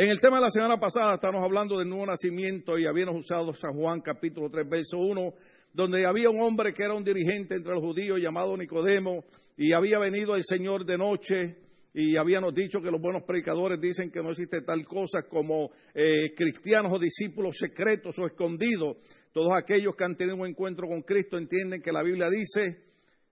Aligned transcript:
En 0.00 0.08
el 0.08 0.18
tema 0.18 0.38
de 0.38 0.44
la 0.44 0.50
semana 0.50 0.80
pasada 0.80 1.16
estamos 1.16 1.44
hablando 1.44 1.78
del 1.78 1.86
nuevo 1.86 2.06
nacimiento 2.06 2.78
y 2.78 2.86
habíamos 2.86 3.16
usado 3.16 3.52
San 3.52 3.74
Juan 3.74 4.00
capítulo 4.00 4.48
3, 4.48 4.66
verso 4.66 4.96
1, 4.96 5.34
donde 5.74 6.06
había 6.06 6.30
un 6.30 6.40
hombre 6.40 6.72
que 6.72 6.84
era 6.84 6.94
un 6.94 7.04
dirigente 7.04 7.54
entre 7.54 7.74
los 7.74 7.82
judíos 7.82 8.18
llamado 8.18 8.56
Nicodemo 8.56 9.26
y 9.58 9.72
había 9.72 9.98
venido 9.98 10.36
el 10.36 10.42
Señor 10.42 10.86
de 10.86 10.96
noche 10.96 11.58
y 11.92 12.16
habíamos 12.16 12.54
dicho 12.54 12.80
que 12.80 12.90
los 12.90 12.98
buenos 12.98 13.24
predicadores 13.24 13.78
dicen 13.78 14.10
que 14.10 14.22
no 14.22 14.30
existe 14.30 14.62
tal 14.62 14.86
cosa 14.86 15.24
como 15.24 15.70
eh, 15.92 16.32
cristianos 16.34 16.94
o 16.94 16.98
discípulos 16.98 17.58
secretos 17.58 18.18
o 18.20 18.24
escondidos. 18.24 18.96
Todos 19.34 19.52
aquellos 19.52 19.94
que 19.96 20.04
han 20.04 20.16
tenido 20.16 20.36
un 20.36 20.46
encuentro 20.46 20.88
con 20.88 21.02
Cristo 21.02 21.36
entienden 21.36 21.82
que 21.82 21.92
la 21.92 22.02
Biblia 22.02 22.30
dice, 22.30 22.84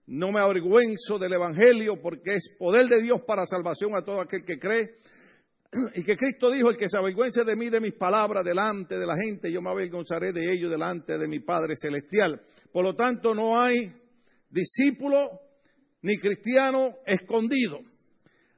no 0.09 0.33
me 0.33 0.41
avergüenzo 0.41 1.19
del 1.19 1.33
Evangelio 1.33 1.99
porque 2.03 2.35
es 2.35 2.51
poder 2.59 2.89
de 2.89 3.01
Dios 3.01 3.23
para 3.27 3.47
salvación 3.47 3.95
a 3.95 4.03
todo 4.03 4.21
aquel 4.21 4.45
que 4.45 4.59
cree 4.59 4.99
y 5.95 6.03
que 6.03 6.17
Cristo 6.17 6.51
dijo, 6.51 6.71
el 6.71 6.77
que 6.77 6.89
se 6.89 6.99
avergüence 6.99 7.45
de 7.45 7.57
mí, 7.57 7.69
de 7.69 7.81
mis 7.81 7.95
palabras, 7.95 8.45
delante 8.45 8.99
de 8.99 9.07
la 9.07 9.17
gente, 9.17 9.53
yo 9.53 9.61
me 9.61 9.71
avergonzaré 9.71 10.33
de 10.33 10.53
ellos 10.53 10.71
delante 10.71 11.19
de 11.19 11.29
mi 11.29 11.41
Padre 11.41 11.75
Celestial. 11.77 12.41
Por 12.73 12.85
lo 12.85 12.95
tanto, 12.95 13.35
no 13.35 13.61
hay 13.61 13.93
discípulo 14.51 15.41
ni 16.03 16.17
cristiano 16.17 16.99
escondido. 17.07 17.81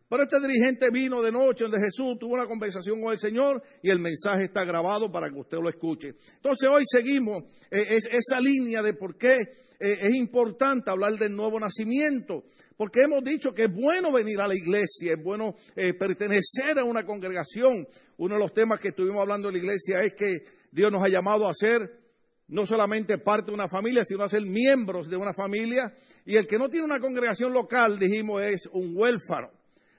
Pero 0.09 0.25
este 0.25 0.41
dirigente 0.41 0.91
vino 0.91 1.23
de 1.23 1.31
noche 1.31 1.65
donde 1.65 1.79
Jesús 1.79 2.19
tuvo 2.19 2.35
una 2.35 2.49
conversación 2.49 3.01
con 3.01 3.13
el 3.13 3.19
Señor 3.21 3.63
y 3.81 3.91
el 3.91 4.01
mensaje 4.01 4.45
está 4.45 4.65
grabado 4.65 5.11
para 5.13 5.31
que 5.31 5.39
usted 5.39 5.59
lo 5.59 5.69
escuche. 5.69 6.17
Entonces 6.35 6.69
hoy 6.69 6.83
seguimos 6.85 7.45
eh, 7.71 8.01
esa 8.11 8.41
línea 8.41 8.83
de 8.83 8.95
por 8.95 9.17
qué 9.17 9.37
eh, 9.79 9.99
es 10.01 10.15
importante 10.15 10.91
hablar 10.91 11.13
del 11.13 11.37
nuevo 11.37 11.61
nacimiento 11.61 12.43
porque 12.81 13.03
hemos 13.03 13.23
dicho 13.23 13.53
que 13.53 13.65
es 13.65 13.75
bueno 13.75 14.11
venir 14.11 14.41
a 14.41 14.49
la 14.49 14.55
iglesia, 14.55 15.13
es 15.13 15.23
bueno 15.23 15.55
eh, 15.77 15.93
pertenecer 15.93 16.79
a 16.79 16.85
una 16.85 17.05
congregación. 17.05 17.87
Uno 18.17 18.37
de 18.37 18.41
los 18.41 18.55
temas 18.55 18.81
que 18.81 18.89
estuvimos 18.89 19.21
hablando 19.21 19.49
en 19.49 19.53
la 19.57 19.61
iglesia 19.61 20.03
es 20.03 20.15
que 20.15 20.39
Dios 20.73 20.91
nos 20.91 21.03
ha 21.03 21.09
llamado 21.11 21.47
a 21.47 21.53
ser 21.53 22.01
no 22.49 22.65
solamente 22.65 23.19
parte 23.19 23.51
de 23.51 23.55
una 23.55 23.69
familia, 23.69 24.03
sino 24.03 24.25
a 24.25 24.31
ser 24.31 24.41
miembros 24.47 25.11
de 25.11 25.19
una 25.19 25.35
familia. 25.35 25.93
Y 26.25 26.37
el 26.37 26.47
que 26.47 26.57
no 26.57 26.71
tiene 26.71 26.87
una 26.87 27.01
congregación 27.01 27.53
local, 27.53 27.99
dijimos, 27.99 28.43
es 28.43 28.63
un 28.73 28.95
huérfano. 28.97 29.51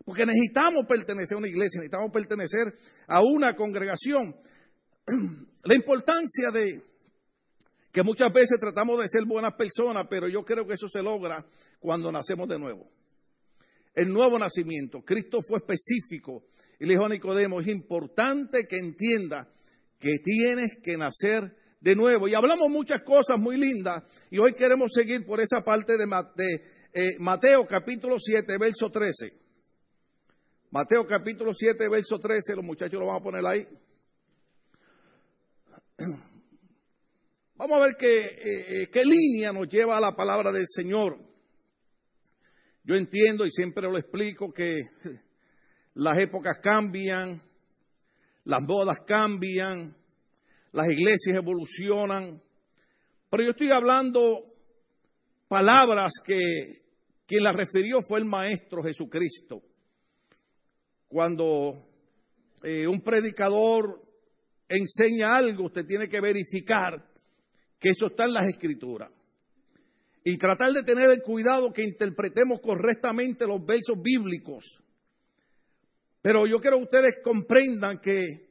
Porque 0.03 0.25
necesitamos 0.25 0.83
pertenecer 0.89 1.35
a 1.35 1.37
una 1.37 1.49
iglesia, 1.49 1.81
necesitamos 1.81 2.09
pertenecer 2.11 2.73
a 3.05 3.21
una 3.21 3.55
congregación. 3.55 4.35
La 5.65 5.75
importancia 5.75 6.49
de 6.49 6.81
que 7.91 8.03
muchas 8.03 8.31
veces 8.31 8.57
tratamos 8.59 9.01
de 9.01 9.07
ser 9.09 9.25
buenas 9.25 9.53
personas, 9.53 10.07
pero 10.09 10.27
yo 10.27 10.45
creo 10.45 10.65
que 10.65 10.75
eso 10.75 10.87
se 10.87 11.03
logra 11.03 11.45
cuando 11.79 12.11
nacemos 12.11 12.47
de 12.47 12.57
nuevo. 12.57 12.89
El 13.93 14.13
nuevo 14.13 14.39
nacimiento. 14.39 15.03
Cristo 15.03 15.39
fue 15.45 15.59
específico 15.59 16.45
y 16.79 16.85
le 16.85 16.93
dijo 16.93 17.05
a 17.05 17.09
Nicodemo, 17.09 17.59
es 17.59 17.67
importante 17.67 18.65
que 18.65 18.77
entienda 18.77 19.51
que 19.99 20.19
tienes 20.23 20.77
que 20.81 20.95
nacer 20.95 21.55
de 21.81 21.95
nuevo. 21.95 22.27
Y 22.27 22.33
hablamos 22.33 22.69
muchas 22.69 23.03
cosas 23.03 23.37
muy 23.37 23.57
lindas 23.57 24.03
y 24.29 24.37
hoy 24.37 24.53
queremos 24.53 24.91
seguir 24.93 25.25
por 25.25 25.41
esa 25.41 25.63
parte 25.63 25.97
de, 25.97 26.05
eh, 26.93 27.17
Mateo 27.19 27.67
capítulo 27.67 28.17
7, 28.19 28.57
verso 28.57 28.89
13. 28.89 29.33
Mateo 30.71 31.05
capítulo 31.05 31.53
7, 31.53 31.89
verso 31.89 32.17
13, 32.17 32.55
los 32.55 32.63
muchachos 32.63 32.97
lo 32.97 33.07
van 33.07 33.17
a 33.17 33.23
poner 33.23 33.45
ahí. 33.45 33.67
Vamos 37.61 37.77
a 37.77 37.85
ver 37.85 37.95
qué, 37.95 38.19
eh, 38.21 38.41
eh, 38.43 38.89
qué 38.91 39.05
línea 39.05 39.51
nos 39.51 39.69
lleva 39.69 39.95
a 39.95 40.01
la 40.01 40.15
palabra 40.15 40.51
del 40.51 40.65
Señor. 40.65 41.19
Yo 42.83 42.95
entiendo 42.95 43.45
y 43.45 43.51
siempre 43.51 43.83
lo 43.83 43.99
explico 43.99 44.51
que 44.51 44.79
las 45.93 46.17
épocas 46.17 46.57
cambian, 46.59 47.39
las 48.45 48.63
modas 48.63 49.01
cambian, 49.05 49.95
las 50.71 50.89
iglesias 50.89 51.37
evolucionan, 51.37 52.41
pero 53.29 53.43
yo 53.43 53.51
estoy 53.51 53.69
hablando 53.69 54.55
palabras 55.47 56.13
que 56.25 56.39
quien 57.27 57.43
las 57.43 57.55
refirió 57.55 58.01
fue 58.01 58.21
el 58.21 58.25
Maestro 58.25 58.81
Jesucristo. 58.81 59.61
Cuando 61.07 61.87
eh, 62.63 62.87
un 62.87 63.01
predicador 63.01 64.01
enseña 64.67 65.35
algo, 65.35 65.65
usted 65.65 65.85
tiene 65.85 66.09
que 66.09 66.21
verificar 66.21 67.10
que 67.81 67.89
eso 67.89 68.05
está 68.05 68.25
en 68.25 68.33
las 68.33 68.47
escrituras. 68.47 69.11
Y 70.23 70.37
tratar 70.37 70.71
de 70.71 70.83
tener 70.83 71.09
el 71.09 71.23
cuidado 71.23 71.73
que 71.73 71.83
interpretemos 71.83 72.61
correctamente 72.61 73.47
los 73.47 73.65
versos 73.65 73.97
bíblicos. 73.99 74.83
Pero 76.21 76.45
yo 76.45 76.61
quiero 76.61 76.77
que 76.77 76.83
ustedes 76.83 77.15
comprendan 77.23 77.99
que 77.99 78.49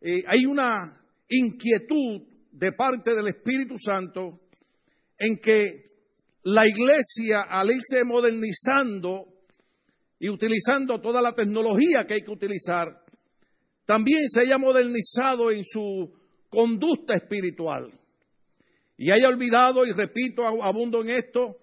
eh, 0.00 0.24
hay 0.26 0.46
una 0.46 0.98
inquietud 1.28 2.22
de 2.50 2.72
parte 2.72 3.14
del 3.14 3.28
Espíritu 3.28 3.74
Santo 3.78 4.40
en 5.18 5.36
que 5.36 5.84
la 6.44 6.66
iglesia, 6.66 7.42
al 7.42 7.70
irse 7.70 8.02
modernizando 8.04 9.26
y 10.18 10.30
utilizando 10.30 11.02
toda 11.02 11.20
la 11.20 11.34
tecnología 11.34 12.06
que 12.06 12.14
hay 12.14 12.22
que 12.22 12.30
utilizar, 12.30 13.04
también 13.84 14.30
se 14.30 14.40
haya 14.40 14.56
modernizado 14.56 15.50
en 15.50 15.64
su 15.64 16.10
conducta 16.48 17.14
espiritual 17.14 17.92
y 18.96 19.10
haya 19.10 19.28
olvidado, 19.28 19.84
y 19.86 19.92
repito, 19.92 20.46
abundo 20.46 21.02
en 21.02 21.10
esto, 21.10 21.58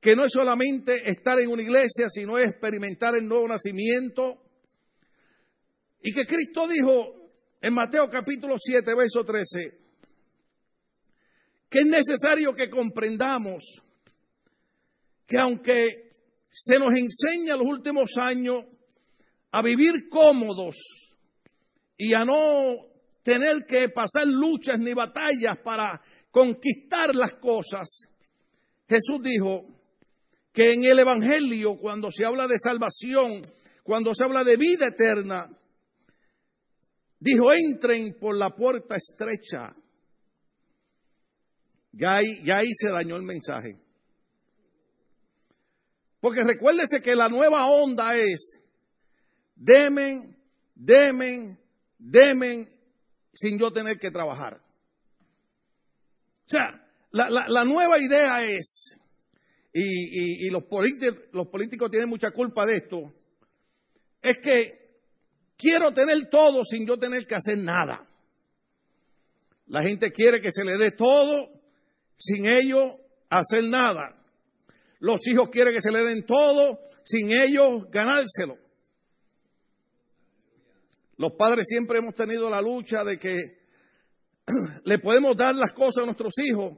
que 0.00 0.16
no 0.16 0.24
es 0.24 0.32
solamente 0.32 1.10
estar 1.10 1.38
en 1.40 1.48
una 1.48 1.62
iglesia, 1.62 2.08
sino 2.08 2.38
experimentar 2.38 3.14
el 3.14 3.26
nuevo 3.26 3.48
nacimiento. 3.48 4.42
Y 6.02 6.12
que 6.12 6.26
Cristo 6.26 6.68
dijo 6.68 7.30
en 7.60 7.72
Mateo 7.72 8.10
capítulo 8.10 8.56
7, 8.58 8.94
verso 8.94 9.24
13, 9.24 9.78
que 11.70 11.78
es 11.78 11.86
necesario 11.86 12.54
que 12.54 12.68
comprendamos 12.68 13.82
que 15.26 15.38
aunque 15.38 16.10
se 16.50 16.78
nos 16.78 16.94
enseña 16.94 17.56
los 17.56 17.66
últimos 17.66 18.16
años 18.18 18.64
a 19.50 19.62
vivir 19.62 20.08
cómodos 20.08 20.76
y 21.96 22.12
a 22.12 22.24
no 22.24 22.76
tener 23.22 23.64
que 23.66 23.88
pasar 23.88 24.26
luchas 24.26 24.78
ni 24.78 24.92
batallas 24.92 25.56
para 25.64 26.00
conquistar 26.34 27.14
las 27.14 27.34
cosas, 27.34 28.08
Jesús 28.88 29.22
dijo 29.22 29.64
que 30.52 30.72
en 30.72 30.82
el 30.84 30.98
Evangelio, 30.98 31.76
cuando 31.78 32.10
se 32.10 32.24
habla 32.24 32.48
de 32.48 32.58
salvación, 32.58 33.40
cuando 33.84 34.12
se 34.16 34.24
habla 34.24 34.42
de 34.42 34.56
vida 34.56 34.88
eterna, 34.88 35.48
dijo, 37.20 37.52
entren 37.52 38.18
por 38.18 38.36
la 38.36 38.50
puerta 38.50 38.96
estrecha. 38.96 39.76
Ya 41.92 42.16
ahí, 42.16 42.42
ya 42.42 42.56
ahí 42.58 42.74
se 42.74 42.90
dañó 42.90 43.14
el 43.14 43.22
mensaje. 43.22 43.78
Porque 46.20 46.42
recuérdese 46.42 47.00
que 47.00 47.14
la 47.14 47.28
nueva 47.28 47.66
onda 47.66 48.16
es, 48.16 48.60
demen, 49.54 50.36
demen, 50.74 51.60
demen, 51.96 52.68
sin 53.32 53.56
yo 53.56 53.72
tener 53.72 54.00
que 54.00 54.10
trabajar. 54.10 54.63
O 56.46 56.50
sea, 56.50 56.86
la, 57.10 57.64
nueva 57.64 57.98
idea 57.98 58.44
es, 58.44 58.96
y, 59.72 60.50
los, 60.50 60.64
los 61.32 61.46
políticos 61.48 61.90
tienen 61.90 62.08
mucha 62.08 62.30
culpa 62.30 62.66
de 62.66 62.76
esto, 62.76 63.12
es 64.20 64.38
que 64.38 64.84
quiero 65.56 65.92
tener 65.92 66.28
todo 66.28 66.64
sin 66.64 66.86
yo 66.86 66.98
tener 66.98 67.26
que 67.26 67.34
hacer 67.34 67.58
nada. 67.58 68.06
La 69.66 69.82
gente 69.82 70.10
quiere 70.10 70.40
que 70.40 70.52
se 70.52 70.64
le 70.64 70.76
dé 70.76 70.90
todo 70.90 71.48
sin 72.16 72.46
ellos 72.46 72.94
hacer 73.30 73.64
nada. 73.64 74.20
Los 75.00 75.26
hijos 75.26 75.50
quieren 75.50 75.74
que 75.74 75.82
se 75.82 75.92
le 75.92 76.04
den 76.04 76.24
todo 76.24 76.80
sin 77.02 77.30
ellos 77.30 77.90
ganárselo. 77.90 78.58
Los 81.16 81.32
padres 81.32 81.66
siempre 81.68 81.98
hemos 81.98 82.14
tenido 82.14 82.50
la 82.50 82.60
lucha 82.60 83.04
de 83.04 83.18
que 83.18 83.63
le 84.84 84.98
podemos 84.98 85.36
dar 85.36 85.54
las 85.54 85.72
cosas 85.72 86.02
a 86.02 86.06
nuestros 86.06 86.32
hijos, 86.38 86.72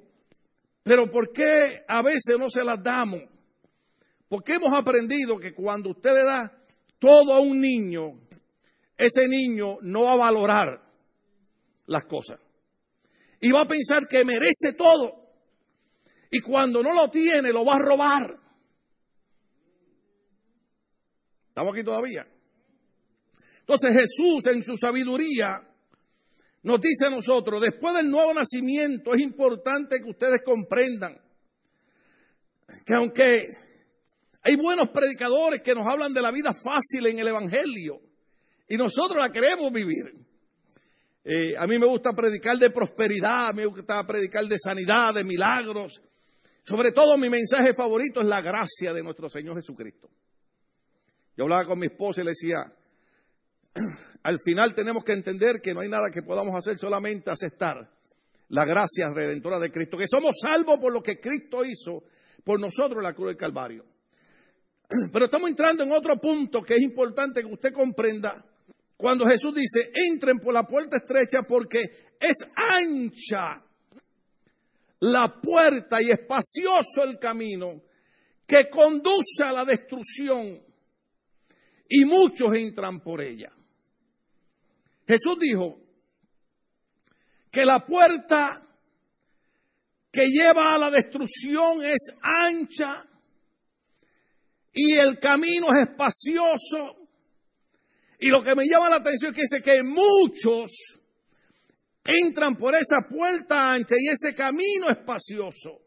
pero 0.83 1.11
¿por 1.11 1.33
qué 1.33 1.85
a 1.89 2.03
veces 2.03 2.39
no 2.39 2.49
se 2.49 2.65
las 2.65 2.83
damos? 2.83 3.23
Porque 4.29 4.55
hemos 4.55 4.73
aprendido 4.73 5.39
que 5.39 5.55
cuando 5.55 5.91
usted 5.91 6.15
le 6.15 6.25
da 6.25 6.65
todo 6.99 7.33
a 7.33 7.41
un 7.41 7.61
niño, 7.61 8.21
ese 8.97 9.29
niño 9.29 9.79
no 9.83 10.03
va 10.03 10.13
a 10.15 10.17
valorar 10.17 10.83
las 11.87 12.05
cosas. 12.07 12.41
Y 13.41 13.53
va 13.53 13.63
a 13.63 13.69
pensar 13.69 14.07
que 14.09 14.25
merece 14.25 14.73
todo. 14.77 15.27
Y 16.31 16.41
cuando 16.41 16.83
no 16.83 16.95
lo 16.95 17.11
tiene, 17.11 17.53
lo 17.53 17.65
va 17.65 17.75
a 17.77 17.79
robar. 17.79 18.41
¿Estamos 21.49 21.73
aquí 21.73 21.85
todavía? 21.85 22.27
Entonces 23.61 23.95
Jesús 23.95 24.47
en 24.47 24.63
su 24.63 24.77
sabiduría 24.77 25.67
nos 26.67 26.81
dice 26.81 27.07
a 27.07 27.11
nosotros, 27.11 27.61
después 27.61 27.95
del 27.95 28.11
nuevo 28.11 28.35
nacimiento 28.35 29.15
es 29.15 29.21
importante 29.21 30.01
que 30.03 30.11
ustedes 30.11 30.41
comprendan 30.45 31.17
que 32.85 32.93
aunque 32.93 33.57
hay 34.43 34.57
buenos 34.57 34.89
predicadores 34.89 35.63
que 35.63 35.77
nos 35.77 35.87
hablan 35.87 36.13
de 36.13 36.21
la 36.21 36.33
vida 36.33 36.53
fácil 36.53 37.07
en 37.07 37.21
el 37.21 37.29
Evangelio 37.29 38.01
Y 38.67 38.77
nosotros 38.77 39.17
la 39.21 39.31
queremos 39.31 39.73
vivir. 39.73 40.13
Eh, 41.23 41.55
a 41.57 41.69
mí 41.69 41.79
me 41.79 41.87
gusta 41.87 42.13
predicar 42.13 42.57
de 42.59 42.71
prosperidad, 42.71 43.55
me 43.55 43.67
gusta 43.67 44.05
predicar 44.05 44.45
de 44.47 44.59
sanidad, 44.59 45.15
de 45.15 45.23
milagros. 45.23 46.03
Sobre 46.65 46.91
todo 46.91 47.17
mi 47.17 47.31
mensaje 47.31 47.75
favorito 47.75 48.21
es 48.21 48.27
la 48.27 48.41
gracia 48.41 48.93
de 48.93 49.05
nuestro 49.05 49.31
Señor 49.31 49.55
Jesucristo. 49.55 50.11
Yo 51.37 51.45
hablaba 51.45 51.65
con 51.65 51.79
mi 51.79 51.87
esposa 51.87 52.23
y 52.23 52.25
le 52.25 52.31
decía, 52.31 52.73
al 54.27 54.41
final 54.41 54.75
tenemos 54.75 55.05
que 55.05 55.13
entender 55.13 55.61
que 55.61 55.73
no 55.73 55.81
hay 55.81 55.89
nada 55.89 56.11
que 56.13 56.21
podamos 56.21 56.53
hacer, 56.57 56.77
solamente 56.77 57.31
aceptar 57.31 57.89
la 58.49 58.65
gracia 58.65 59.09
redentora 59.15 59.61
de 59.61 59.71
Cristo, 59.71 59.97
que 59.97 60.09
somos 60.09 60.39
salvos 60.43 60.81
por 60.81 60.93
lo 60.93 61.01
que 61.01 61.21
Cristo 61.21 61.65
hizo 61.65 62.03
por 62.43 62.59
nosotros 62.59 62.99
en 62.99 63.05
la 63.05 63.15
cruz 63.15 63.29
del 63.29 63.37
Calvario. 63.37 63.87
Pero 65.13 65.27
estamos 65.27 65.49
entrando 65.49 65.85
en 65.85 65.93
otro 65.93 66.17
punto 66.17 66.61
que 66.61 66.75
es 66.75 66.83
importante 66.83 67.41
que 67.43 67.53
usted 67.53 67.73
comprenda. 67.73 68.45
Cuando 68.97 69.27
Jesús 69.27 69.55
dice, 69.55 69.93
entren 69.95 70.39
por 70.39 70.53
la 70.53 70.65
puerta 70.65 70.97
estrecha 70.97 71.43
porque 71.43 72.17
es 72.19 72.35
ancha 72.57 73.63
la 75.01 75.41
puerta 75.41 76.03
y 76.03 76.11
espacioso 76.11 77.05
el 77.05 77.17
camino 77.17 77.81
que 78.45 78.69
conduce 78.69 79.45
a 79.45 79.53
la 79.53 79.65
destrucción 79.65 80.61
y 81.89 82.05
muchos 82.05 82.57
entran 82.57 82.99
por 82.99 83.21
ella. 83.21 83.53
Jesús 85.07 85.37
dijo 85.39 85.79
que 87.51 87.65
la 87.65 87.85
puerta 87.87 88.67
que 90.11 90.27
lleva 90.29 90.75
a 90.75 90.79
la 90.79 90.91
destrucción 90.91 91.85
es 91.85 92.11
ancha 92.23 93.07
y 94.73 94.95
el 94.95 95.19
camino 95.19 95.69
es 95.75 95.89
espacioso. 95.89 97.09
Y 98.19 98.29
lo 98.29 98.43
que 98.43 98.55
me 98.55 98.67
llama 98.67 98.89
la 98.89 98.97
atención 98.97 99.31
es 99.31 99.37
que 99.37 99.43
dice 99.43 99.63
que 99.63 99.83
muchos 99.83 101.01
entran 102.05 102.57
por 102.57 102.75
esa 102.75 103.09
puerta 103.09 103.73
ancha 103.73 103.95
y 103.99 104.09
ese 104.09 104.35
camino 104.35 104.89
espacioso. 104.89 105.83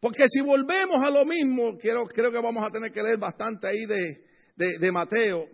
Porque 0.00 0.28
si 0.28 0.40
volvemos 0.40 1.04
a 1.04 1.10
lo 1.10 1.26
mismo, 1.26 1.76
quiero, 1.76 2.06
creo 2.06 2.32
que 2.32 2.40
vamos 2.40 2.66
a 2.66 2.70
tener 2.70 2.90
que 2.90 3.02
leer 3.02 3.18
bastante 3.18 3.66
ahí 3.68 3.84
de, 3.84 4.24
de, 4.56 4.92
Mateo. 4.92 5.46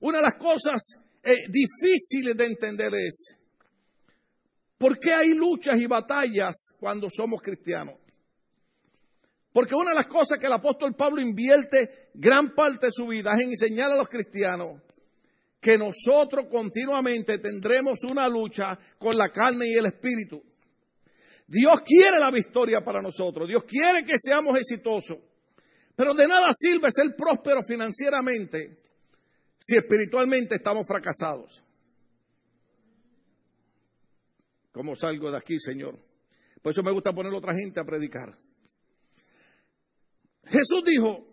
Una 0.00 0.18
de 0.18 0.24
las 0.24 0.36
cosas 0.36 0.98
eh, 1.24 1.46
difíciles 1.48 2.36
de 2.36 2.44
entender 2.44 2.94
es, 2.94 3.36
¿por 4.78 4.98
qué 4.98 5.12
hay 5.12 5.30
luchas 5.30 5.80
y 5.80 5.86
batallas 5.86 6.54
cuando 6.78 7.08
somos 7.10 7.40
cristianos? 7.42 7.94
Porque 9.52 9.74
una 9.74 9.90
de 9.90 9.96
las 9.96 10.06
cosas 10.06 10.38
que 10.38 10.46
el 10.46 10.52
apóstol 10.52 10.94
Pablo 10.96 11.20
invierte 11.20 12.10
gran 12.14 12.54
parte 12.54 12.86
de 12.86 12.92
su 12.92 13.06
vida 13.06 13.34
es 13.34 13.42
en 13.42 13.50
enseñar 13.50 13.92
a 13.92 13.96
los 13.96 14.08
cristianos 14.08 14.82
que 15.60 15.78
nosotros 15.78 16.46
continuamente 16.50 17.38
tendremos 17.38 18.00
una 18.10 18.28
lucha 18.28 18.78
con 18.98 19.16
la 19.16 19.30
carne 19.30 19.68
y 19.68 19.74
el 19.74 19.86
espíritu. 19.86 20.42
Dios 21.46 21.80
quiere 21.82 22.18
la 22.18 22.30
victoria 22.30 22.84
para 22.84 23.00
nosotros, 23.00 23.48
Dios 23.48 23.64
quiere 23.64 24.04
que 24.04 24.18
seamos 24.18 24.58
exitosos. 24.58 25.18
Pero 25.96 26.12
de 26.12 26.26
nada 26.26 26.48
sirve 26.52 26.90
ser 26.90 27.14
próspero 27.16 27.60
financieramente 27.62 28.82
si 29.64 29.76
espiritualmente 29.76 30.56
estamos 30.56 30.86
fracasados. 30.86 31.64
¿Cómo 34.72 34.94
salgo 34.94 35.30
de 35.30 35.38
aquí, 35.38 35.58
Señor? 35.58 35.98
Por 36.60 36.72
eso 36.72 36.82
me 36.82 36.90
gusta 36.90 37.14
poner 37.14 37.32
a 37.32 37.38
otra 37.38 37.54
gente 37.54 37.80
a 37.80 37.84
predicar. 37.84 38.38
Jesús 40.44 40.84
dijo, 40.84 41.26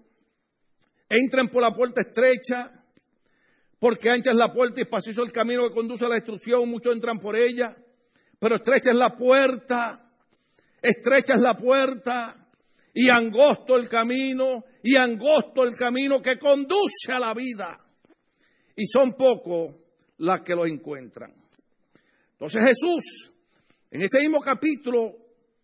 entren 1.10 1.50
por 1.50 1.62
la 1.62 1.76
puerta 1.76 2.00
estrecha, 2.00 2.72
porque 3.80 4.10
ancha 4.10 4.32
es 4.32 4.38
la 4.38 4.54
puerta 4.54 4.80
y 4.80 4.84
espacioso 4.84 5.24
el 5.24 5.34
camino 5.34 5.68
que 5.68 5.76
conduce 5.76 6.06
a 6.06 6.08
la 6.08 6.16
destrucción, 6.16 6.70
muchos 6.70 6.96
entran 6.96 7.20
por 7.20 7.36
ella, 7.36 7.76
pero 8.40 8.56
estrecha 8.56 8.92
es 8.92 8.96
la 8.96 9.18
puerta, 9.18 10.10
estrecha 10.82 11.36
es 11.36 11.42
la 11.42 11.58
puerta 11.58 12.50
y 12.94 13.10
angosto 13.10 13.76
el 13.76 13.90
camino, 13.90 14.64
y 14.84 14.96
angosto 14.96 15.64
el 15.64 15.76
camino 15.76 16.22
que 16.22 16.40
conduce 16.40 17.12
a 17.12 17.20
la 17.20 17.34
vida. 17.34 17.81
Y 18.76 18.86
son 18.88 19.14
pocos 19.14 19.76
las 20.18 20.42
que 20.42 20.56
lo 20.56 20.66
encuentran. 20.66 21.34
Entonces 22.34 22.64
Jesús, 22.64 23.32
en 23.92 24.02
ese 24.02 24.20
mismo 24.20 24.42
capítulo 24.42 25.16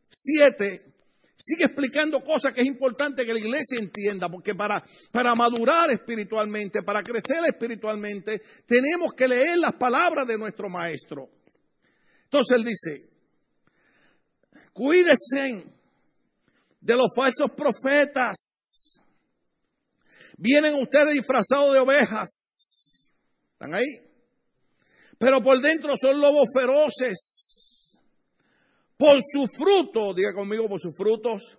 7, 0.09 0.93
sigue 1.35 1.65
explicando 1.65 2.23
cosas 2.23 2.53
que 2.53 2.61
es 2.61 2.67
importante 2.67 3.25
que 3.25 3.33
la 3.33 3.39
iglesia 3.39 3.79
entienda, 3.79 4.29
porque 4.29 4.55
para, 4.55 4.83
para 5.11 5.35
madurar 5.35 5.91
espiritualmente, 5.91 6.81
para 6.83 7.03
crecer 7.03 7.43
espiritualmente, 7.47 8.41
tenemos 8.65 9.13
que 9.13 9.27
leer 9.27 9.59
las 9.59 9.75
palabras 9.75 10.27
de 10.27 10.37
nuestro 10.37 10.69
Maestro. 10.69 11.29
Entonces 12.23 12.57
él 12.57 12.63
dice, 12.65 13.09
cuídense 14.73 15.65
de 16.81 16.95
los 16.95 17.07
falsos 17.15 17.51
profetas. 17.51 18.99
Vienen 20.37 20.75
ustedes 20.75 21.13
disfrazados 21.13 21.73
de 21.73 21.79
ovejas. 21.79 22.56
¿Están 23.57 23.73
ahí? 23.73 23.87
Pero 25.17 25.41
por 25.41 25.59
dentro 25.59 25.93
son 25.99 26.21
lobos 26.21 26.47
feroces. 26.53 27.97
Por 28.95 29.19
su 29.23 29.47
fruto, 29.47 30.13
diga 30.13 30.31
conmigo, 30.31 30.69
por 30.69 30.79
sus 30.79 30.95
frutos. 30.95 31.57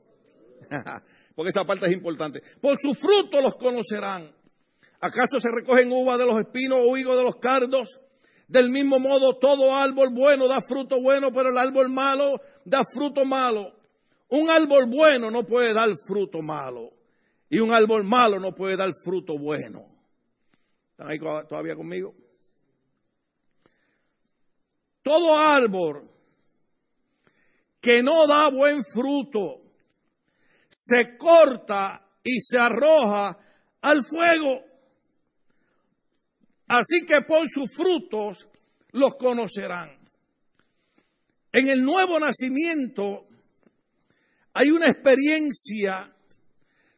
Porque 1.34 1.50
esa 1.50 1.64
parte 1.64 1.86
es 1.86 1.92
importante. 1.92 2.40
Por 2.60 2.78
su 2.80 2.94
fruto 2.94 3.40
los 3.40 3.56
conocerán. 3.56 4.32
¿Acaso 5.00 5.40
se 5.40 5.50
recogen 5.50 5.90
uvas 5.90 6.18
de 6.18 6.26
los 6.26 6.38
espinos 6.38 6.78
o 6.84 6.96
higos 6.96 7.16
de 7.16 7.24
los 7.24 7.36
cardos? 7.36 8.00
Del 8.46 8.70
mismo 8.70 9.00
modo, 9.00 9.36
todo 9.36 9.74
árbol 9.74 10.10
bueno 10.12 10.46
da 10.46 10.60
fruto 10.60 11.00
bueno, 11.00 11.32
pero 11.32 11.50
el 11.50 11.58
árbol 11.58 11.88
malo 11.88 12.40
da 12.64 12.82
fruto 12.94 13.24
malo. 13.24 13.74
Un 14.28 14.50
árbol 14.50 14.86
bueno 14.86 15.32
no 15.32 15.44
puede 15.44 15.74
dar 15.74 15.88
fruto 16.06 16.42
malo. 16.42 16.92
Y 17.50 17.58
un 17.58 17.72
árbol 17.72 18.04
malo 18.04 18.38
no 18.38 18.54
puede 18.54 18.76
dar 18.76 18.92
fruto 19.04 19.36
bueno. 19.36 19.97
¿Están 20.98 21.12
ahí 21.12 21.18
todavía 21.20 21.76
conmigo? 21.76 22.12
Todo 25.00 25.38
árbol 25.38 26.10
que 27.80 28.02
no 28.02 28.26
da 28.26 28.50
buen 28.50 28.82
fruto 28.82 29.62
se 30.68 31.16
corta 31.16 32.04
y 32.24 32.40
se 32.40 32.58
arroja 32.58 33.38
al 33.80 34.04
fuego. 34.04 34.64
Así 36.66 37.06
que 37.06 37.22
por 37.22 37.48
sus 37.48 37.72
frutos 37.76 38.48
los 38.90 39.14
conocerán. 39.14 39.96
En 41.52 41.68
el 41.68 41.84
nuevo 41.84 42.18
nacimiento 42.18 43.28
hay 44.52 44.72
una 44.72 44.88
experiencia 44.88 46.12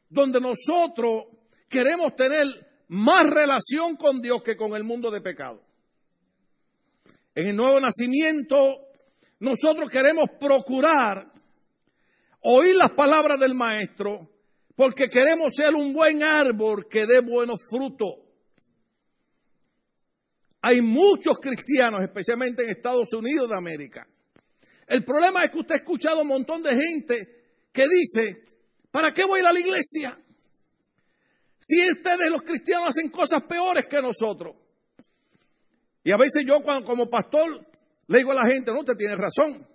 donde 0.08 0.40
nosotros 0.40 1.24
queremos 1.68 2.16
tener 2.16 2.69
más 2.90 3.24
relación 3.24 3.94
con 3.94 4.20
Dios 4.20 4.42
que 4.42 4.56
con 4.56 4.74
el 4.74 4.82
mundo 4.82 5.12
de 5.12 5.20
pecado. 5.20 5.62
En 7.36 7.46
el 7.46 7.56
nuevo 7.56 7.78
nacimiento, 7.78 8.88
nosotros 9.38 9.88
queremos 9.88 10.24
procurar 10.40 11.32
oír 12.40 12.74
las 12.74 12.90
palabras 12.92 13.38
del 13.38 13.54
Maestro 13.54 14.28
porque 14.74 15.08
queremos 15.08 15.54
ser 15.54 15.74
un 15.76 15.92
buen 15.92 16.24
árbol 16.24 16.88
que 16.88 17.06
dé 17.06 17.20
buenos 17.20 17.60
frutos. 17.70 18.10
Hay 20.62 20.80
muchos 20.80 21.38
cristianos, 21.38 22.02
especialmente 22.02 22.64
en 22.64 22.70
Estados 22.70 23.12
Unidos 23.12 23.50
de 23.50 23.56
América. 23.56 24.08
El 24.88 25.04
problema 25.04 25.44
es 25.44 25.52
que 25.52 25.58
usted 25.60 25.74
ha 25.76 25.78
escuchado 25.78 26.22
un 26.22 26.28
montón 26.28 26.60
de 26.64 26.70
gente 26.70 27.44
que 27.72 27.86
dice, 27.86 28.42
¿para 28.90 29.12
qué 29.12 29.24
voy 29.24 29.38
a 29.38 29.42
ir 29.42 29.46
a 29.46 29.52
la 29.52 29.60
iglesia? 29.60 30.18
Si 31.60 31.90
ustedes 31.92 32.30
los 32.30 32.42
cristianos 32.42 32.88
hacen 32.88 33.10
cosas 33.10 33.42
peores 33.44 33.86
que 33.88 34.00
nosotros. 34.00 34.56
Y 36.02 36.10
a 36.10 36.16
veces 36.16 36.44
yo 36.46 36.62
como 36.62 37.10
pastor 37.10 37.66
le 38.08 38.18
digo 38.18 38.32
a 38.32 38.34
la 38.34 38.46
gente, 38.46 38.72
no, 38.72 38.80
usted 38.80 38.96
tiene 38.96 39.14
razón. 39.14 39.66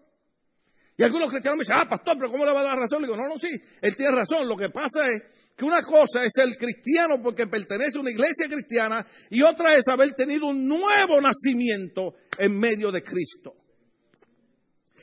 Y 0.98 1.04
algunos 1.04 1.30
cristianos 1.30 1.58
me 1.58 1.64
dicen, 1.64 1.78
ah, 1.78 1.88
pastor, 1.88 2.18
pero 2.18 2.32
¿cómo 2.32 2.44
le 2.44 2.54
va 2.54 2.62
a 2.62 2.64
dar 2.64 2.78
razón? 2.78 3.02
Le 3.02 3.08
digo, 3.08 3.18
no, 3.18 3.30
no, 3.30 3.38
sí, 3.38 3.50
él 3.82 3.96
tiene 3.96 4.16
razón. 4.16 4.48
Lo 4.48 4.58
que 4.58 4.70
pasa 4.70 5.10
es 5.10 5.24
que 5.56 5.64
una 5.64 5.82
cosa 5.82 6.26
es 6.26 6.34
el 6.38 6.58
cristiano 6.58 7.22
porque 7.22 7.48
pertenece 7.48 7.98
a 7.98 8.02
una 8.02 8.12
iglesia 8.12 8.48
cristiana 8.50 9.06
y 9.30 9.42
otra 9.42 9.76
es 9.76 9.88
haber 9.88 10.14
tenido 10.14 10.48
un 10.48 10.68
nuevo 10.68 11.22
nacimiento 11.22 12.16
en 12.38 12.60
medio 12.60 12.92
de 12.92 13.04
Cristo. 13.04 13.56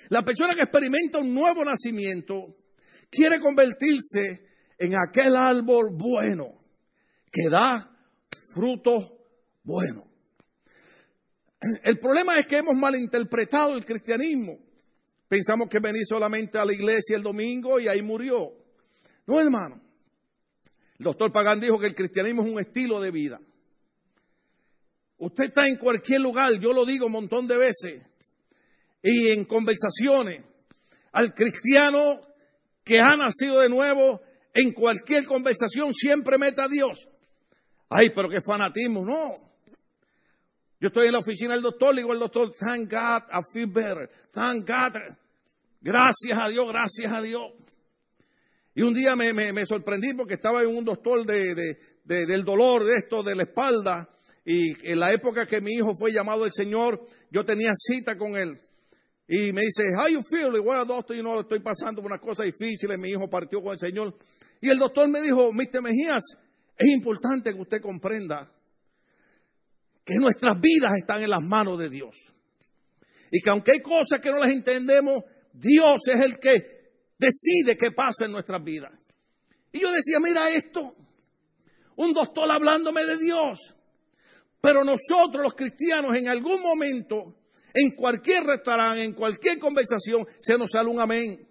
La 0.09 0.23
persona 0.23 0.55
que 0.55 0.63
experimenta 0.63 1.19
un 1.19 1.33
nuevo 1.33 1.65
nacimiento 1.65 2.57
quiere 3.09 3.39
convertirse 3.39 4.47
en 4.79 4.95
aquel 4.97 5.37
árbol 5.37 5.91
bueno 5.93 6.62
que 7.33 7.49
da 7.51 7.91
frutos 8.55 9.11
buenos. 9.65 10.05
El 11.85 11.99
problema 11.99 12.39
es 12.39 12.47
que 12.47 12.59
hemos 12.59 12.77
malinterpretado 12.77 13.75
el 13.75 13.85
cristianismo. 13.85 14.59
Pensamos 15.29 15.69
que 15.69 15.79
venir 15.79 16.03
solamente 16.07 16.59
a 16.59 16.65
la 16.65 16.73
iglesia 16.73 17.17
el 17.17 17.23
domingo 17.23 17.81
y 17.81 17.89
ahí 17.89 18.03
murió. 18.03 18.53
No, 19.27 19.41
hermano. 19.41 19.81
El 20.99 21.05
doctor 21.05 21.33
Pagán 21.33 21.59
dijo 21.59 21.79
que 21.79 21.87
el 21.87 21.95
cristianismo 21.95 22.45
es 22.45 22.53
un 22.53 22.61
estilo 22.61 23.01
de 23.01 23.11
vida. 23.11 23.41
Usted 25.19 25.45
está 25.45 25.69
en 25.69 25.77
cualquier 25.77 26.21
lugar, 26.21 26.53
yo 26.59 26.73
lo 26.73 26.85
digo 26.85 27.07
un 27.07 27.13
montón 27.13 27.47
de 27.47 27.57
veces, 27.57 28.03
y 29.03 29.31
en 29.31 29.45
conversaciones, 29.45 30.43
al 31.13 31.33
cristiano 31.33 32.21
que 32.83 32.99
ha 32.99 33.17
nacido 33.17 33.61
de 33.61 33.69
nuevo, 33.69 34.21
en 34.53 34.73
cualquier 34.73 35.25
conversación 35.25 35.95
siempre 35.95 36.39
meta 36.39 36.65
a 36.65 36.69
Dios. 36.69 37.09
Ay, 37.95 38.11
pero 38.11 38.29
qué 38.29 38.41
fanatismo, 38.41 39.05
no. 39.05 39.35
Yo 40.81 40.89
estoy 40.89 41.07
en 41.07 41.13
la 41.13 41.19
oficina 41.19 41.53
del 41.53 41.63
doctor, 41.63 41.95
le 41.95 42.01
digo 42.01 42.13
al 42.13 42.19
doctor, 42.19 42.53
thank 42.59 42.91
God, 42.91 43.23
I 43.31 43.41
feel 43.53 43.67
better, 43.67 44.11
thank 44.33 44.67
God. 44.67 44.99
Gracias 45.81 46.39
a 46.41 46.49
Dios, 46.49 46.67
gracias 46.69 47.13
a 47.13 47.21
Dios. 47.21 47.53
Y 48.75 48.83
un 48.83 48.95
día 48.95 49.15
me, 49.15 49.33
me, 49.33 49.67
sorprendí 49.67 50.15
porque 50.15 50.35
estaba 50.35 50.63
en 50.63 50.69
un 50.69 50.85
doctor 50.85 51.27
de, 51.27 51.55
de, 51.55 52.27
del 52.27 52.45
dolor, 52.45 52.87
de 52.87 52.97
esto, 52.97 53.23
de 53.23 53.35
la 53.35 53.43
espalda, 53.43 54.09
y 54.45 54.91
en 54.91 54.99
la 54.99 55.13
época 55.13 55.47
que 55.47 55.61
mi 55.61 55.73
hijo 55.73 55.93
fue 55.95 56.13
llamado 56.13 56.47
el 56.47 56.53
Señor, 56.53 57.07
yo 57.31 57.45
tenía 57.45 57.73
cita 57.75 58.17
con 58.17 58.37
él. 58.37 58.61
Y 59.29 59.53
me 59.53 59.63
dice, 59.63 59.85
how 59.97 60.09
you 60.09 60.21
feel? 60.23 60.59
Bueno, 60.61 60.85
doctor, 60.85 61.15
yo 61.15 61.23
no 61.23 61.41
estoy 61.41 61.61
pasando 61.61 62.03
por 62.03 62.11
unas 62.11 62.21
cosas 62.21 62.47
difíciles, 62.47 62.99
mi 62.99 63.11
hijo 63.11 63.29
partió 63.29 63.63
con 63.63 63.75
el 63.75 63.79
Señor. 63.79 64.17
Y 64.61 64.71
el 64.71 64.79
doctor 64.79 65.09
me 65.09 65.21
dijo, 65.21 65.53
Mr. 65.53 65.83
Mejías, 65.83 66.23
es 66.83 66.93
importante 66.93 67.53
que 67.55 67.61
usted 67.61 67.81
comprenda 67.81 68.51
que 70.05 70.15
nuestras 70.15 70.61
vidas 70.61 70.93
están 70.99 71.23
en 71.23 71.31
las 71.31 71.43
manos 71.43 71.79
de 71.79 71.89
Dios. 71.89 72.17
Y 73.31 73.41
que 73.41 73.51
aunque 73.51 73.73
hay 73.73 73.81
cosas 73.81 74.21
que 74.21 74.31
no 74.31 74.39
las 74.39 74.51
entendemos, 74.51 75.23
Dios 75.53 76.01
es 76.07 76.21
el 76.21 76.39
que 76.39 76.83
decide 77.19 77.77
qué 77.77 77.93
pasa 77.93 78.25
en 78.25 78.33
nuestras 78.33 78.63
vidas. 78.63 78.93
Y 79.73 79.81
yo 79.81 79.93
decía, 79.93 80.19
mira 80.21 80.51
esto, 80.51 80.95
un 81.97 82.13
doctor 82.13 82.51
hablándome 82.51 83.05
de 83.05 83.17
Dios. 83.17 83.59
Pero 84.61 84.85
nosotros 84.85 85.43
los 85.43 85.55
cristianos 85.55 86.17
en 86.17 86.29
algún 86.29 86.61
momento, 86.63 87.37
en 87.75 87.93
cualquier 87.93 88.45
restaurante, 88.45 89.05
en 89.05 89.13
cualquier 89.13 89.59
conversación, 89.59 90.27
se 90.41 90.59
nos 90.59 90.71
sale 90.73 90.89
un 90.89 91.01
amén, 91.01 91.49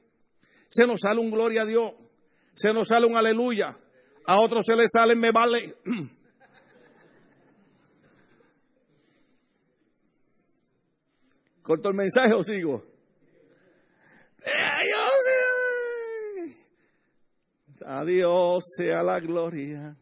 se 0.69 0.85
nos 0.85 1.01
sale 1.01 1.19
un 1.19 1.31
gloria 1.31 1.63
a 1.63 1.65
Dios, 1.65 1.93
se 2.53 2.73
nos 2.73 2.89
sale 2.89 3.05
un 3.05 3.15
aleluya, 3.15 3.77
a 4.25 4.39
otros 4.39 4.65
se 4.65 4.75
les 4.75 4.89
sale 4.91 5.15
me 5.15 5.31
vale. 5.31 5.75
¿Corto 11.61 11.89
el 11.89 11.95
mensaje 11.95 12.33
o 12.33 12.43
sigo? 12.43 12.83
Adiós 17.85 18.63
sea 18.77 19.03
la 19.03 19.19
gloria. 19.19 19.95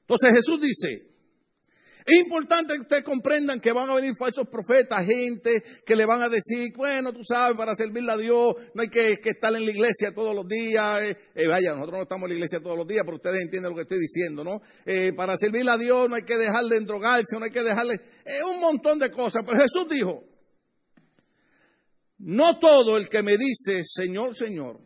Entonces 0.00 0.34
Jesús 0.34 0.60
dice, 0.60 1.11
es 2.04 2.18
importante 2.18 2.74
que 2.74 2.80
ustedes 2.80 3.04
comprendan 3.04 3.60
que 3.60 3.72
van 3.72 3.88
a 3.88 3.94
venir 3.94 4.14
falsos 4.16 4.48
profetas, 4.48 5.04
gente 5.06 5.62
que 5.84 5.94
le 5.94 6.04
van 6.04 6.22
a 6.22 6.28
decir, 6.28 6.72
bueno, 6.76 7.12
tú 7.12 7.22
sabes, 7.24 7.56
para 7.56 7.74
servirle 7.74 8.12
a 8.12 8.16
Dios 8.16 8.54
no 8.74 8.82
hay 8.82 8.88
que, 8.88 9.18
estar 9.22 9.54
en 9.54 9.64
la 9.64 9.70
iglesia 9.70 10.12
todos 10.12 10.34
los 10.34 10.46
días. 10.46 11.02
Eh, 11.02 11.16
eh, 11.34 11.46
vaya, 11.46 11.72
nosotros 11.72 11.98
no 11.98 12.02
estamos 12.02 12.24
en 12.24 12.30
la 12.30 12.34
iglesia 12.36 12.60
todos 12.60 12.76
los 12.76 12.86
días, 12.86 13.04
pero 13.04 13.16
ustedes 13.16 13.42
entienden 13.42 13.70
lo 13.70 13.76
que 13.76 13.82
estoy 13.82 14.00
diciendo, 14.00 14.42
¿no? 14.42 14.60
Eh, 14.84 15.12
para 15.12 15.36
servirle 15.36 15.70
a 15.70 15.78
Dios 15.78 16.08
no 16.08 16.16
hay 16.16 16.24
que 16.24 16.36
dejarle 16.36 16.76
endrogarse, 16.76 17.38
no 17.38 17.44
hay 17.44 17.50
que 17.50 17.62
dejarle 17.62 18.00
un 18.52 18.60
montón 18.60 18.98
de 18.98 19.10
cosas. 19.10 19.44
Pero 19.46 19.60
Jesús 19.60 19.86
dijo, 19.88 20.24
no 22.18 22.58
todo 22.58 22.96
el 22.96 23.08
que 23.08 23.22
me 23.22 23.36
dice, 23.36 23.82
Señor, 23.84 24.36
Señor, 24.36 24.80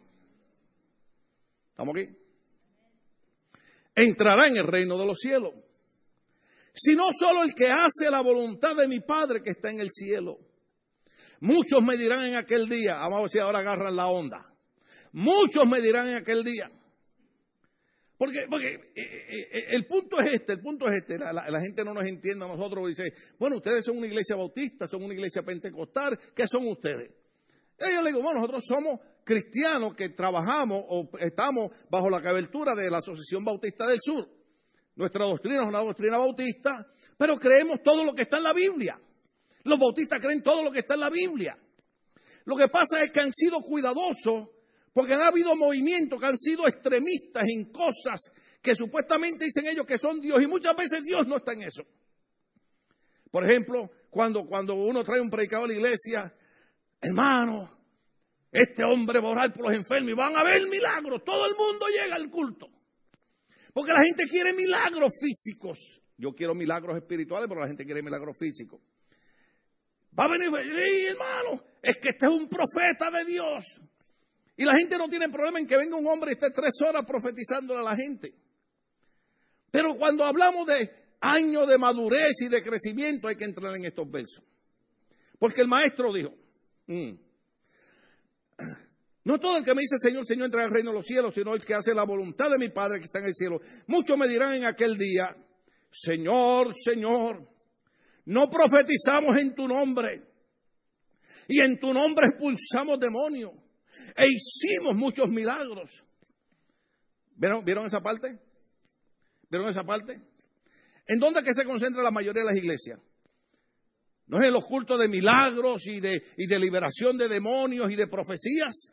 ¿estamos 1.71 1.95
aquí? 1.97 2.15
Entrará 3.95 4.49
en 4.49 4.59
el 4.59 4.67
reino 4.67 4.99
de 4.99 5.07
los 5.07 5.19
cielos 5.19 5.55
sino 6.77 7.05
solo 7.19 7.43
el 7.43 7.55
que 7.55 7.69
hace 7.69 8.11
la 8.11 8.21
voluntad 8.21 8.77
de 8.77 8.87
mi 8.87 9.01
Padre 9.01 9.43
que 9.43 9.51
está 9.51 9.71
en 9.71 9.81
el 9.81 9.91
cielo. 9.91 10.39
Muchos 11.41 11.83
me 11.83 11.97
dirán 11.97 12.25
en 12.25 12.37
aquel 12.37 12.69
día, 12.69 12.97
vamos 12.97 13.27
a 13.27 13.29
si 13.29 13.39
ahora 13.39 13.61
agarran 13.61 13.97
la 13.97 14.07
onda. 14.09 14.55
Muchos 15.13 15.67
me 15.67 15.81
dirán 15.81 16.09
en 16.09 16.17
aquel 16.17 16.45
día. 16.45 16.71
Porque, 18.19 18.47
porque 18.49 18.75
eh, 18.75 18.91
eh, 18.95 19.49
eh, 19.53 19.67
el 19.71 19.87
punto 19.87 20.21
es 20.21 20.33
este, 20.33 20.55
el 20.55 20.61
punto 20.61 20.89
es 20.89 20.97
este, 20.97 21.19
la, 21.19 21.61
gente 21.61 21.85
no 21.85 21.93
nos 21.93 22.07
entiende 22.07 22.45
a 22.47 22.49
nosotros, 22.49 22.89
dice, 22.89 23.13
bueno, 23.39 23.57
ustedes 23.57 23.85
son 23.85 23.99
una 23.99 24.07
iglesia 24.07 24.37
bautista, 24.37 24.87
son 24.87 25.05
una 25.05 25.13
iglesia 25.13 25.43
pentecostal, 25.43 26.19
¿qué 26.35 26.47
son 26.47 26.67
ustedes? 26.67 27.11
Yo 27.79 28.03
le 28.03 28.11
digo, 28.11 28.23
bueno, 28.23 28.41
nosotros 28.41 28.65
somos 28.67 29.01
cristianos 29.23 29.95
que 29.95 30.11
trabajamos 30.11 30.83
o 30.89 31.11
estamos 31.19 31.71
bajo 31.91 32.09
la 32.09 32.23
cobertura 32.23 32.75
de 32.75 32.91
la 32.91 32.99
Asociación 32.99 33.45
Bautista 33.45 33.87
del 33.87 33.99
Sur. 34.01 34.36
Nuestra 34.97 35.25
doctrina 35.27 35.63
es 35.63 35.69
una 35.69 35.81
doctrina 35.81 36.19
bautista, 36.19 36.87
pero 37.17 37.39
creemos 37.39 37.83
todo 37.83 38.03
lo 38.03 38.15
que 38.15 38.23
está 38.23 38.39
en 38.39 38.43
la 38.43 38.53
Biblia. 38.53 38.99
Los 39.65 39.79
bautistas 39.79 40.21
creen 40.21 40.43
todo 40.43 40.63
lo 40.63 40.73
que 40.73 40.81
está 40.81 40.95
en 40.95 41.01
la 41.01 41.11
Biblia. 41.11 41.57
Lo 42.47 42.57
que 42.57 42.69
pasa 42.69 43.03
es 43.03 43.11
que 43.11 43.21
han 43.21 43.33
sido 43.33 43.61
cuidadosos 43.61 44.49
porque 44.93 45.13
han 45.13 45.23
habido 45.23 45.55
movimientos 45.55 46.19
que 46.19 46.27
han 46.27 46.39
sido 46.39 46.67
extremistas 46.67 47.45
en 47.47 47.71
cosas 47.71 48.33
que 48.63 48.75
supuestamente 48.75 49.45
dicen 49.45 49.67
ellos 49.67 49.87
que 49.87 49.99
son 49.99 50.21
Dios 50.21 50.43
y 50.43 50.47
muchas 50.47 50.75
veces 50.75 51.05
Dios 51.05 51.27
no 51.27 51.37
está 51.37 51.53
en 51.53 51.65
eso. 51.65 51.83
Por 53.31 53.45
ejemplo, 53.45 53.91
cuando, 54.09 54.47
cuando 54.47 54.75
uno 54.75 55.05
trae 55.05 55.21
un 55.21 55.29
predicador 55.29 55.67
a 55.67 55.73
la 55.73 55.79
iglesia, 55.79 56.35
hermano, 57.01 57.71
este 58.51 58.83
hombre 58.85 59.21
va 59.21 59.29
a 59.29 59.33
orar 59.33 59.53
por 59.53 59.69
los 59.69 59.79
enfermos 59.79 60.11
y 60.11 60.15
van 60.15 60.39
a 60.39 60.43
ver 60.43 60.63
milagros, 60.69 61.23
todo 61.23 61.45
el 61.45 61.55
mundo 61.55 61.87
llega 61.89 62.17
al 62.17 62.31
culto. 62.31 62.76
Porque 63.77 63.93
la 63.93 64.03
gente 64.03 64.25
quiere 64.25 64.55
milagros 64.55 65.13
físicos. 65.21 66.01
Yo 66.17 66.33
quiero 66.33 66.55
milagros 66.55 66.97
espirituales, 66.97 67.47
pero 67.47 67.61
la 67.61 67.67
gente 67.67 67.85
quiere 67.85 68.01
milagros 68.01 68.35
físicos. 68.39 68.81
Va 70.19 70.25
a 70.25 70.29
venir, 70.29 70.49
sí, 70.49 71.05
hermano, 71.09 71.63
es 71.83 71.99
que 71.99 72.09
este 72.09 72.25
es 72.25 72.33
un 72.33 72.49
profeta 72.49 73.11
de 73.11 73.27
Dios. 73.27 73.79
Y 74.57 74.65
la 74.65 74.79
gente 74.79 74.97
no 74.97 75.11
tiene 75.11 75.29
problema 75.29 75.59
en 75.59 75.67
que 75.67 75.77
venga 75.77 75.95
un 75.95 76.07
hombre 76.07 76.31
y 76.31 76.33
esté 76.33 76.53
tres 76.53 76.73
horas 76.81 77.05
profetizándole 77.07 77.81
a 77.81 77.83
la 77.83 77.95
gente. 77.95 78.35
Pero 79.71 79.95
cuando 79.99 80.25
hablamos 80.25 80.67
de 80.67 80.91
años 81.21 81.69
de 81.69 81.77
madurez 81.77 82.33
y 82.41 82.49
de 82.49 82.63
crecimiento, 82.63 83.29
hay 83.29 83.37
que 83.37 83.45
entrar 83.45 83.77
en 83.77 83.85
estos 83.85 84.11
versos. 84.11 84.43
Porque 85.39 85.61
el 85.61 85.69
maestro 85.69 86.15
dijo, 86.15 86.33
mm, 86.87 87.13
no 89.27 89.41
todo 89.41 89.59
el 89.59 89.65
que 89.65 89.75
me 89.75 89.83
dice 89.83 89.97
Señor, 89.99 90.25
Señor 90.25 90.47
entra 90.47 90.63
al 90.63 90.71
reino 90.71 90.93
de 90.93 90.99
los 90.99 91.05
cielos, 91.05 91.35
sino 91.35 91.53
el 91.53 91.65
que 91.65 91.75
hace 91.75 91.93
la 91.93 92.05
voluntad 92.05 92.49
de 92.49 92.59
mi 92.59 92.69
Padre 92.69 93.01
que 93.01 93.07
está 93.07 93.19
en 93.19 93.25
el 93.25 93.35
cielo. 93.35 93.61
Muchos 93.89 94.17
me 94.17 94.29
dirán 94.29 94.55
en 94.55 94.65
aquel 94.67 94.97
día, 94.97 95.37
Señor, 95.91 96.73
Señor, 96.77 97.45
no 98.27 98.49
profetizamos 98.49 99.37
en 99.39 99.53
tu 99.57 99.67
nombre 99.67 100.23
y 101.49 101.61
en 101.61 101.77
tu 101.81 101.93
nombre 101.93 102.27
expulsamos 102.29 103.01
demonios 103.01 103.51
e 104.15 104.29
hicimos 104.29 104.95
muchos 104.95 105.29
milagros. 105.29 105.91
¿Vieron, 107.35 107.65
¿Vieron 107.65 107.87
esa 107.87 108.01
parte? 108.01 108.39
¿Vieron 109.51 109.69
esa 109.69 109.83
parte? 109.83 110.23
¿En 111.09 111.19
dónde 111.19 111.43
que 111.43 111.53
se 111.53 111.65
concentra 111.65 112.01
la 112.01 112.13
mayoría 112.13 112.45
de 112.45 112.49
las 112.49 112.57
iglesias? 112.57 113.01
No 114.29 114.39
es 114.39 114.47
en 114.47 114.53
los 114.53 114.65
cultos 114.65 115.01
de 115.01 115.09
milagros 115.09 115.85
y 115.89 115.99
de, 115.99 116.23
y 116.37 116.47
de 116.47 116.59
liberación 116.61 117.19
de 117.19 117.27
demonios 117.27 117.91
y 117.91 117.97
de 117.97 118.07
profecías 118.07 118.93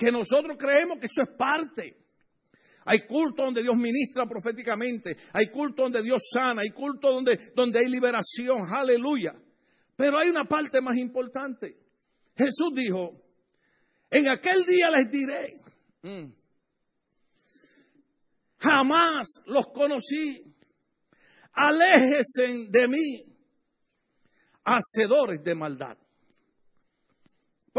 que 0.00 0.10
nosotros 0.10 0.56
creemos 0.58 0.96
que 0.98 1.08
eso 1.08 1.20
es 1.20 1.36
parte. 1.36 1.94
Hay 2.86 3.06
culto 3.06 3.44
donde 3.44 3.62
Dios 3.62 3.76
ministra 3.76 4.24
proféticamente, 4.24 5.14
hay 5.34 5.48
culto 5.48 5.82
donde 5.82 6.02
Dios 6.02 6.22
sana, 6.32 6.62
hay 6.62 6.70
culto 6.70 7.12
donde, 7.12 7.52
donde 7.54 7.80
hay 7.80 7.86
liberación, 7.86 8.66
aleluya. 8.72 9.34
Pero 9.96 10.16
hay 10.16 10.30
una 10.30 10.44
parte 10.44 10.80
más 10.80 10.96
importante. 10.96 11.76
Jesús 12.34 12.72
dijo, 12.74 13.22
en 14.08 14.28
aquel 14.28 14.64
día 14.64 14.90
les 14.90 15.10
diré, 15.10 15.60
mm, 16.00 16.32
jamás 18.56 19.28
los 19.44 19.66
conocí, 19.66 20.56
aléjense 21.52 22.68
de 22.70 22.88
mí, 22.88 23.36
hacedores 24.64 25.44
de 25.44 25.54
maldad. 25.54 25.98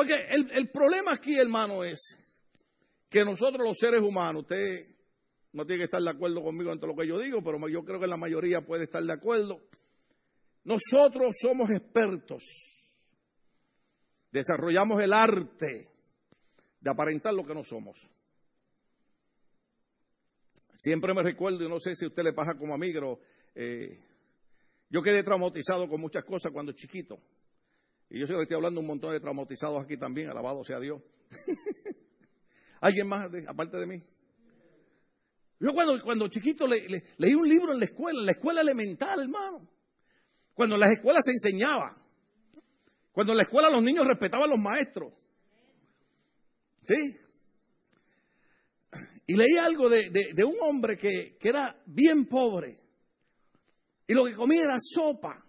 Porque 0.01 0.25
el, 0.31 0.69
problema 0.71 1.13
aquí, 1.13 1.37
hermano, 1.37 1.83
es 1.83 2.17
que 3.07 3.23
nosotros 3.23 3.67
los 3.67 3.77
seres 3.77 4.01
humanos, 4.01 4.41
usted 4.41 4.87
no 5.53 5.63
tiene 5.63 5.81
que 5.81 5.83
estar 5.83 6.01
de 6.01 6.09
acuerdo 6.09 6.41
conmigo 6.41 6.71
en 6.71 6.79
todo 6.79 6.87
lo 6.87 6.95
que 6.95 7.05
yo 7.05 7.19
digo, 7.19 7.43
pero 7.43 7.67
yo 7.67 7.85
creo 7.85 7.99
que 7.99 8.07
la 8.07 8.17
mayoría 8.17 8.65
puede 8.65 8.85
estar 8.85 9.03
de 9.03 9.13
acuerdo. 9.13 9.61
Nosotros 10.63 11.35
somos 11.39 11.69
expertos. 11.69 12.43
Desarrollamos 14.31 15.03
el 15.03 15.13
arte 15.13 15.87
de 16.79 16.89
aparentar 16.89 17.35
lo 17.35 17.45
que 17.45 17.53
no 17.53 17.63
somos. 17.63 17.99
Siempre 20.75 21.13
me 21.13 21.21
recuerdo, 21.21 21.63
y 21.63 21.69
no 21.69 21.79
sé 21.79 21.95
si 21.95 22.07
usted 22.07 22.23
le 22.23 22.33
pasa 22.33 22.57
como 22.57 22.73
a 22.73 22.79
mí, 22.79 22.91
pero 22.91 23.19
eh, 23.53 23.99
yo 24.89 25.03
quedé 25.03 25.21
traumatizado 25.21 25.87
con 25.87 26.01
muchas 26.01 26.25
cosas 26.25 26.51
cuando 26.51 26.71
chiquito. 26.71 27.19
Y 28.11 28.19
yo 28.19 28.25
le 28.25 28.41
estoy 28.41 28.55
hablando 28.55 28.81
un 28.81 28.87
montón 28.87 29.13
de 29.13 29.21
traumatizados 29.21 29.85
aquí 29.85 29.95
también, 29.95 30.29
alabado 30.29 30.65
sea 30.65 30.81
Dios. 30.81 31.01
¿Alguien 32.81 33.07
más 33.07 33.29
aparte 33.47 33.77
de 33.77 33.87
mí? 33.87 34.03
Yo 35.61 35.73
cuando, 35.73 36.03
cuando 36.03 36.27
chiquito 36.27 36.67
leí 36.67 37.33
un 37.33 37.47
libro 37.47 37.71
en 37.71 37.79
la 37.79 37.85
escuela, 37.85 38.19
en 38.19 38.25
la 38.25 38.31
escuela 38.33 38.61
elemental, 38.61 39.21
hermano. 39.21 39.65
Cuando 40.53 40.75
en 40.75 40.81
las 40.81 40.91
escuelas 40.91 41.23
se 41.23 41.31
enseñaba. 41.31 41.95
Cuando 43.13 43.31
en 43.31 43.37
la 43.37 43.43
escuela 43.43 43.69
los 43.69 43.81
niños 43.81 44.05
respetaban 44.05 44.49
a 44.49 44.53
los 44.55 44.59
maestros. 44.59 45.13
¿Sí? 46.83 47.17
Y 49.25 49.35
leí 49.35 49.55
algo 49.55 49.87
de, 49.87 50.09
de, 50.09 50.43
un 50.43 50.57
hombre 50.61 50.97
que, 50.97 51.37
que 51.37 51.47
era 51.47 51.81
bien 51.85 52.25
pobre. 52.25 52.77
Y 54.05 54.13
lo 54.13 54.25
que 54.25 54.33
comía 54.33 54.63
era 54.63 54.77
sopa. 54.81 55.45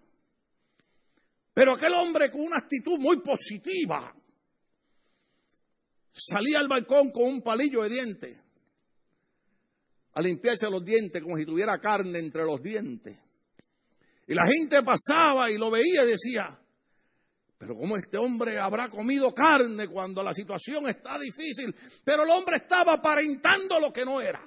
Pero 1.53 1.75
aquel 1.75 1.93
hombre 1.93 2.31
con 2.31 2.41
una 2.41 2.57
actitud 2.57 2.97
muy 2.99 3.21
positiva 3.21 4.15
salía 6.11 6.59
al 6.59 6.67
balcón 6.67 7.11
con 7.11 7.25
un 7.25 7.41
palillo 7.41 7.83
de 7.83 7.89
dientes 7.89 8.43
a 10.15 10.21
limpiarse 10.21 10.69
los 10.69 10.83
dientes 10.83 11.21
como 11.21 11.37
si 11.37 11.45
tuviera 11.45 11.79
carne 11.79 12.19
entre 12.19 12.43
los 12.43 12.61
dientes. 12.61 13.17
Y 14.27 14.33
la 14.33 14.45
gente 14.45 14.83
pasaba 14.83 15.49
y 15.49 15.57
lo 15.57 15.71
veía 15.71 16.03
y 16.03 16.07
decía, 16.07 16.59
pero 17.57 17.75
¿cómo 17.75 17.97
este 17.97 18.17
hombre 18.17 18.59
habrá 18.59 18.89
comido 18.89 19.33
carne 19.33 19.87
cuando 19.87 20.23
la 20.23 20.33
situación 20.33 20.87
está 20.87 21.17
difícil? 21.17 21.75
Pero 22.03 22.23
el 22.23 22.29
hombre 22.29 22.57
estaba 22.57 22.93
aparentando 22.93 23.79
lo 23.79 23.91
que 23.91 24.05
no 24.05 24.21
era. 24.21 24.41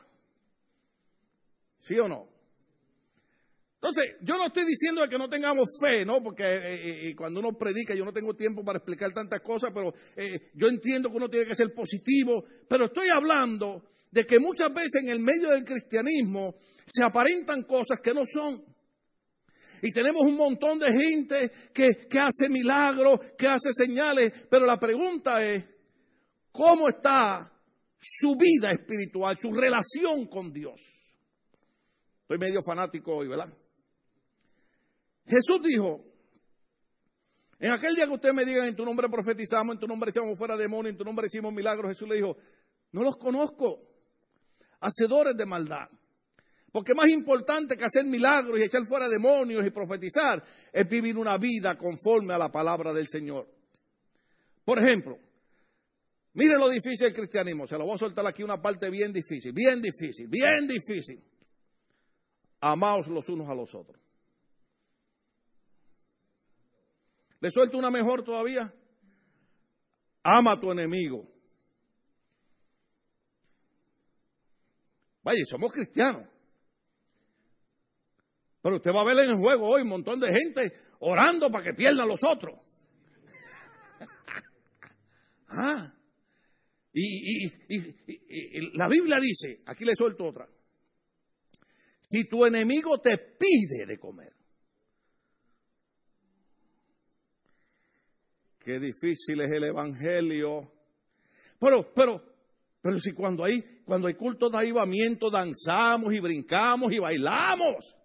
¿Sí 1.80 1.98
o 1.98 2.08
no? 2.08 2.35
Entonces, 3.86 4.16
yo 4.20 4.36
no 4.36 4.48
estoy 4.48 4.64
diciendo 4.64 5.08
que 5.08 5.16
no 5.16 5.28
tengamos 5.28 5.68
fe, 5.80 6.04
¿no? 6.04 6.20
Porque 6.20 6.42
eh, 6.42 6.74
eh, 6.74 7.08
eh, 7.08 7.14
cuando 7.14 7.38
uno 7.38 7.56
predica, 7.56 7.94
yo 7.94 8.04
no 8.04 8.12
tengo 8.12 8.34
tiempo 8.34 8.64
para 8.64 8.78
explicar 8.78 9.12
tantas 9.12 9.40
cosas, 9.42 9.70
pero 9.72 9.94
yo 10.54 10.66
entiendo 10.66 11.08
que 11.08 11.16
uno 11.16 11.30
tiene 11.30 11.46
que 11.46 11.54
ser 11.54 11.72
positivo, 11.72 12.44
pero 12.68 12.86
estoy 12.86 13.10
hablando 13.10 13.84
de 14.10 14.26
que 14.26 14.40
muchas 14.40 14.74
veces 14.74 15.04
en 15.04 15.10
el 15.10 15.20
medio 15.20 15.50
del 15.50 15.62
cristianismo 15.62 16.56
se 16.84 17.04
aparentan 17.04 17.62
cosas 17.62 18.00
que 18.02 18.12
no 18.12 18.22
son. 18.26 18.60
Y 19.82 19.92
tenemos 19.92 20.22
un 20.22 20.36
montón 20.36 20.80
de 20.80 20.92
gente 20.92 21.52
que, 21.72 22.08
que 22.10 22.18
hace 22.18 22.48
milagros, 22.48 23.20
que 23.38 23.46
hace 23.46 23.70
señales, 23.72 24.32
pero 24.50 24.66
la 24.66 24.80
pregunta 24.80 25.44
es, 25.44 25.64
¿cómo 26.50 26.88
está 26.88 27.52
su 28.00 28.34
vida 28.34 28.72
espiritual, 28.72 29.38
su 29.38 29.52
relación 29.52 30.26
con 30.26 30.52
Dios? 30.52 30.80
Estoy 32.22 32.38
medio 32.38 32.62
fanático 32.66 33.18
hoy, 33.18 33.28
¿verdad? 33.28 33.48
Jesús 35.26 35.60
dijo, 35.62 36.04
en 37.58 37.70
aquel 37.72 37.94
día 37.94 38.06
que 38.06 38.12
ustedes 38.12 38.34
me 38.34 38.44
digan 38.44 38.66
en 38.66 38.76
tu 38.76 38.84
nombre 38.84 39.08
profetizamos, 39.08 39.74
en 39.74 39.80
tu 39.80 39.86
nombre 39.86 40.10
echamos 40.10 40.38
fuera 40.38 40.56
demonios, 40.56 40.92
en 40.92 40.98
tu 40.98 41.04
nombre 41.04 41.26
hicimos 41.26 41.52
milagros, 41.52 41.90
Jesús 41.90 42.08
le 42.08 42.16
dijo, 42.16 42.36
no 42.92 43.02
los 43.02 43.16
conozco, 43.16 43.82
hacedores 44.80 45.36
de 45.36 45.46
maldad. 45.46 45.88
Porque 46.70 46.94
más 46.94 47.08
importante 47.08 47.76
que 47.76 47.84
hacer 47.84 48.04
milagros 48.04 48.60
y 48.60 48.64
echar 48.64 48.84
fuera 48.84 49.08
demonios 49.08 49.66
y 49.66 49.70
profetizar 49.70 50.44
es 50.72 50.88
vivir 50.88 51.16
una 51.16 51.38
vida 51.38 51.78
conforme 51.78 52.34
a 52.34 52.38
la 52.38 52.52
palabra 52.52 52.92
del 52.92 53.08
Señor. 53.08 53.48
Por 54.62 54.78
ejemplo, 54.78 55.18
mire 56.34 56.58
lo 56.58 56.68
difícil 56.68 57.06
del 57.06 57.14
cristianismo. 57.14 57.66
Se 57.66 57.78
lo 57.78 57.86
voy 57.86 57.94
a 57.94 57.98
soltar 57.98 58.26
aquí 58.26 58.42
una 58.42 58.60
parte 58.60 58.90
bien 58.90 59.12
difícil, 59.12 59.52
bien 59.52 59.80
difícil, 59.80 60.28
bien 60.28 60.66
difícil. 60.66 61.24
Amaos 62.60 63.06
los 63.08 63.26
unos 63.30 63.48
a 63.48 63.54
los 63.54 63.74
otros. 63.74 64.05
¿Le 67.40 67.50
suelto 67.50 67.76
una 67.78 67.90
mejor 67.90 68.24
todavía? 68.24 68.72
Ama 70.22 70.52
a 70.52 70.60
tu 70.60 70.70
enemigo. 70.72 71.28
Vaya, 75.22 75.44
somos 75.48 75.72
cristianos. 75.72 76.28
Pero 78.62 78.76
usted 78.76 78.92
va 78.92 79.00
a 79.00 79.04
ver 79.04 79.18
en 79.24 79.30
el 79.30 79.36
juego 79.36 79.68
hoy 79.68 79.82
un 79.82 79.88
montón 79.88 80.20
de 80.20 80.32
gente 80.32 80.72
orando 81.00 81.50
para 81.50 81.64
que 81.64 81.74
pierdan 81.74 82.08
los 82.08 82.20
otros. 82.24 82.60
ah. 85.48 85.92
y, 86.92 87.48
la 88.76 88.88
Biblia 88.88 89.18
dice, 89.20 89.62
aquí 89.66 89.84
le 89.84 89.94
suelto 89.94 90.24
otra, 90.24 90.48
si 91.98 92.28
tu 92.28 92.46
enemigo 92.46 92.98
te 92.98 93.18
pide 93.18 93.84
de 93.86 93.98
comer, 93.98 94.35
Qué 98.66 98.80
difícil 98.80 99.40
es 99.42 99.52
el 99.52 99.62
evangelio. 99.62 100.72
Pero, 101.60 101.94
pero, 101.94 102.20
pero 102.82 102.98
si 102.98 103.12
cuando 103.12 103.44
hay, 103.44 103.62
cuando 103.84 104.08
hay 104.08 104.14
culto 104.14 104.50
de 104.50 104.58
avivamiento 104.58 105.30
danzamos 105.30 106.12
y 106.12 106.18
brincamos 106.18 106.92
y 106.92 106.98
bailamos. 106.98 107.96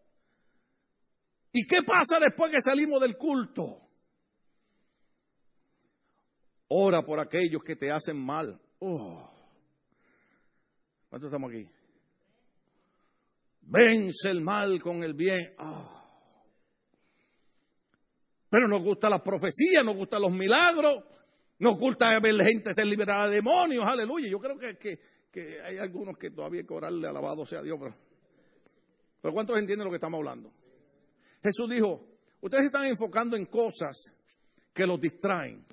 ¿Y 1.51 1.65
qué 1.65 1.81
pasa 1.81 2.19
después 2.19 2.51
que 2.51 2.61
salimos 2.61 3.01
del 3.01 3.17
culto? 3.17 3.89
Ora 6.67 7.01
por 7.01 7.19
aquellos 7.19 7.63
que 7.63 7.75
te 7.75 7.89
hacen 7.89 8.23
mal. 8.23 8.61
Oh. 8.77 9.33
¿Cuántos 11.09 11.29
estamos 11.29 11.49
aquí? 11.49 11.67
Vence 13.61 14.29
el 14.29 14.41
mal 14.41 14.79
con 14.79 15.03
el 15.03 15.15
bien. 15.15 15.55
Oh. 15.57 16.00
Pero 18.51 18.67
nos 18.67 18.83
gusta 18.83 19.09
la 19.09 19.23
profecía, 19.23 19.81
nos 19.81 19.95
gustan 19.95 20.21
los 20.23 20.33
milagros, 20.33 21.05
nos 21.59 21.79
gusta 21.79 22.19
ver 22.19 22.35
gente 22.43 22.73
ser 22.73 22.85
liberada 22.85 23.29
de 23.29 23.35
demonios, 23.35 23.87
aleluya. 23.87 24.27
Yo 24.27 24.39
creo 24.39 24.57
que, 24.59 24.77
que, 25.31 25.61
hay 25.61 25.77
algunos 25.77 26.17
que 26.17 26.31
todavía 26.31 26.59
hay 26.59 26.67
que 26.67 26.73
orarle, 26.73 27.07
alabado 27.07 27.45
sea 27.45 27.61
Dios, 27.61 27.77
pero, 27.79 27.95
pero 29.21 29.33
¿cuántos 29.33 29.57
entienden 29.57 29.85
lo 29.85 29.89
que 29.89 29.95
estamos 29.95 30.17
hablando? 30.17 30.51
Jesús 31.41 31.69
dijo, 31.69 32.05
ustedes 32.41 32.65
están 32.65 32.87
enfocando 32.87 33.37
en 33.37 33.45
cosas 33.45 33.95
que 34.73 34.85
los 34.85 34.99
distraen. 34.99 35.65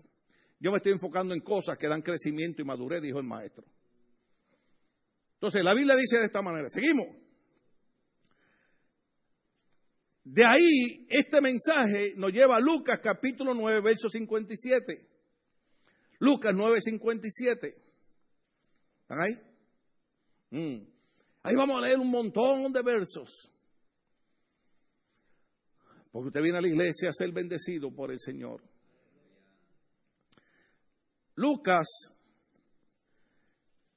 Yo 0.61 0.71
me 0.71 0.77
estoy 0.77 0.93
enfocando 0.93 1.35
en 1.35 1.41
cosas 1.41 1.77
que 1.77 1.88
dan 1.88 2.01
crecimiento 2.01 2.62
y 2.62 2.64
madurez, 2.64 3.03
dijo 3.03 3.19
el 3.19 3.27
maestro. 3.27 3.64
Entonces, 5.35 5.64
la 5.64 5.75
Biblia 5.75 5.97
dice 5.97 6.19
de 6.19 6.27
esta 6.27 6.43
manera, 6.43 6.69
seguimos. 6.69 7.09
De 10.31 10.45
ahí, 10.45 11.07
este 11.09 11.41
mensaje 11.41 12.12
nos 12.19 12.31
lleva 12.31 12.59
a 12.59 12.61
Lucas 12.61 13.01
capítulo 13.03 13.55
9, 13.55 13.81
verso 13.81 14.11
57. 14.11 15.09
Lucas 16.19 16.51
9, 16.55 16.83
57. 16.83 17.83
¿Están 19.01 19.21
ahí? 19.21 19.33
Mm. 20.51 20.87
Ahí 21.45 21.57
vamos 21.57 21.77
a 21.79 21.87
leer 21.87 21.99
un 21.99 22.11
montón 22.11 22.71
de 22.75 22.83
versos. 22.83 23.51
Porque 26.12 26.29
usted 26.29 26.43
viene 26.43 26.59
a 26.59 26.61
la 26.61 26.69
iglesia 26.69 27.09
a 27.09 27.14
ser 27.14 27.33
bendecido 27.33 27.91
por 27.91 28.12
el 28.12 28.21
Señor. 28.21 28.62
Lucas 31.37 31.87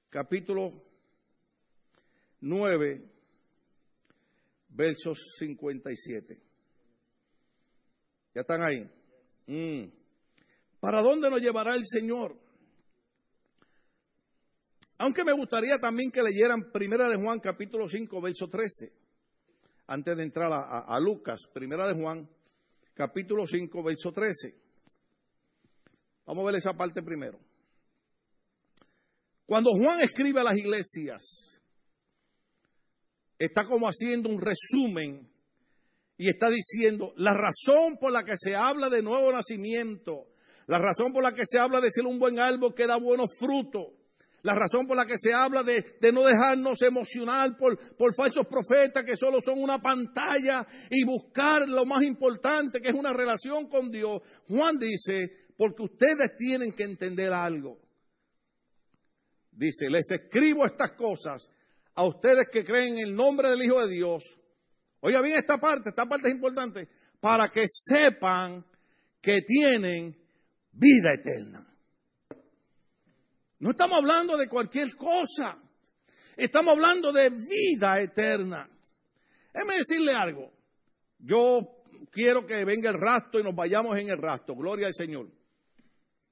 capítulo 0.10 0.70
9, 2.40 3.11
versos 4.72 5.20
57. 5.38 6.42
¿Ya 8.34 8.42
están 8.42 8.64
ahí? 8.64 8.90
Mm. 9.48 9.92
¿Para 10.80 11.02
dónde 11.02 11.30
nos 11.30 11.42
llevará 11.42 11.76
el 11.76 11.86
Señor? 11.86 12.36
Aunque 14.98 15.24
me 15.24 15.34
gustaría 15.34 15.78
también 15.80 16.12
que 16.12 16.22
leyeran 16.22 16.72
Primera 16.72 17.10
de 17.10 17.18
Juan 17.18 17.40
capítulo 17.40 17.88
5, 17.88 18.22
verso 18.22 18.50
13, 18.50 18.94
antes 19.88 20.18
de 20.18 20.24
entrar 20.24 20.52
a, 20.52 20.80
a 20.80 21.00
Lucas, 21.00 21.42
Primera 21.54 21.88
de 21.88 22.00
Juan 22.00 22.30
capítulo 22.94 23.48
5, 23.48 23.84
verso 23.84 24.12
13. 24.12 24.56
Vamos 26.26 26.44
a 26.44 26.46
ver 26.46 26.56
esa 26.56 26.74
parte 26.74 27.02
primero. 27.02 27.40
Cuando 29.46 29.72
Juan 29.72 30.00
escribe 30.02 30.40
a 30.40 30.44
las 30.44 30.58
iglesias, 30.58 31.51
está 33.46 33.66
como 33.66 33.88
haciendo 33.88 34.30
un 34.30 34.40
resumen 34.40 35.28
y 36.18 36.30
está 36.30 36.50
diciendo 36.50 37.14
la 37.18 37.34
razón 37.34 37.98
por 38.00 38.12
la 38.12 38.24
que 38.24 38.36
se 38.38 38.56
habla 38.56 38.90
de 38.90 39.02
nuevo 39.02 39.32
nacimiento, 39.32 40.28
la 40.68 40.78
razón 40.78 41.12
por 41.12 41.24
la 41.24 41.34
que 41.34 41.46
se 41.46 41.58
habla 41.58 41.82
de 41.82 41.92
ser 41.92 42.06
un 42.06 42.20
buen 42.20 42.40
árbol 42.40 42.76
que 42.76 42.86
da 42.86 42.98
buenos 42.98 43.32
frutos, 43.40 43.88
la 44.44 44.54
razón 44.54 44.86
por 44.86 44.96
la 44.96 45.08
que 45.08 45.18
se 45.18 45.34
habla 45.34 45.64
de, 45.64 45.84
no 46.14 46.24
dejarnos 46.24 46.82
emocionar 46.84 47.58
por, 47.58 47.78
por 47.96 48.14
falsos 48.14 48.46
profetas 48.46 49.04
que 49.04 49.18
solo 49.18 49.40
son 49.44 49.60
una 49.60 49.82
pantalla 49.82 50.66
y 50.90 51.04
buscar 51.04 51.68
lo 51.68 51.86
más 51.86 52.04
importante 52.04 52.80
que 52.80 52.90
es 52.90 52.96
una 52.96 53.14
relación 53.14 53.68
con 53.68 53.92
Dios. 53.92 54.22
Juan 54.48 54.78
dice, 54.78 55.48
porque 55.58 55.84
ustedes 55.84 56.36
tienen 56.38 56.74
que 56.74 56.84
entender 56.84 57.34
algo. 57.34 57.80
Dice, 59.52 59.90
les 59.90 60.10
escribo 60.10 60.66
estas 60.66 60.94
cosas 60.94 61.50
a 61.96 62.04
ustedes 62.06 62.48
que 62.52 62.64
creen 62.64 62.98
en 62.98 63.08
el 63.08 63.16
nombre 63.16 63.50
del 63.50 63.64
Hijo 63.64 63.86
de 63.86 63.94
Dios. 63.94 64.38
Oiga 65.02 65.22
bien 65.22 65.38
esta 65.38 65.58
parte, 65.58 65.90
esta 65.90 66.06
parte 66.06 66.28
es 66.28 66.34
importante, 66.34 66.88
para 67.20 67.50
que 67.50 67.66
sepan 67.68 68.66
que 69.20 69.42
tienen 69.42 70.16
vida 70.72 71.14
eterna. 71.14 71.68
No 73.60 73.72
estamos 73.72 73.98
hablando 73.98 74.38
de 74.38 74.48
cualquier 74.48 74.96
cosa, 74.96 75.58
estamos 76.36 76.74
hablando 76.74 77.12
de 77.12 77.30
vida 77.30 78.00
eterna. 78.02 78.70
Déjeme 79.54 79.78
decirle 79.78 80.14
algo. 80.14 80.52
Yo 81.20 81.84
quiero 82.10 82.46
que 82.46 82.66
venga 82.66 82.90
el 82.90 83.00
rastro 83.00 83.40
y 83.40 83.44
nos 83.44 83.54
vayamos 83.56 84.00
en 84.00 84.10
el 84.10 84.18
rastro. 84.18 84.56
Gloria 84.56 84.88
al 84.88 84.96
Señor. 84.96 85.30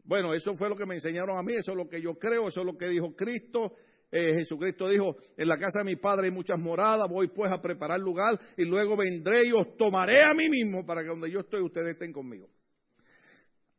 Bueno, 0.04 0.34
eso 0.34 0.56
fue 0.58 0.70
lo 0.70 0.76
que 0.76 0.88
me 0.88 0.96
enseñaron 0.96 1.38
a 1.38 1.44
mí, 1.44 1.54
eso 1.54 1.72
es 1.72 1.78
lo 1.78 1.88
que 1.88 2.02
yo 2.02 2.18
creo, 2.18 2.48
eso 2.48 2.62
es 2.62 2.66
lo 2.66 2.76
que 2.76 2.88
dijo 2.88 3.16
Cristo. 3.16 3.76
Eh, 4.12 4.34
Jesucristo 4.34 4.90
dijo, 4.90 5.18
en 5.38 5.48
la 5.48 5.58
casa 5.60 5.80
de 5.80 5.86
mi 5.86 5.96
Padre 5.96 6.28
hay 6.28 6.32
muchas 6.32 6.58
moradas, 6.58 7.08
voy 7.08 7.28
pues 7.28 7.52
a 7.52 7.62
preparar 7.62 8.00
lugar 8.00 8.40
y 8.58 8.66
luego 8.66 8.98
vendré 8.98 9.46
y 9.46 9.52
os 9.52 9.78
tomaré 9.78 10.24
a 10.24 10.34
mí 10.34 10.50
mismo 10.50 10.86
para 10.86 11.04
que 11.04 11.10
donde 11.10 11.30
yo 11.30 11.42
estoy 11.42 11.62
ustedes 11.62 11.94
estén 11.94 12.12
conmigo. 12.12 12.50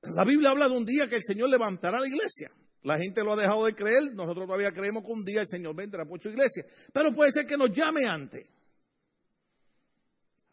La 0.03 0.25
Biblia 0.25 0.51
habla 0.51 0.69
de 0.69 0.77
un 0.77 0.85
día 0.85 1.09
que 1.09 1.17
el 1.17 1.23
Señor 1.23 1.51
levantará 1.51 1.99
la 1.99 2.07
iglesia. 2.07 2.51
La 2.83 2.97
gente 2.97 3.23
lo 3.23 3.33
ha 3.33 3.37
dejado 3.37 3.67
de 3.67 3.75
creer, 3.75 4.15
nosotros 4.15 4.47
todavía 4.47 4.73
creemos 4.73 5.05
que 5.05 5.13
un 5.13 5.25
día 5.25 5.43
el 5.43 5.49
Señor 5.49 5.75
vendrá 5.75 6.07
por 6.07 6.21
su 6.21 6.31
iglesia. 6.31 6.65
Pero 6.93 7.15
puede 7.15 7.33
ser 7.33 7.47
que 7.47 7.57
nos 7.57 7.71
llame 7.71 8.07
antes. 8.07 8.47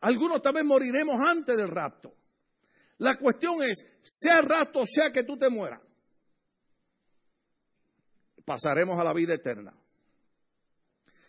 Algunos 0.02 0.42
también 0.42 0.68
moriremos 0.68 1.20
antes 1.22 1.56
del 1.56 1.70
rapto. 1.70 2.14
La 2.98 3.16
cuestión 3.16 3.62
es, 3.64 3.86
sea 4.02 4.42
rapto, 4.42 4.84
sea 4.86 5.12
que 5.12 5.24
tú 5.24 5.38
te 5.38 5.50
mueras, 5.50 5.82
pasaremos 8.48 8.98
a 8.98 9.04
la 9.04 9.12
vida 9.12 9.34
eterna. 9.34 9.78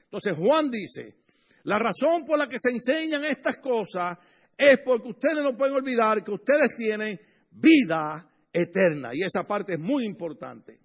Entonces 0.04 0.36
Juan 0.36 0.70
dice, 0.70 1.16
la 1.64 1.76
razón 1.76 2.24
por 2.24 2.38
la 2.38 2.48
que 2.48 2.58
se 2.60 2.70
enseñan 2.70 3.24
estas 3.24 3.58
cosas 3.58 4.16
es 4.56 4.78
porque 4.84 5.08
ustedes 5.08 5.42
no 5.42 5.56
pueden 5.56 5.74
olvidar 5.74 6.22
que 6.22 6.30
ustedes 6.30 6.76
tienen 6.76 7.20
vida 7.50 8.32
eterna. 8.52 9.10
Y 9.12 9.22
esa 9.22 9.42
parte 9.48 9.72
es 9.72 9.80
muy 9.80 10.06
importante. 10.06 10.78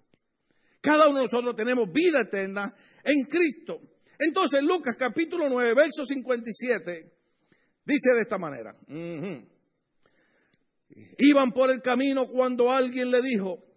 Cada 0.80 1.06
uno 1.06 1.18
de 1.18 1.22
nosotros 1.22 1.54
tenemos 1.54 1.90
vida 1.92 2.22
eterna 2.22 2.74
en 3.04 3.26
Cristo. 3.26 3.80
Entonces 4.18 4.60
Lucas 4.60 4.96
capítulo 4.98 5.48
9, 5.48 5.72
verso 5.72 6.04
57, 6.04 7.12
dice 7.84 8.12
de 8.12 8.20
esta 8.20 8.38
manera. 8.38 8.76
Iban 11.18 11.52
por 11.52 11.70
el 11.70 11.80
camino 11.80 12.26
cuando 12.26 12.72
alguien 12.72 13.12
le 13.12 13.22
dijo, 13.22 13.73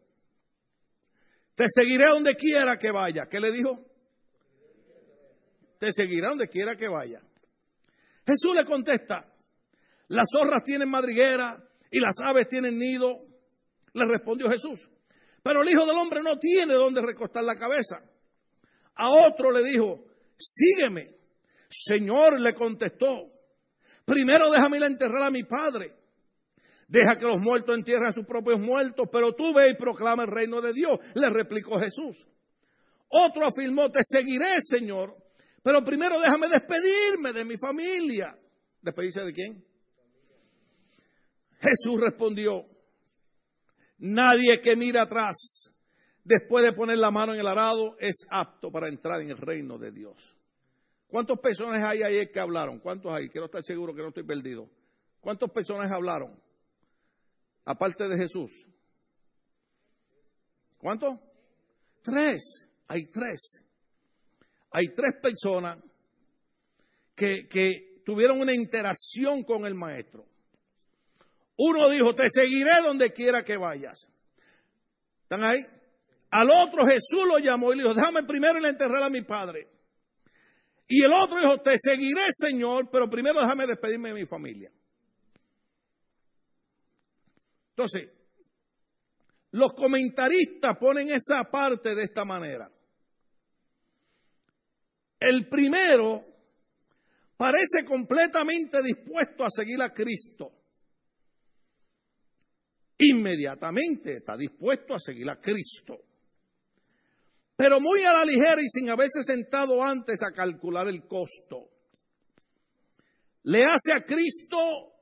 te 1.57 1.65
seguiré 1.73 2.05
donde 2.05 2.35
quiera 2.35 2.77
que 2.77 2.91
vaya. 2.91 3.25
¿Qué 3.27 3.39
le 3.39 3.51
dijo? 3.51 3.83
Te 5.79 5.91
seguiré 5.91 6.27
donde 6.27 6.47
quiera 6.49 6.75
que 6.75 6.87
vaya. 6.87 7.19
Jesús 8.27 8.55
le 8.55 8.63
contesta, 8.63 9.25
las 10.09 10.27
zorras 10.31 10.63
tienen 10.63 10.87
madriguera 10.87 11.67
y 11.89 11.99
las 11.99 12.19
aves 12.19 12.47
tienen 12.47 12.77
nido. 12.77 13.25
Le 13.93 14.05
respondió 14.05 14.51
Jesús. 14.51 14.87
Pero 15.41 15.63
el 15.63 15.69
Hijo 15.69 15.83
del 15.87 15.95
Hombre 15.95 16.21
no 16.21 16.37
tiene 16.37 16.75
donde 16.75 17.01
recostar 17.01 17.43
la 17.43 17.55
cabeza. 17.55 18.03
A 18.93 19.09
otro 19.09 19.51
le 19.51 19.63
dijo, 19.63 20.05
sígueme. 20.37 21.15
Señor 21.67 22.39
le 22.39 22.53
contestó, 22.53 23.31
primero 24.05 24.51
déjame 24.51 24.77
ir 24.77 24.83
enterrar 24.83 25.23
a 25.23 25.31
mi 25.31 25.43
padre. 25.43 25.95
Deja 26.87 27.17
que 27.17 27.25
los 27.25 27.41
muertos 27.41 27.75
entierren 27.75 28.07
a 28.07 28.13
sus 28.13 28.25
propios 28.25 28.59
muertos, 28.59 29.09
pero 29.11 29.35
tú 29.35 29.53
ve 29.53 29.69
y 29.69 29.75
proclama 29.75 30.23
el 30.23 30.29
reino 30.29 30.61
de 30.61 30.71
Dios, 30.71 30.99
le 31.15 31.29
replicó 31.29 31.79
Jesús. 31.79 32.27
Otro 33.09 33.45
afirmó, 33.45 33.91
te 33.91 33.99
seguiré, 34.03 34.61
Señor, 34.61 35.15
pero 35.63 35.83
primero 35.83 36.19
déjame 36.19 36.47
despedirme 36.47 37.33
de 37.33 37.45
mi 37.45 37.57
familia. 37.57 38.37
¿Despedirse 38.81 39.25
de 39.25 39.33
quién? 39.33 39.65
Jesús 41.59 41.99
respondió, 41.99 42.65
nadie 43.97 44.61
que 44.61 44.75
mira 44.75 45.01
atrás 45.01 45.73
después 46.23 46.63
de 46.63 46.73
poner 46.73 46.97
la 46.99 47.11
mano 47.11 47.33
en 47.33 47.39
el 47.39 47.47
arado 47.47 47.97
es 47.99 48.25
apto 48.29 48.71
para 48.71 48.87
entrar 48.87 49.21
en 49.21 49.29
el 49.29 49.37
reino 49.37 49.77
de 49.77 49.91
Dios. 49.91 50.37
¿Cuántos 51.07 51.39
personas 51.39 51.81
hay 51.83 52.03
ahí 52.03 52.27
que 52.27 52.39
hablaron? 52.39 52.79
¿Cuántos 52.79 53.13
hay? 53.13 53.29
Quiero 53.29 53.45
estar 53.45 53.63
seguro 53.63 53.93
que 53.95 54.01
no 54.01 54.09
estoy 54.09 54.23
perdido. 54.23 54.69
¿Cuántos 55.21 55.49
personas 55.51 55.89
hablaron? 55.91 56.46
Aparte 57.67 58.07
de 58.07 58.17
Jesús? 58.17 58.51
¿Cuánto? 60.77 61.19
Tres. 62.01 62.69
Hay 62.87 63.05
tres. 63.07 63.63
Hay 64.71 64.87
tres 64.93 65.13
personas 65.21 65.77
que, 67.13 67.47
que 67.47 68.01
tuvieron 68.05 68.39
una 68.39 68.53
interacción 68.53 69.43
con 69.43 69.65
el 69.65 69.75
maestro. 69.75 70.25
Uno 71.57 71.89
dijo, 71.89 72.15
te 72.15 72.29
seguiré 72.29 72.81
donde 72.83 73.11
quiera 73.11 73.43
que 73.43 73.57
vayas. 73.57 74.07
¿Están 75.23 75.43
ahí? 75.43 75.65
Al 76.29 76.49
otro 76.49 76.85
Jesús 76.85 77.25
lo 77.27 77.39
llamó 77.39 77.73
y 77.73 77.77
le 77.77 77.83
dijo, 77.83 77.95
déjame 77.95 78.23
primero 78.23 78.59
ir 78.59 78.65
a 78.65 78.69
enterrar 78.69 79.03
a 79.03 79.09
mi 79.09 79.23
padre. 79.23 79.67
Y 80.87 81.03
el 81.03 81.11
otro 81.11 81.39
dijo, 81.39 81.59
te 81.61 81.77
seguiré 81.77 82.21
Señor, 82.31 82.89
pero 82.91 83.09
primero 83.09 83.41
déjame 83.41 83.67
despedirme 83.67 84.09
de 84.09 84.15
mi 84.21 84.25
familia. 84.25 84.71
Entonces, 87.77 88.09
los 89.51 89.73
comentaristas 89.73 90.77
ponen 90.79 91.11
esa 91.11 91.43
parte 91.43 91.93
de 91.93 92.05
esta 92.05 92.25
manera. 92.25 92.71
El 95.19 95.47
primero 95.47 96.25
parece 97.37 97.85
completamente 97.85 98.81
dispuesto 98.81 99.43
a 99.43 99.49
seguir 99.51 99.79
a 99.83 99.93
Cristo. 99.93 100.51
Inmediatamente 102.97 104.17
está 104.17 104.35
dispuesto 104.35 104.95
a 104.95 104.99
seguir 104.99 105.29
a 105.29 105.39
Cristo. 105.39 106.03
Pero 107.55 107.79
muy 107.79 108.01
a 108.01 108.13
la 108.13 108.25
ligera 108.25 108.59
y 108.59 108.69
sin 108.69 108.89
haberse 108.89 109.21
sentado 109.21 109.83
antes 109.83 110.23
a 110.23 110.31
calcular 110.31 110.87
el 110.87 111.07
costo. 111.07 111.69
Le 113.43 113.63
hace 113.65 113.93
a 113.93 114.03
Cristo 114.03 114.96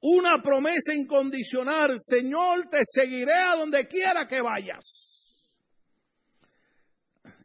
una 0.00 0.42
promesa 0.42 0.94
incondicional, 0.94 1.96
Señor, 2.00 2.68
te 2.68 2.82
seguiré 2.84 3.34
a 3.34 3.56
donde 3.56 3.86
quiera 3.86 4.26
que 4.26 4.40
vayas. 4.40 5.10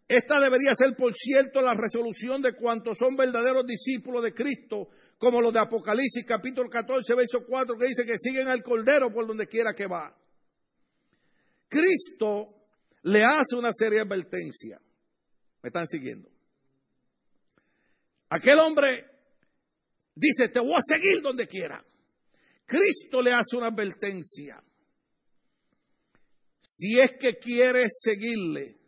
Esta 0.07 0.39
debería 0.39 0.73
ser, 0.75 0.95
por 0.95 1.13
cierto, 1.15 1.61
la 1.61 1.73
resolución 1.73 2.41
de 2.41 2.53
cuantos 2.53 2.97
son 2.97 3.15
verdaderos 3.15 3.65
discípulos 3.65 4.23
de 4.23 4.33
Cristo, 4.33 4.89
como 5.17 5.41
los 5.41 5.51
de 5.53 5.59
Apocalipsis 5.59 6.25
capítulo 6.25 6.69
14, 6.69 7.15
verso 7.15 7.45
4, 7.45 7.77
que 7.77 7.87
dice 7.87 8.05
que 8.05 8.17
siguen 8.17 8.47
al 8.47 8.61
Cordero 8.63 9.11
por 9.11 9.25
donde 9.25 9.47
quiera 9.47 9.73
que 9.73 9.87
va. 9.87 10.15
Cristo 11.67 12.67
le 13.03 13.23
hace 13.23 13.55
una 13.55 13.71
seria 13.73 14.03
advertencia. 14.03 14.79
¿Me 15.63 15.69
están 15.69 15.87
siguiendo? 15.87 16.29
Aquel 18.29 18.59
hombre 18.59 19.05
dice, 20.13 20.49
te 20.49 20.59
voy 20.59 20.75
a 20.75 20.81
seguir 20.81 21.21
donde 21.21 21.47
quiera. 21.47 21.83
Cristo 22.65 23.21
le 23.21 23.33
hace 23.33 23.55
una 23.55 23.67
advertencia. 23.67 24.61
Si 26.59 26.99
es 26.99 27.11
que 27.19 27.37
quiere 27.37 27.85
seguirle, 27.89 28.79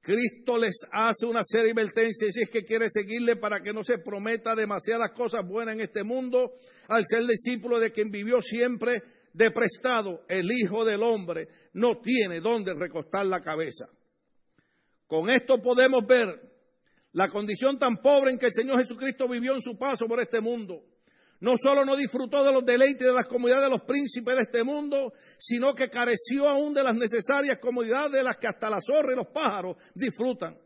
Cristo 0.00 0.58
les 0.58 0.76
hace 0.92 1.26
una 1.26 1.42
serie 1.44 1.72
de 1.72 1.80
advertencias. 1.80 2.32
Si 2.34 2.42
es 2.42 2.50
que 2.50 2.64
quiere 2.64 2.88
seguirle 2.90 3.36
para 3.36 3.62
que 3.62 3.72
no 3.72 3.84
se 3.84 3.98
prometa 3.98 4.54
demasiadas 4.54 5.12
cosas 5.12 5.46
buenas 5.46 5.74
en 5.74 5.80
este 5.80 6.04
mundo, 6.04 6.58
al 6.88 7.04
ser 7.06 7.26
discípulo 7.26 7.78
de 7.78 7.90
quien 7.90 8.10
vivió 8.10 8.42
siempre 8.42 9.02
de 9.32 9.50
prestado, 9.50 10.24
el 10.28 10.50
Hijo 10.52 10.84
del 10.84 11.02
Hombre 11.02 11.48
no 11.72 11.98
tiene 11.98 12.40
dónde 12.40 12.74
recostar 12.74 13.24
la 13.26 13.40
cabeza. 13.40 13.88
Con 15.06 15.30
esto 15.30 15.62
podemos 15.62 16.06
ver 16.06 16.28
la 17.12 17.28
condición 17.30 17.78
tan 17.78 17.96
pobre 17.96 18.30
en 18.30 18.38
que 18.38 18.46
el 18.46 18.52
Señor 18.52 18.78
Jesucristo 18.80 19.26
vivió 19.26 19.54
en 19.54 19.62
su 19.62 19.78
paso 19.78 20.06
por 20.06 20.20
este 20.20 20.40
mundo 20.40 20.84
no 21.40 21.56
solo 21.56 21.84
no 21.84 21.96
disfrutó 21.96 22.44
de 22.44 22.52
los 22.52 22.64
deleites 22.64 23.06
de 23.06 23.12
las 23.12 23.26
comodidades 23.26 23.66
de 23.66 23.70
los 23.70 23.82
príncipes 23.82 24.34
de 24.34 24.42
este 24.42 24.64
mundo, 24.64 25.12
sino 25.38 25.74
que 25.74 25.88
careció 25.88 26.48
aún 26.48 26.74
de 26.74 26.82
las 26.82 26.96
necesarias 26.96 27.58
comodidades 27.58 28.12
de 28.12 28.22
las 28.24 28.36
que 28.36 28.48
hasta 28.48 28.68
la 28.68 28.80
zorra 28.80 29.12
y 29.12 29.16
los 29.16 29.28
pájaros 29.28 29.76
disfrutan. 29.94 30.58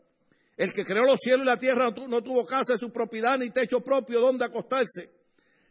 El 0.56 0.72
que 0.72 0.84
creó 0.84 1.04
los 1.04 1.20
cielos 1.20 1.44
y 1.44 1.46
la 1.46 1.58
tierra 1.58 1.90
no 1.90 2.22
tuvo 2.22 2.46
casa 2.46 2.74
de 2.74 2.78
su 2.78 2.90
propiedad 2.90 3.38
ni 3.38 3.50
techo 3.50 3.80
propio 3.80 4.20
donde 4.20 4.44
acostarse. 4.44 5.10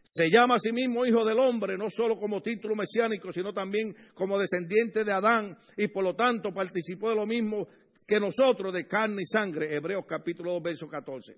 Se 0.04 0.30
llama 0.30 0.56
a 0.56 0.58
sí 0.58 0.72
mismo 0.72 1.06
Hijo 1.06 1.24
del 1.24 1.38
Hombre, 1.38 1.76
no 1.78 1.88
solo 1.88 2.18
como 2.18 2.42
título 2.42 2.74
mesiánico, 2.74 3.32
sino 3.32 3.54
también 3.54 3.96
como 4.14 4.38
descendiente 4.38 5.04
de 5.04 5.12
Adán 5.12 5.56
y 5.76 5.88
por 5.88 6.02
lo 6.02 6.14
tanto 6.16 6.52
participó 6.52 7.10
de 7.10 7.16
lo 7.16 7.26
mismo 7.26 7.68
que 8.06 8.18
nosotros 8.18 8.72
de 8.72 8.86
carne 8.86 9.22
y 9.22 9.26
sangre. 9.26 9.74
Hebreos 9.74 10.04
capítulo 10.06 10.52
2, 10.54 10.62
verso 10.62 10.88
14. 10.88 11.36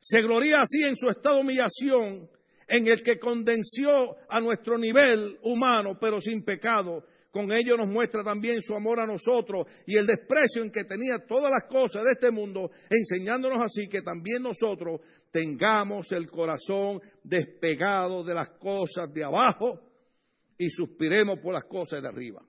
Se 0.00 0.22
gloria 0.22 0.62
así 0.62 0.84
en 0.84 0.96
su 0.96 1.08
estado 1.08 1.36
de 1.36 1.42
humillación 1.42 2.30
en 2.68 2.86
el 2.86 3.02
que 3.02 3.18
condensió 3.18 4.16
a 4.28 4.40
nuestro 4.40 4.78
nivel 4.78 5.38
humano, 5.42 5.98
pero 5.98 6.20
sin 6.20 6.42
pecado. 6.42 7.04
Con 7.30 7.52
ello 7.52 7.76
nos 7.76 7.88
muestra 7.88 8.24
también 8.24 8.62
su 8.62 8.74
amor 8.74 9.00
a 9.00 9.06
nosotros 9.06 9.66
y 9.86 9.96
el 9.96 10.06
desprecio 10.06 10.62
en 10.62 10.70
que 10.70 10.84
tenía 10.84 11.18
todas 11.26 11.50
las 11.50 11.64
cosas 11.64 12.04
de 12.04 12.12
este 12.12 12.30
mundo, 12.30 12.70
enseñándonos 12.90 13.62
así 13.62 13.88
que 13.88 14.02
también 14.02 14.42
nosotros 14.42 15.00
tengamos 15.30 16.10
el 16.12 16.30
corazón 16.30 17.00
despegado 17.22 18.24
de 18.24 18.34
las 18.34 18.50
cosas 18.50 19.12
de 19.12 19.24
abajo 19.24 19.80
y 20.56 20.70
suspiremos 20.70 21.38
por 21.38 21.52
las 21.52 21.64
cosas 21.64 22.02
de 22.02 22.08
arriba. 22.08 22.47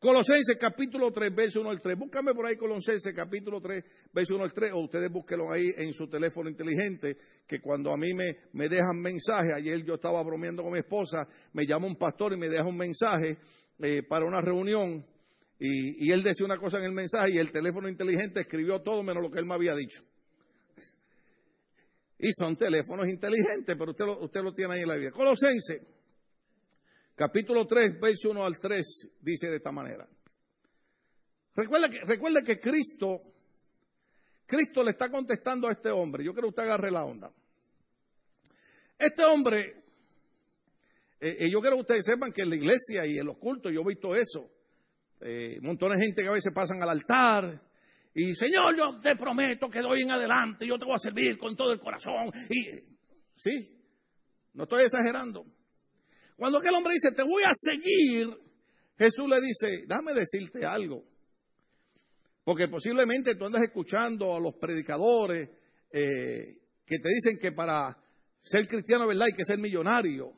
Colosenses 0.00 0.56
capítulo 0.56 1.10
3, 1.10 1.34
verso 1.34 1.60
1 1.60 1.70
al 1.70 1.80
3. 1.80 1.98
Búscame 1.98 2.32
por 2.32 2.46
ahí 2.46 2.54
Colosenses 2.54 3.12
capítulo 3.12 3.60
3, 3.60 3.82
verso 4.12 4.36
1 4.36 4.44
al 4.44 4.52
3, 4.52 4.70
o 4.72 4.78
ustedes 4.78 5.10
búsquenlo 5.10 5.50
ahí 5.50 5.72
en 5.76 5.92
su 5.92 6.06
teléfono 6.06 6.48
inteligente, 6.48 7.16
que 7.44 7.60
cuando 7.60 7.92
a 7.92 7.96
mí 7.96 8.14
me, 8.14 8.36
me 8.52 8.68
dejan 8.68 9.00
mensaje, 9.00 9.52
ayer 9.52 9.82
yo 9.84 9.94
estaba 9.94 10.22
bromeando 10.22 10.62
con 10.62 10.72
mi 10.72 10.78
esposa, 10.78 11.26
me 11.52 11.66
llama 11.66 11.88
un 11.88 11.96
pastor 11.96 12.32
y 12.32 12.36
me 12.36 12.48
deja 12.48 12.62
un 12.62 12.76
mensaje 12.76 13.38
eh, 13.80 14.04
para 14.04 14.24
una 14.24 14.40
reunión, 14.40 15.04
y, 15.58 16.06
y 16.06 16.12
él 16.12 16.22
decía 16.22 16.46
una 16.46 16.58
cosa 16.58 16.78
en 16.78 16.84
el 16.84 16.92
mensaje 16.92 17.32
y 17.32 17.38
el 17.38 17.50
teléfono 17.50 17.88
inteligente 17.88 18.42
escribió 18.42 18.80
todo 18.80 19.02
menos 19.02 19.20
lo 19.20 19.32
que 19.32 19.40
él 19.40 19.46
me 19.46 19.54
había 19.54 19.74
dicho. 19.74 20.04
Y 22.20 22.30
son 22.32 22.56
teléfonos 22.56 23.08
inteligentes, 23.08 23.74
pero 23.76 23.90
usted 23.90 24.04
lo, 24.04 24.24
usted 24.24 24.42
lo 24.42 24.54
tiene 24.54 24.74
ahí 24.74 24.82
en 24.82 24.88
la 24.88 24.96
vida. 24.96 25.10
Colosenses 25.10 25.80
capítulo 27.18 27.66
3, 27.66 27.98
verso 28.00 28.30
1 28.30 28.44
al 28.44 28.60
3, 28.60 29.08
dice 29.20 29.50
de 29.50 29.56
esta 29.56 29.72
manera. 29.72 30.08
Recuerda 31.56 31.90
que, 31.90 31.98
recuerda 32.04 32.42
que 32.42 32.60
Cristo, 32.60 33.20
Cristo 34.46 34.84
le 34.84 34.92
está 34.92 35.10
contestando 35.10 35.66
a 35.66 35.72
este 35.72 35.90
hombre. 35.90 36.24
Yo 36.24 36.32
creo 36.32 36.44
que 36.44 36.50
usted 36.50 36.62
agarre 36.62 36.92
la 36.92 37.04
onda. 37.04 37.32
Este 38.96 39.24
hombre, 39.24 39.84
eh, 41.20 41.36
eh, 41.40 41.50
yo 41.50 41.60
quiero 41.60 41.76
que 41.76 41.82
ustedes 41.82 42.06
sepan 42.06 42.30
que 42.30 42.42
en 42.42 42.50
la 42.50 42.56
iglesia 42.56 43.04
y 43.04 43.18
en 43.18 43.26
los 43.26 43.38
cultos 43.38 43.72
yo 43.72 43.80
he 43.80 43.88
visto 43.88 44.14
eso. 44.14 44.48
Eh, 45.20 45.58
montones 45.62 45.98
de 45.98 46.04
gente 46.06 46.22
que 46.22 46.28
a 46.28 46.32
veces 46.32 46.52
pasan 46.54 46.80
al 46.80 46.90
altar 46.90 47.60
y, 48.14 48.32
Señor, 48.36 48.76
yo 48.76 48.96
te 49.00 49.16
prometo 49.16 49.68
que 49.68 49.80
doy 49.80 50.02
en 50.02 50.12
adelante, 50.12 50.64
yo 50.64 50.78
te 50.78 50.84
voy 50.84 50.94
a 50.94 50.98
servir 50.98 51.36
con 51.36 51.56
todo 51.56 51.72
el 51.72 51.80
corazón. 51.80 52.30
Y, 52.48 52.64
sí, 53.34 53.76
no 54.54 54.62
estoy 54.62 54.84
exagerando. 54.84 55.57
Cuando 56.38 56.58
aquel 56.58 56.74
hombre 56.74 56.94
dice, 56.94 57.10
te 57.10 57.24
voy 57.24 57.42
a 57.42 57.50
seguir, 57.52 58.28
Jesús 58.96 59.28
le 59.28 59.40
dice, 59.40 59.86
dame 59.88 60.14
decirte 60.14 60.64
algo. 60.64 61.04
Porque 62.44 62.68
posiblemente 62.68 63.34
tú 63.34 63.44
andas 63.44 63.62
escuchando 63.62 64.36
a 64.36 64.40
los 64.40 64.54
predicadores 64.54 65.50
eh, 65.90 66.60
que 66.86 66.98
te 66.98 67.08
dicen 67.08 67.38
que 67.38 67.50
para 67.50 68.00
ser 68.40 68.68
cristiano. 68.68 69.10
Hay 69.10 69.32
que 69.32 69.44
ser 69.44 69.58
millonario. 69.58 70.32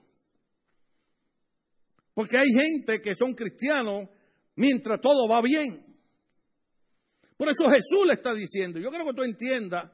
Porque 2.14 2.38
hay 2.38 2.48
gente 2.48 3.00
que 3.00 3.14
son 3.14 3.34
cristianos 3.34 4.08
mientras 4.56 5.00
todo 5.02 5.28
va 5.28 5.42
bien. 5.42 5.86
Por 7.36 7.48
eso 7.48 7.68
Jesús 7.70 8.06
le 8.06 8.14
está 8.14 8.34
diciendo, 8.34 8.78
yo 8.78 8.90
creo 8.90 9.04
que 9.04 9.14
tú 9.14 9.22
entiendas 9.22 9.90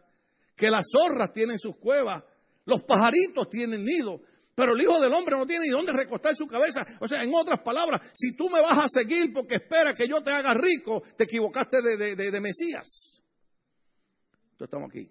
que 0.56 0.70
las 0.70 0.84
zorras 0.90 1.32
tienen 1.32 1.58
sus 1.58 1.76
cuevas, 1.76 2.24
los 2.64 2.82
pajaritos 2.84 3.48
tienen 3.50 3.84
nidos, 3.84 4.20
pero 4.56 4.72
el 4.72 4.80
Hijo 4.80 4.98
del 4.98 5.12
Hombre 5.12 5.36
no 5.36 5.46
tiene 5.46 5.66
ni 5.66 5.70
dónde 5.70 5.92
recostar 5.92 6.34
su 6.34 6.46
cabeza. 6.46 6.84
O 7.00 7.06
sea, 7.06 7.22
en 7.22 7.30
otras 7.34 7.60
palabras, 7.60 8.00
si 8.14 8.34
tú 8.34 8.48
me 8.48 8.62
vas 8.62 8.86
a 8.86 8.88
seguir 8.88 9.30
porque 9.30 9.56
esperas 9.56 9.94
que 9.94 10.08
yo 10.08 10.22
te 10.22 10.30
haga 10.30 10.54
rico, 10.54 11.02
te 11.14 11.24
equivocaste 11.24 11.82
de, 11.82 12.16
de, 12.16 12.30
de, 12.30 12.40
Mesías. 12.40 13.20
Entonces 14.52 14.64
estamos 14.64 14.88
aquí. 14.88 15.10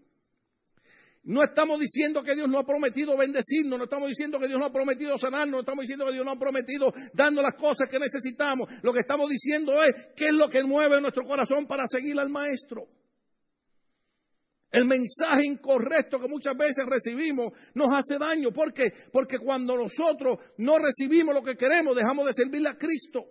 No 1.26 1.44
estamos 1.44 1.80
diciendo 1.80 2.24
que 2.24 2.34
Dios 2.34 2.50
no 2.50 2.58
ha 2.58 2.66
prometido 2.66 3.16
bendecirnos, 3.16 3.78
no 3.78 3.84
estamos 3.84 4.10
diciendo 4.10 4.40
que 4.40 4.48
Dios 4.48 4.60
no 4.60 4.66
ha 4.66 4.74
prometido 4.74 5.16
sanarnos, 5.20 5.52
no 5.52 5.60
estamos 5.60 5.84
diciendo 5.84 6.08
que 6.08 6.14
Dios 6.14 6.26
no 6.26 6.32
ha 6.32 6.40
prometido 6.40 6.92
darnos 7.14 7.44
las 7.44 7.54
cosas 7.54 7.88
que 7.88 8.00
necesitamos. 8.00 8.68
Lo 8.82 8.94
que 8.94 9.02
estamos 9.02 9.30
diciendo 9.30 9.84
es 9.84 9.94
qué 10.16 10.30
es 10.30 10.34
lo 10.34 10.50
que 10.50 10.64
mueve 10.64 11.00
nuestro 11.02 11.24
corazón 11.24 11.68
para 11.68 11.86
seguir 11.86 12.20
al 12.20 12.32
Maestro. 12.32 12.88
El 14.76 14.86
mensaje 14.86 15.46
incorrecto 15.46 16.20
que 16.20 16.28
muchas 16.28 16.56
veces 16.58 16.86
recibimos 16.86 17.54
nos 17.76 17.94
hace 17.94 18.20
daño. 18.20 18.52
¿Por 18.52 18.74
qué? 18.74 18.92
Porque 19.12 19.40
cuando 19.40 19.78
nosotros 19.78 20.38
no 20.58 20.78
recibimos 20.78 21.34
lo 21.34 21.42
que 21.42 21.56
queremos, 21.56 21.96
dejamos 21.96 22.26
de 22.26 22.34
servirle 22.34 22.68
a 22.68 22.78
Cristo. 22.78 23.26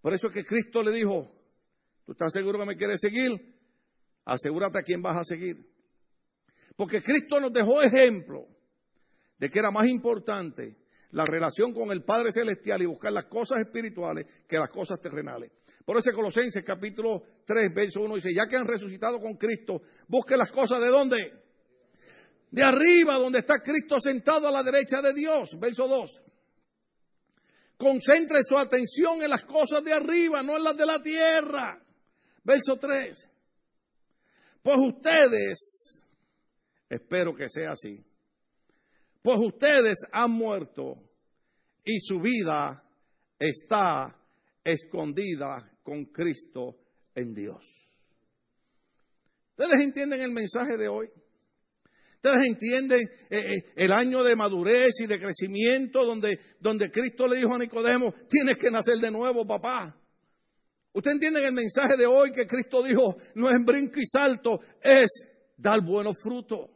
Por 0.00 0.14
eso 0.14 0.28
es 0.28 0.32
que 0.32 0.44
Cristo 0.44 0.82
le 0.82 0.90
dijo, 0.90 1.30
¿tú 2.06 2.12
estás 2.12 2.32
seguro 2.32 2.58
que 2.58 2.64
me 2.64 2.76
quieres 2.76 2.98
seguir? 2.98 3.30
Asegúrate 4.24 4.78
a 4.78 4.82
quién 4.82 5.02
vas 5.02 5.18
a 5.18 5.24
seguir. 5.24 5.70
Porque 6.76 7.02
Cristo 7.02 7.38
nos 7.38 7.52
dejó 7.52 7.82
ejemplo 7.82 8.48
de 9.36 9.50
que 9.50 9.58
era 9.58 9.70
más 9.70 9.86
importante 9.86 10.78
la 11.10 11.26
relación 11.26 11.74
con 11.74 11.90
el 11.92 12.04
Padre 12.04 12.32
Celestial 12.32 12.80
y 12.80 12.86
buscar 12.86 13.12
las 13.12 13.26
cosas 13.26 13.60
espirituales 13.60 14.24
que 14.48 14.58
las 14.58 14.70
cosas 14.70 14.98
terrenales. 14.98 15.50
Por 15.90 15.98
eso 15.98 16.12
Colosenses 16.12 16.62
capítulo 16.62 17.20
3, 17.44 17.74
verso 17.74 18.02
1 18.02 18.14
dice, 18.14 18.32
ya 18.32 18.46
que 18.46 18.56
han 18.56 18.64
resucitado 18.64 19.20
con 19.20 19.34
Cristo, 19.34 19.82
busquen 20.06 20.38
las 20.38 20.52
cosas 20.52 20.80
de 20.80 20.86
dónde? 20.86 21.42
De 22.48 22.62
arriba, 22.62 23.18
donde 23.18 23.40
está 23.40 23.58
Cristo 23.58 23.98
sentado 24.00 24.46
a 24.46 24.52
la 24.52 24.62
derecha 24.62 25.02
de 25.02 25.12
Dios. 25.12 25.58
Verso 25.58 25.88
2. 25.88 26.22
Concentre 27.76 28.38
su 28.48 28.56
atención 28.56 29.20
en 29.20 29.30
las 29.30 29.44
cosas 29.44 29.82
de 29.82 29.92
arriba, 29.92 30.44
no 30.44 30.56
en 30.56 30.62
las 30.62 30.76
de 30.76 30.86
la 30.86 31.02
tierra. 31.02 31.84
Verso 32.44 32.76
3. 32.76 33.28
Pues 34.62 34.76
ustedes, 34.78 36.04
espero 36.88 37.34
que 37.34 37.48
sea 37.48 37.72
así, 37.72 38.00
pues 39.22 39.40
ustedes 39.40 39.98
han 40.12 40.30
muerto 40.30 41.02
y 41.84 41.98
su 41.98 42.20
vida 42.20 42.80
está 43.40 44.16
escondida 44.62 45.69
con 45.82 46.06
Cristo 46.06 46.78
en 47.14 47.34
Dios. 47.34 47.64
¿Ustedes 49.56 49.82
entienden 49.82 50.20
el 50.22 50.32
mensaje 50.32 50.76
de 50.76 50.88
hoy? 50.88 51.10
Ustedes 52.22 52.48
entienden 52.48 53.00
eh, 53.30 53.38
eh, 53.38 53.72
el 53.76 53.92
año 53.92 54.22
de 54.22 54.36
madurez 54.36 54.92
y 55.00 55.06
de 55.06 55.18
crecimiento 55.18 56.04
donde, 56.04 56.38
donde 56.60 56.90
Cristo 56.90 57.26
le 57.26 57.36
dijo 57.36 57.54
a 57.54 57.58
Nicodemo, 57.58 58.12
tienes 58.28 58.58
que 58.58 58.70
nacer 58.70 58.98
de 58.98 59.10
nuevo, 59.10 59.46
papá. 59.46 59.96
¿Ustedes 60.92 61.14
entienden 61.14 61.44
el 61.44 61.52
mensaje 61.52 61.96
de 61.96 62.06
hoy 62.06 62.32
que 62.32 62.46
Cristo 62.46 62.82
dijo, 62.82 63.16
no 63.36 63.48
es 63.48 63.56
brinco 63.64 64.00
y 64.00 64.06
salto, 64.06 64.60
es 64.82 65.08
dar 65.56 65.80
buenos 65.80 66.16
frutos? 66.22 66.68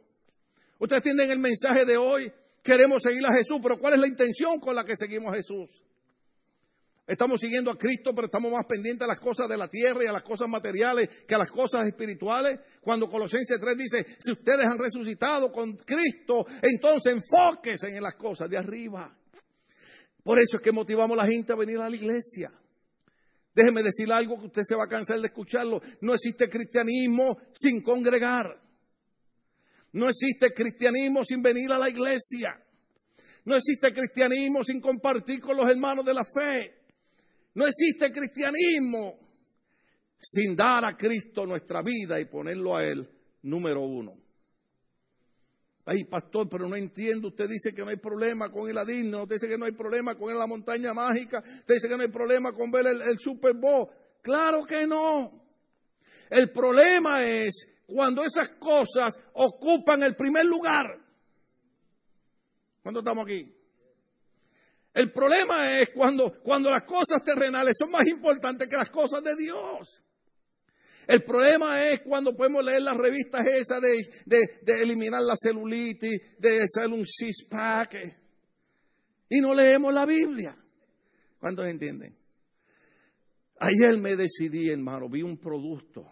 ¿Ustedes 0.79 1.05
entienden 1.05 1.31
el 1.31 1.39
mensaje 1.39 1.85
de 1.85 1.97
hoy? 1.97 2.31
Queremos 2.63 3.03
seguir 3.03 3.25
a 3.27 3.33
Jesús, 3.33 3.59
pero 3.61 3.77
¿cuál 3.77 3.93
es 3.93 3.99
la 3.99 4.07
intención 4.07 4.59
con 4.59 4.75
la 4.75 4.83
que 4.83 4.95
seguimos 4.95 5.31
a 5.31 5.37
Jesús? 5.37 5.69
Estamos 7.07 7.39
siguiendo 7.39 7.69
a 7.69 7.77
Cristo, 7.77 8.15
pero 8.15 8.25
estamos 8.25 8.51
más 8.51 8.65
pendientes 8.65 9.03
a 9.03 9.07
las 9.07 9.19
cosas 9.19 9.47
de 9.47 9.57
la 9.57 9.67
tierra 9.67 10.03
y 10.03 10.07
a 10.07 10.11
las 10.11 10.23
cosas 10.23 10.49
materiales 10.49 11.07
que 11.27 11.35
a 11.35 11.37
las 11.37 11.51
cosas 11.51 11.85
espirituales. 11.85 12.59
Cuando 12.81 13.09
Colosenses 13.09 13.59
3 13.59 13.77
dice, 13.77 14.05
si 14.19 14.31
ustedes 14.31 14.65
han 14.65 14.79
resucitado 14.79 15.51
con 15.51 15.73
Cristo, 15.73 16.45
entonces 16.63 17.13
enfóquense 17.13 17.95
en 17.95 18.01
las 18.01 18.15
cosas 18.15 18.49
de 18.49 18.57
arriba. 18.57 19.15
Por 20.23 20.39
eso 20.39 20.57
es 20.57 20.63
que 20.63 20.71
motivamos 20.71 21.15
a 21.19 21.23
la 21.23 21.31
gente 21.31 21.53
a 21.53 21.55
venir 21.55 21.77
a 21.77 21.87
la 21.87 21.95
iglesia. 21.95 22.51
Déjeme 23.53 23.83
decir 23.83 24.11
algo 24.11 24.39
que 24.39 24.47
usted 24.47 24.63
se 24.63 24.75
va 24.75 24.85
a 24.85 24.89
cansar 24.89 25.19
de 25.19 25.27
escucharlo. 25.27 25.79
No 26.01 26.15
existe 26.15 26.49
cristianismo 26.49 27.37
sin 27.53 27.83
congregar. 27.83 28.59
No 29.93 30.09
existe 30.09 30.51
cristianismo 30.53 31.23
sin 31.23 31.43
venir 31.43 31.71
a 31.71 31.77
la 31.77 31.87
iglesia. 31.87 32.59
No 33.45 33.55
existe 33.55 33.93
cristianismo 33.93 34.63
sin 34.63 34.81
compartir 34.81 35.39
con 35.39 35.55
los 35.55 35.69
hermanos 35.69 36.03
de 36.03 36.13
la 36.15 36.23
fe. 36.25 36.84
No 37.55 37.65
existe 37.65 38.11
cristianismo 38.11 39.17
sin 40.17 40.55
dar 40.55 40.85
a 40.85 40.95
Cristo 40.95 41.45
nuestra 41.45 41.81
vida 41.81 42.19
y 42.19 42.25
ponerlo 42.25 42.75
a 42.75 42.85
Él 42.85 43.09
número 43.41 43.81
uno. 43.81 44.17
Ay, 45.85 46.03
pastor, 46.03 46.49
pero 46.49 46.67
no 46.67 46.75
entiendo. 46.75 47.29
Usted 47.29 47.47
dice 47.47 47.73
que 47.73 47.83
no 47.83 47.89
hay 47.89 47.97
problema 47.97 48.51
con 48.51 48.69
el 48.69 48.77
adino, 48.77 49.23
usted 49.23 49.35
dice 49.35 49.47
que 49.47 49.57
no 49.57 49.65
hay 49.65 49.71
problema 49.71 50.15
con 50.15 50.37
la 50.37 50.47
montaña 50.47 50.93
mágica, 50.93 51.43
usted 51.45 51.75
dice 51.75 51.87
que 51.87 51.95
no 51.95 52.01
hay 52.01 52.09
problema 52.09 52.53
con 52.53 52.71
ver 52.71 52.87
el, 52.87 53.01
el 53.03 53.19
Super 53.19 53.53
Bowl. 53.53 53.87
Claro 54.21 54.65
que 54.65 54.87
no. 54.87 55.43
El 56.29 56.51
problema 56.51 57.23
es 57.23 57.67
cuando 57.85 58.23
esas 58.23 58.49
cosas 58.49 59.17
ocupan 59.33 60.01
el 60.03 60.15
primer 60.15 60.45
lugar. 60.45 60.99
¿Cuándo 62.81 62.99
estamos 62.99 63.25
aquí? 63.25 63.55
El 64.95 65.11
problema 65.11 65.77
es 65.77 65.89
cuando, 65.89 66.41
cuando 66.41 66.71
las 66.71 66.83
cosas 66.83 67.21
terrenales 67.21 67.75
son 67.77 67.91
más 67.91 68.07
importantes 68.07 68.69
que 68.69 68.77
las 68.77 68.89
cosas 68.89 69.21
de 69.21 69.35
Dios. 69.35 70.01
El 71.05 71.21
problema 71.21 71.85
es 71.85 71.99
cuando 71.99 72.33
podemos 72.33 72.63
leer 72.63 72.81
las 72.81 72.95
revistas 72.95 73.45
esas 73.45 73.81
de, 73.81 74.41
de, 74.61 74.81
eliminar 74.81 75.21
la 75.21 75.35
celulitis, 75.35 76.39
de 76.39 76.63
hacer 76.63 76.87
un 76.87 77.05
six-pack, 77.05 77.93
y 79.29 79.41
no 79.41 79.53
leemos 79.53 79.93
la 79.93 80.05
Biblia. 80.05 80.57
¿Cuántos 81.39 81.67
entienden? 81.67 82.17
Ayer 83.59 83.97
me 83.97 84.15
decidí, 84.15 84.69
hermano, 84.69 85.09
vi 85.09 85.21
un 85.23 85.37
producto. 85.37 86.09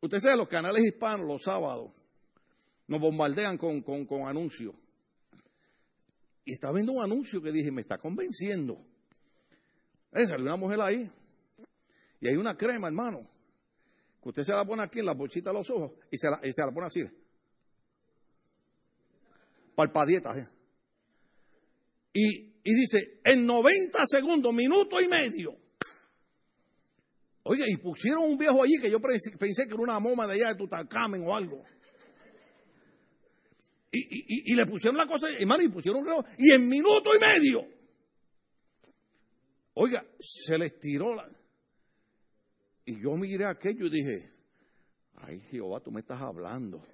Usted 0.00 0.20
sabe, 0.20 0.36
los 0.36 0.48
canales 0.48 0.86
hispanos 0.86 1.26
los 1.26 1.42
sábados 1.42 1.90
nos 2.86 3.00
bombardean 3.00 3.58
con, 3.58 3.82
con, 3.82 4.06
con 4.06 4.28
anuncios. 4.28 4.74
Y 6.50 6.54
estaba 6.54 6.74
viendo 6.74 6.90
un 6.90 7.04
anuncio 7.04 7.40
que 7.40 7.52
dije, 7.52 7.70
me 7.70 7.82
está 7.82 7.96
convenciendo. 7.96 8.84
Eh, 10.10 10.26
salió 10.26 10.46
una 10.46 10.56
mujer 10.56 10.80
ahí. 10.80 11.08
Y 12.20 12.26
hay 12.26 12.34
una 12.34 12.56
crema, 12.56 12.88
hermano. 12.88 13.30
Que 14.20 14.30
usted 14.30 14.42
se 14.42 14.52
la 14.52 14.64
pone 14.64 14.82
aquí 14.82 14.98
en 14.98 15.06
la 15.06 15.14
bolsita 15.14 15.50
de 15.50 15.58
los 15.58 15.70
ojos 15.70 15.92
y 16.10 16.18
se 16.18 16.28
la, 16.28 16.40
y 16.42 16.52
se 16.52 16.66
la 16.66 16.72
pone 16.72 16.88
así. 16.88 17.04
Palpadieta. 19.76 20.30
¿eh? 20.36 20.48
Y 22.14 22.50
y 22.64 22.74
dice, 22.74 23.20
en 23.24 23.46
90 23.46 24.00
segundos, 24.06 24.52
minuto 24.52 25.00
y 25.00 25.06
medio. 25.06 25.56
Oiga, 27.44 27.64
y 27.68 27.76
pusieron 27.76 28.24
un 28.24 28.36
viejo 28.36 28.60
allí 28.60 28.74
que 28.82 28.90
yo 28.90 28.98
pensé 29.00 29.66
que 29.66 29.74
era 29.74 29.82
una 29.82 30.00
moma 30.00 30.26
de 30.26 30.34
allá 30.34 30.48
de 30.48 30.56
Tutankamen 30.56 31.22
o 31.22 31.34
algo. 31.34 31.62
Y, 33.92 34.54
le 34.54 34.66
pusieron 34.66 34.96
la 34.96 35.06
cosa, 35.06 35.28
hermano, 35.30 35.62
y 35.62 35.68
pusieron 35.68 36.00
un 36.00 36.06
reloj, 36.06 36.24
y 36.38 36.52
en 36.52 36.68
minuto 36.68 37.10
y 37.14 37.18
medio. 37.18 37.66
Oiga, 39.74 40.04
se 40.20 40.56
les 40.58 40.78
tiró 40.78 41.14
la. 41.14 41.28
Y 42.84 43.02
yo 43.02 43.14
miré 43.16 43.46
aquello 43.46 43.86
y 43.86 43.90
dije, 43.90 44.32
ay 45.16 45.40
Jehová, 45.50 45.80
tú 45.80 45.90
me 45.90 46.00
estás 46.00 46.20
hablando. 46.20 46.86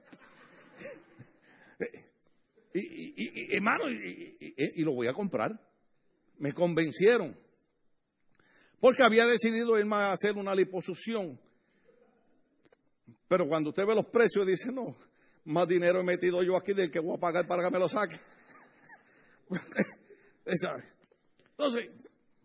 y, 2.74 3.54
hermano, 3.54 3.90
y 3.90 4.82
lo 4.82 4.94
voy 4.94 5.09
a 5.09 5.12
comprar. 5.12 5.61
Me 6.38 6.52
convencieron. 6.52 7.37
Porque 8.80 9.02
había 9.02 9.26
decidido 9.26 9.78
irme 9.78 9.96
a 9.96 10.12
hacer 10.12 10.37
una 10.37 10.54
liposucción. 10.54 11.40
Pero 13.28 13.48
cuando 13.48 13.70
usted 13.70 13.87
ve 13.87 13.94
los 13.94 14.06
precios, 14.06 14.46
dice, 14.46 14.70
no, 14.70 14.96
más 15.46 15.66
dinero 15.68 16.00
he 16.00 16.04
metido 16.04 16.42
yo 16.42 16.56
aquí 16.56 16.72
del 16.72 16.90
que 16.90 16.98
voy 16.98 17.16
a 17.16 17.20
pagar 17.20 17.46
para 17.46 17.62
que 17.62 17.70
me 17.70 17.78
lo 17.78 17.88
saque. 17.88 18.18
Entonces, 20.44 21.88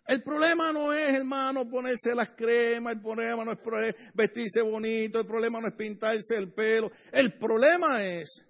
el 0.07 0.23
problema 0.23 0.71
no 0.71 0.93
es, 0.93 1.13
hermano, 1.13 1.69
ponerse 1.69 2.15
las 2.15 2.31
cremas, 2.31 2.93
el 2.93 3.01
problema 3.01 3.43
no 3.45 3.51
es 3.51 3.95
vestirse 4.13 4.61
bonito, 4.61 5.19
el 5.19 5.25
problema 5.25 5.59
no 5.59 5.67
es 5.67 5.73
pintarse 5.73 6.35
el 6.35 6.53
pelo. 6.53 6.91
El 7.11 7.37
problema 7.37 8.03
es 8.03 8.45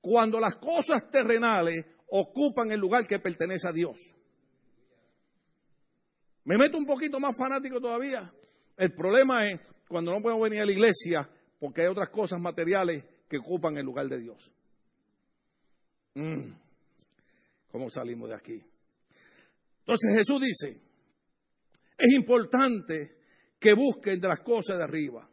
cuando 0.00 0.38
las 0.40 0.56
cosas 0.56 1.10
terrenales 1.10 1.84
ocupan 2.10 2.70
el 2.72 2.80
lugar 2.80 3.06
que 3.06 3.18
pertenece 3.18 3.68
a 3.68 3.72
Dios. 3.72 3.98
Me 6.44 6.56
meto 6.56 6.78
un 6.78 6.86
poquito 6.86 7.20
más 7.20 7.36
fanático 7.36 7.80
todavía. 7.80 8.32
El 8.76 8.94
problema 8.94 9.46
es 9.46 9.60
cuando 9.88 10.12
no 10.12 10.22
podemos 10.22 10.42
venir 10.42 10.62
a 10.62 10.66
la 10.66 10.72
iglesia 10.72 11.28
porque 11.58 11.82
hay 11.82 11.88
otras 11.88 12.10
cosas 12.10 12.40
materiales 12.40 13.04
que 13.28 13.38
ocupan 13.38 13.76
el 13.76 13.84
lugar 13.84 14.08
de 14.08 14.18
Dios. 14.18 14.50
Mm. 16.14 16.50
¿Cómo 17.70 17.90
salimos 17.90 18.30
de 18.30 18.34
aquí? 18.34 18.62
Entonces 19.80 20.16
Jesús 20.16 20.40
dice, 20.40 20.80
es 21.96 22.12
importante 22.14 23.18
que 23.58 23.72
busquen 23.72 24.20
de 24.20 24.28
las 24.28 24.40
cosas 24.40 24.78
de 24.78 24.84
arriba. 24.84 25.28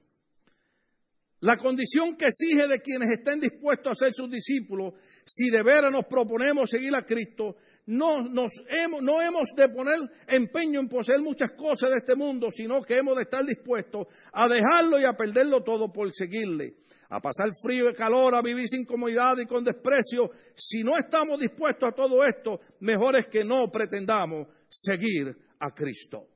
La 1.41 1.57
condición 1.57 2.15
que 2.15 2.25
exige 2.25 2.67
de 2.67 2.81
quienes 2.81 3.09
estén 3.11 3.39
dispuestos 3.39 3.91
a 3.91 4.05
ser 4.05 4.13
sus 4.13 4.29
discípulos, 4.29 4.93
si 5.25 5.49
de 5.49 5.61
veras 5.61 5.91
nos 5.91 6.05
proponemos 6.05 6.69
seguir 6.69 6.95
a 6.95 7.05
Cristo, 7.05 7.57
no, 7.87 8.27
nos 8.27 8.51
hemos, 8.69 9.03
no 9.03 9.21
hemos 9.21 9.49
de 9.55 9.69
poner 9.69 9.99
empeño 10.27 10.79
en 10.79 10.87
poseer 10.87 11.21
muchas 11.21 11.51
cosas 11.51 11.91
de 11.91 11.97
este 11.97 12.15
mundo, 12.15 12.49
sino 12.51 12.81
que 12.81 12.97
hemos 12.97 13.15
de 13.15 13.23
estar 13.23 13.45
dispuestos 13.45 14.07
a 14.33 14.47
dejarlo 14.47 14.99
y 14.99 15.03
a 15.03 15.13
perderlo 15.13 15.63
todo 15.63 15.93
por 15.93 16.11
seguirle, 16.13 16.77
a 17.15 17.21
pasar 17.21 17.49
frío 17.61 17.89
y 17.89 17.93
calor, 17.93 18.35
a 18.35 18.41
vivir 18.41 18.67
sin 18.67 18.85
comodidad 18.85 19.37
y 19.37 19.45
con 19.45 19.63
desprecio. 19.63 20.31
Si 20.53 20.83
no 20.83 20.97
estamos 20.97 21.39
dispuestos 21.39 21.89
a 21.89 21.91
todo 21.93 22.23
esto, 22.25 22.59
mejor 22.81 23.15
es 23.15 23.27
que 23.27 23.43
no 23.45 23.71
pretendamos 23.71 24.47
seguir 24.69 25.37
a 25.59 25.73
Cristo. 25.73 26.27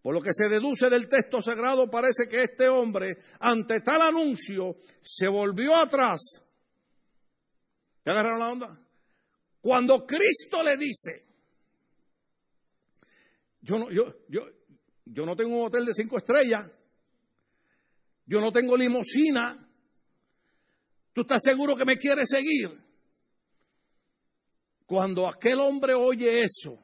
Por 0.00 0.14
lo 0.14 0.20
que 0.20 0.32
se 0.32 0.48
deduce 0.48 0.88
del 0.90 1.08
texto 1.08 1.40
sagrado, 1.40 1.90
parece 1.90 2.28
que 2.28 2.44
este 2.44 2.68
hombre, 2.68 3.18
ante 3.40 3.80
tal 3.80 4.02
anuncio, 4.02 4.76
se 5.00 5.26
volvió 5.26 5.74
atrás. 5.74 6.20
¿Te 8.02 8.10
agarraron 8.10 8.38
la 8.38 8.52
onda? 8.52 8.80
Cuando 9.60 10.06
Cristo 10.06 10.62
le 10.62 10.76
dice, 10.76 11.24
yo 13.62 13.78
no, 13.78 13.90
yo, 13.90 14.14
yo, 14.28 14.42
yo 15.06 15.26
no 15.26 15.34
tengo 15.34 15.56
un 15.56 15.66
hotel 15.66 15.86
de 15.86 15.94
cinco 15.94 16.18
estrellas, 16.18 16.70
yo 18.26 18.40
no 18.40 18.52
tengo 18.52 18.76
limosina, 18.76 19.63
¿tú 21.14 21.22
estás 21.22 21.40
seguro 21.42 21.74
que 21.74 21.86
me 21.86 21.96
quieres 21.96 22.28
seguir? 22.28 22.68
Cuando 24.84 25.26
aquel 25.26 25.60
hombre 25.60 25.94
oye 25.94 26.42
eso, 26.42 26.78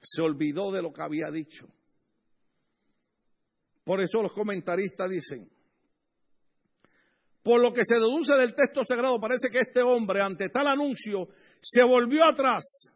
se 0.00 0.20
olvidó 0.20 0.72
de 0.72 0.82
lo 0.82 0.92
que 0.92 1.02
había 1.02 1.30
dicho. 1.30 1.68
Por 3.84 4.00
eso 4.00 4.20
los 4.20 4.32
comentaristas 4.32 5.08
dicen, 5.08 5.50
por 7.42 7.60
lo 7.60 7.72
que 7.72 7.84
se 7.84 7.94
deduce 7.94 8.36
del 8.36 8.54
texto 8.54 8.82
sagrado, 8.84 9.20
parece 9.20 9.48
que 9.50 9.60
este 9.60 9.80
hombre, 9.80 10.20
ante 10.20 10.50
tal 10.50 10.66
anuncio, 10.66 11.28
se 11.60 11.82
volvió 11.82 12.24
atrás. 12.24 12.92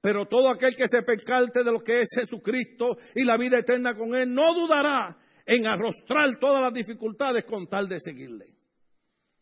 Pero 0.00 0.26
todo 0.26 0.48
aquel 0.48 0.76
que 0.76 0.86
se 0.86 1.02
percalte 1.02 1.64
de 1.64 1.72
lo 1.72 1.82
que 1.82 2.02
es 2.02 2.10
Jesucristo 2.14 2.96
y 3.16 3.24
la 3.24 3.36
vida 3.36 3.58
eterna 3.58 3.96
con 3.96 4.14
Él, 4.14 4.32
no 4.32 4.54
dudará 4.54 5.18
en 5.44 5.66
arrostrar 5.66 6.38
todas 6.38 6.62
las 6.62 6.72
dificultades 6.72 7.44
con 7.44 7.66
tal 7.66 7.88
de 7.88 7.98
seguirle. 7.98 8.57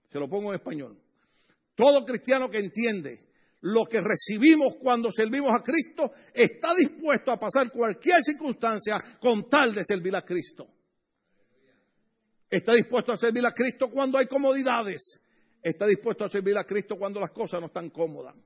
Se 0.09 0.19
lo 0.19 0.29
pongo 0.29 0.51
en 0.51 0.57
español. 0.57 0.99
Todo 1.75 2.05
cristiano 2.05 2.51
que 2.51 2.59
entiende 2.59 3.27
lo 3.63 3.85
que 3.87 4.01
recibimos 4.01 4.77
cuando 4.81 5.11
servimos 5.11 5.51
a 5.53 5.63
Cristo 5.63 6.13
está 6.33 6.75
dispuesto 6.75 7.33
a 7.33 7.39
pasar 7.39 7.71
cualquier 7.71 8.23
circunstancia 8.23 9.03
con 9.21 9.49
tal 9.49 9.75
de 9.75 9.85
servir 9.85 10.15
a 10.15 10.23
Cristo. 10.23 10.69
Está 12.49 12.75
dispuesto 12.75 13.13
a 13.13 13.17
servir 13.17 13.45
a 13.45 13.53
Cristo 13.53 13.91
cuando 13.91 14.19
hay 14.19 14.27
comodidades. 14.27 15.21
Está 15.63 15.87
dispuesto 15.87 16.25
a 16.25 16.29
servir 16.29 16.57
a 16.57 16.65
Cristo 16.65 16.97
cuando 16.97 17.19
las 17.19 17.33
cosas 17.33 17.61
no 17.61 17.67
están 17.67 17.91
cómodas. 17.91 18.37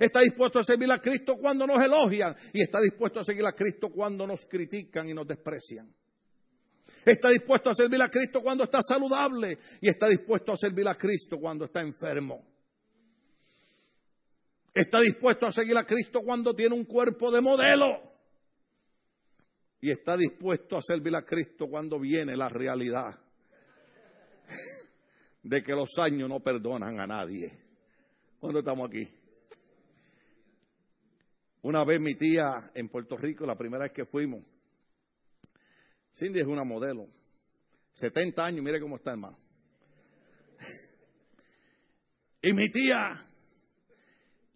Está 0.00 0.20
dispuesto 0.20 0.58
a 0.58 0.64
servir 0.64 0.90
a 0.90 0.98
Cristo 0.98 1.36
cuando 1.36 1.66
nos 1.66 1.82
elogian 1.84 2.34
y 2.52 2.62
está 2.62 2.80
dispuesto 2.80 3.20
a 3.20 3.24
seguir 3.24 3.46
a 3.46 3.52
Cristo 3.52 3.90
cuando 3.90 4.26
nos 4.26 4.44
critican 4.44 5.08
y 5.08 5.14
nos 5.14 5.26
desprecian. 5.26 5.94
Está 7.08 7.30
dispuesto 7.30 7.70
a 7.70 7.74
servir 7.74 8.02
a 8.02 8.10
Cristo 8.10 8.42
cuando 8.42 8.64
está 8.64 8.80
saludable 8.82 9.56
y 9.80 9.88
está 9.88 10.08
dispuesto 10.08 10.52
a 10.52 10.56
servir 10.56 10.86
a 10.88 10.94
Cristo 10.94 11.38
cuando 11.38 11.64
está 11.64 11.80
enfermo. 11.80 12.44
Está 14.74 15.00
dispuesto 15.00 15.46
a 15.46 15.52
seguir 15.52 15.76
a 15.78 15.84
Cristo 15.84 16.20
cuando 16.22 16.54
tiene 16.54 16.74
un 16.74 16.84
cuerpo 16.84 17.30
de 17.30 17.40
modelo. 17.40 18.02
Y 19.80 19.90
está 19.90 20.16
dispuesto 20.16 20.76
a 20.76 20.82
servir 20.82 21.16
a 21.16 21.24
Cristo 21.24 21.68
cuando 21.68 21.98
viene 21.98 22.36
la 22.36 22.48
realidad 22.48 23.18
de 25.42 25.62
que 25.62 25.72
los 25.72 25.98
años 25.98 26.28
no 26.28 26.40
perdonan 26.40 27.00
a 27.00 27.06
nadie. 27.06 27.58
¿Cuándo 28.38 28.58
estamos 28.58 28.88
aquí? 28.88 29.08
Una 31.62 31.84
vez 31.84 32.00
mi 32.00 32.14
tía 32.14 32.70
en 32.74 32.88
Puerto 32.88 33.16
Rico, 33.16 33.46
la 33.46 33.56
primera 33.56 33.84
vez 33.84 33.92
que 33.92 34.04
fuimos, 34.04 34.44
Cindy 36.12 36.40
es 36.40 36.46
una 36.46 36.64
modelo, 36.64 37.08
70 37.92 38.44
años, 38.44 38.64
mire 38.64 38.80
cómo 38.80 38.96
está 38.96 39.12
hermano. 39.12 39.38
Y 42.40 42.52
mi 42.52 42.70
tía, 42.70 43.28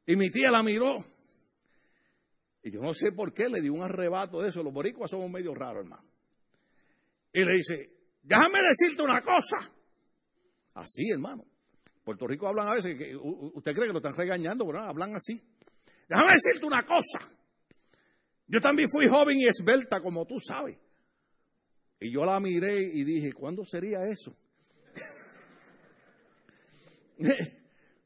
y 0.07 0.15
mi 0.15 0.31
tía 0.31 0.53
la 0.53 0.63
miró. 0.63 1.05
Y 2.63 2.71
yo 2.71 2.81
no 2.81 2.95
sé 2.95 3.11
por 3.11 3.35
qué 3.35 3.49
le 3.49 3.61
dio 3.61 3.73
un 3.73 3.83
arrebato 3.83 4.41
de 4.41 4.51
eso. 4.51 4.63
Los 4.63 4.73
boricuas 4.73 5.11
somos 5.11 5.29
medio 5.29 5.53
raros, 5.53 5.85
hermano. 5.85 6.05
Y 7.33 7.45
le 7.45 7.55
dice, 7.55 7.91
déjame 8.23 8.61
decirte 8.63 9.03
una 9.03 9.21
cosa. 9.23 9.69
Así, 10.75 11.11
hermano. 11.11 11.45
Puerto 12.05 12.27
Rico 12.27 12.49
hablan 12.49 12.69
a 12.69 12.75
veces, 12.75 12.97
que, 12.97 13.17
usted 13.17 13.75
cree 13.75 13.87
que 13.87 13.93
lo 13.93 13.99
están 13.99 14.17
regañando, 14.17 14.67
pero 14.67 14.81
no, 14.81 14.89
hablan 14.89 15.15
así. 15.15 15.41
Déjame 16.09 16.33
decirte 16.33 16.67
una 16.67 16.85
cosa. 16.85 17.21
Yo 18.47 18.61
también 18.61 18.89
fui 18.91 19.09
joven 19.09 19.39
y 19.39 19.47
esbelta, 19.47 20.01
como 20.01 20.27
tú 20.27 20.39
sabes. 20.41 20.79
Y 22.03 22.11
yo 22.11 22.25
la 22.25 22.41
miré 22.41 22.83
y 22.83 23.05
dije, 23.05 23.33
¿cuándo 23.33 23.65
sería 23.65 24.03
eso? 24.03 24.35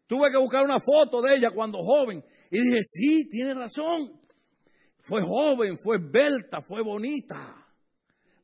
Tuve 0.06 0.30
que 0.30 0.36
buscar 0.36 0.66
una 0.66 0.78
foto 0.78 1.22
de 1.22 1.36
ella 1.36 1.50
cuando 1.50 1.78
joven. 1.78 2.22
Y 2.50 2.60
dije, 2.60 2.82
sí, 2.84 3.26
tiene 3.30 3.54
razón. 3.54 4.20
Fue 5.00 5.22
joven, 5.22 5.78
fue 5.78 5.96
esbelta, 5.96 6.60
fue 6.60 6.82
bonita. 6.82 7.66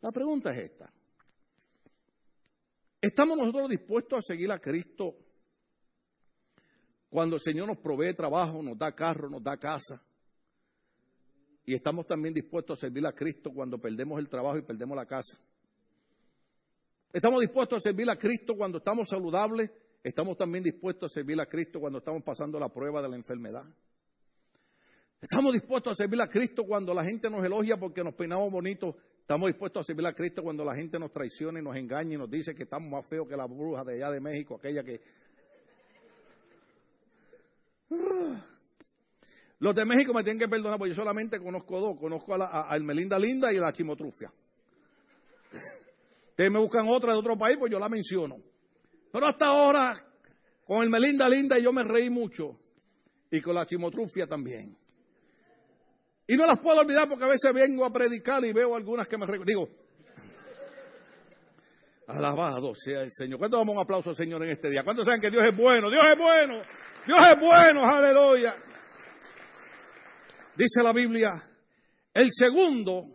La 0.01 0.11
pregunta 0.11 0.53
es 0.55 0.71
esta. 0.71 0.91
¿Estamos 3.03 3.37
nosotros 3.37 3.69
dispuestos 3.69 4.21
a 4.21 4.23
seguir 4.23 4.51
a 4.51 4.59
Cristo 4.59 5.19
cuando 7.11 7.37
el 7.37 7.43
Señor 7.43 7.67
nos 7.67 7.77
provee 7.77 8.15
trabajo, 8.15 8.63
nos 8.63 8.79
da 8.79 8.95
carro, 8.95 9.29
nos 9.29 9.43
da 9.43 9.59
casa? 9.59 10.03
Y 11.67 11.75
estamos 11.75 12.07
también 12.07 12.33
dispuestos 12.33 12.79
a 12.79 12.81
servir 12.81 13.07
a 13.07 13.13
Cristo 13.13 13.51
cuando 13.53 13.79
perdemos 13.79 14.19
el 14.19 14.31
trabajo 14.31 14.57
y 14.57 14.63
perdemos 14.63 14.97
la 14.97 15.05
casa. 15.05 15.39
Estamos 17.13 17.41
dispuestos 17.41 17.79
a 17.79 17.81
servir 17.81 18.09
a 18.11 18.17
Cristo 18.17 18.57
cuando 18.57 18.79
estamos 18.79 19.09
saludables. 19.09 19.71
Estamos 20.03 20.37
también 20.37 20.65
dispuestos 20.65 21.13
a 21.13 21.15
servir 21.15 21.41
a 21.41 21.47
Cristo 21.47 21.81
cuando 21.81 21.99
estamos 21.99 22.23
pasando 22.23 22.59
la 22.59 22.69
prueba 22.69 23.03
de 23.03 23.09
la 23.09 23.17
enfermedad. 23.17 23.65
Estamos 25.21 25.53
dispuestos 25.53 25.93
a 25.93 25.95
servir 25.95 26.21
a 26.21 26.29
Cristo 26.29 26.65
cuando 26.65 26.93
la 26.93 27.05
gente 27.05 27.31
nos 27.31 27.45
elogia 27.45 27.79
porque 27.79 28.03
nos 28.03 28.15
peinamos 28.15 28.51
bonitos 28.51 28.97
Estamos 29.23 29.49
dispuestos 29.49 29.81
a 29.81 29.85
servir 29.85 30.05
a 30.05 30.13
Cristo 30.13 30.43
cuando 30.43 30.65
la 30.65 30.75
gente 30.75 30.99
nos 30.99 31.13
traiciona 31.13 31.61
y 31.61 31.63
nos 31.63 31.77
engaña 31.77 32.15
y 32.15 32.19
nos 32.19 32.29
dice 32.29 32.57
que 32.57 32.65
estamos 32.65 32.91
más 32.91 33.07
feos 33.07 33.29
que 33.29 33.37
la 33.37 33.47
bruja 33.47 33.85
de 33.85 33.95
allá 33.95 34.11
de 34.11 34.21
México, 34.21 34.57
aquella 34.57 34.83
que... 34.83 35.01
Los 39.61 39.77
de 39.77 39.85
México 39.85 40.13
me 40.13 40.25
tienen 40.25 40.41
que 40.41 40.49
perdonar 40.49 40.77
porque 40.77 40.91
yo 40.91 40.97
solamente 40.97 41.39
conozco 41.39 41.79
dos. 41.79 41.97
Conozco 41.97 42.35
a, 42.35 42.39
la, 42.39 42.79
Melinda 42.81 43.17
Linda 43.17 43.53
y 43.53 43.59
a 43.59 43.61
la 43.61 43.73
Chimotrufia. 43.73 44.33
Ustedes 46.33 46.51
me 46.51 46.59
buscan 46.59 46.89
otra 46.89 47.13
de 47.13 47.19
otro 47.19 47.37
país, 47.37 47.59
pues 47.59 47.71
yo 47.71 47.79
la 47.79 47.91
menciono. 47.91 48.39
Pero 49.13 49.27
hasta 49.27 49.49
ahora, 49.49 50.03
con 50.65 50.83
el 50.83 50.89
Melinda 50.89 51.29
Linda 51.29 51.59
yo 51.59 51.75
me 51.75 51.83
reí 51.83 52.09
mucho. 52.09 52.59
Y 53.31 53.43
con 53.43 53.55
la 53.55 53.67
Chimotrufia 53.67 54.27
también. 54.27 54.75
Y 56.27 56.35
no 56.35 56.47
las 56.47 56.59
puedo 56.59 56.81
olvidar 56.81 57.07
porque 57.07 57.25
a 57.25 57.29
veces 57.29 57.53
vengo 57.53 57.85
a 57.85 57.93
predicar 57.93 58.43
y 58.47 58.53
veo 58.55 58.75
algunas 58.75 59.07
que 59.07 59.19
me 59.19 59.27
digo, 59.45 59.69
alabado 62.07 62.75
sea 62.75 63.03
el 63.03 63.11
Señor. 63.13 63.39
¿Cuánto 63.39 63.59
damos 63.59 63.75
un 63.75 63.83
aplauso 63.83 64.09
al 64.09 64.17
Señor 64.17 64.43
en 64.43 64.51
este 64.51 64.71
día? 64.71 64.85
¿Cuántos 64.85 65.05
saben 65.05 65.21
que 65.21 65.31
Dios 65.31 65.45
es 65.45 65.55
bueno? 65.55 65.91
Dios 65.91 66.07
es 66.07 66.17
bueno. 66.17 66.63
Dios 67.07 67.29
es 67.31 67.41
bueno, 67.41 67.87
aleluya. 67.87 68.57
Dice 70.57 70.83
la 70.83 70.95
Biblia, 70.95 71.35
el 72.15 72.31
segundo 72.33 73.12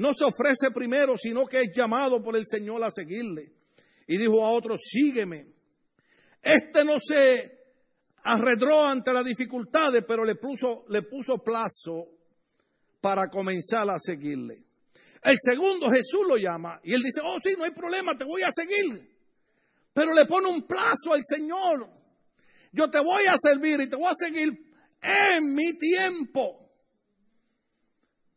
no 0.00 0.14
se 0.14 0.24
ofrece 0.24 0.70
primero, 0.72 1.18
sino 1.18 1.44
que 1.44 1.60
es 1.60 1.70
llamado 1.76 2.22
por 2.22 2.34
el 2.34 2.46
Señor 2.46 2.82
a 2.82 2.90
seguirle. 2.90 3.52
Y 4.06 4.16
dijo 4.16 4.44
a 4.46 4.48
otro, 4.48 4.76
sígueme. 4.78 5.46
Este 6.40 6.86
no 6.86 6.96
se 6.98 7.58
arredró 8.24 8.82
ante 8.82 9.12
las 9.12 9.26
dificultades, 9.26 10.02
pero 10.08 10.24
le 10.24 10.36
puso, 10.36 10.86
le 10.88 11.02
puso 11.02 11.36
plazo 11.44 12.08
para 13.02 13.28
comenzar 13.28 13.90
a 13.90 13.98
seguirle. 13.98 14.64
El 15.22 15.36
segundo 15.38 15.90
Jesús 15.90 16.26
lo 16.26 16.38
llama 16.38 16.80
y 16.82 16.94
él 16.94 17.02
dice, 17.02 17.20
oh 17.22 17.36
sí, 17.38 17.54
no 17.58 17.64
hay 17.64 17.72
problema, 17.72 18.16
te 18.16 18.24
voy 18.24 18.40
a 18.40 18.50
seguir. 18.50 19.06
Pero 19.92 20.14
le 20.14 20.24
pone 20.24 20.48
un 20.48 20.62
plazo 20.62 21.12
al 21.12 21.20
Señor. 21.22 21.90
Yo 22.72 22.88
te 22.88 23.00
voy 23.00 23.24
a 23.26 23.34
servir 23.36 23.78
y 23.82 23.88
te 23.90 23.96
voy 23.96 24.08
a 24.10 24.14
seguir 24.14 24.72
en 25.02 25.54
mi 25.54 25.74
tiempo. 25.74 26.59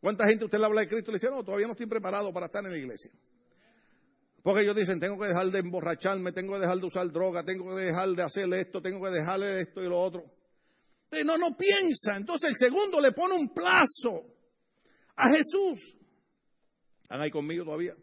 ¿Cuánta 0.04 0.28
gente 0.28 0.44
usted 0.44 0.58
le 0.58 0.66
habla 0.66 0.82
de 0.82 0.86
Cristo 0.86 1.10
y 1.10 1.14
le 1.14 1.16
dice, 1.18 1.30
no, 1.30 1.42
todavía 1.42 1.66
no 1.66 1.72
estoy 1.72 1.86
preparado 1.86 2.30
para 2.30 2.44
estar 2.44 2.62
en 2.62 2.72
la 2.72 2.76
iglesia? 2.76 3.10
Porque 4.42 4.60
ellos 4.60 4.76
dicen, 4.76 5.00
tengo 5.00 5.18
que 5.18 5.28
dejar 5.28 5.46
de 5.46 5.60
emborracharme, 5.60 6.30
tengo 6.30 6.52
que 6.52 6.60
dejar 6.60 6.76
de 6.76 6.86
usar 6.86 7.10
droga, 7.10 7.42
tengo 7.42 7.74
que 7.74 7.84
dejar 7.84 8.10
de 8.10 8.22
hacer 8.22 8.52
esto, 8.52 8.82
tengo 8.82 9.02
que 9.02 9.10
dejarle 9.10 9.62
esto 9.62 9.82
y 9.82 9.88
lo 9.88 9.98
otro. 9.98 10.30
No, 11.24 11.38
no 11.38 11.56
piensa. 11.56 12.18
Entonces 12.18 12.50
el 12.50 12.56
segundo 12.58 13.00
le 13.00 13.12
pone 13.12 13.32
un 13.32 13.54
plazo 13.54 14.26
a 15.16 15.30
Jesús. 15.30 15.96
¿Están 17.00 17.22
ahí 17.22 17.30
conmigo 17.30 17.64
todavía? 17.64 17.96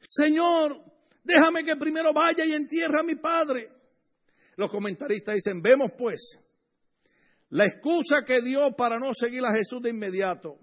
Señor, 0.00 0.84
déjame 1.22 1.62
que 1.62 1.76
primero 1.76 2.12
vaya 2.12 2.44
y 2.44 2.50
entierre 2.54 2.98
a 2.98 3.04
mi 3.04 3.14
padre. 3.14 3.70
Los 4.56 4.72
comentaristas 4.72 5.36
dicen, 5.36 5.62
vemos 5.62 5.92
pues 5.96 6.41
la 7.52 7.66
excusa 7.66 8.24
que 8.24 8.40
dio 8.40 8.74
para 8.76 8.98
no 8.98 9.12
seguir 9.14 9.44
a 9.44 9.54
Jesús 9.54 9.80
de 9.82 9.90
inmediato 9.90 10.58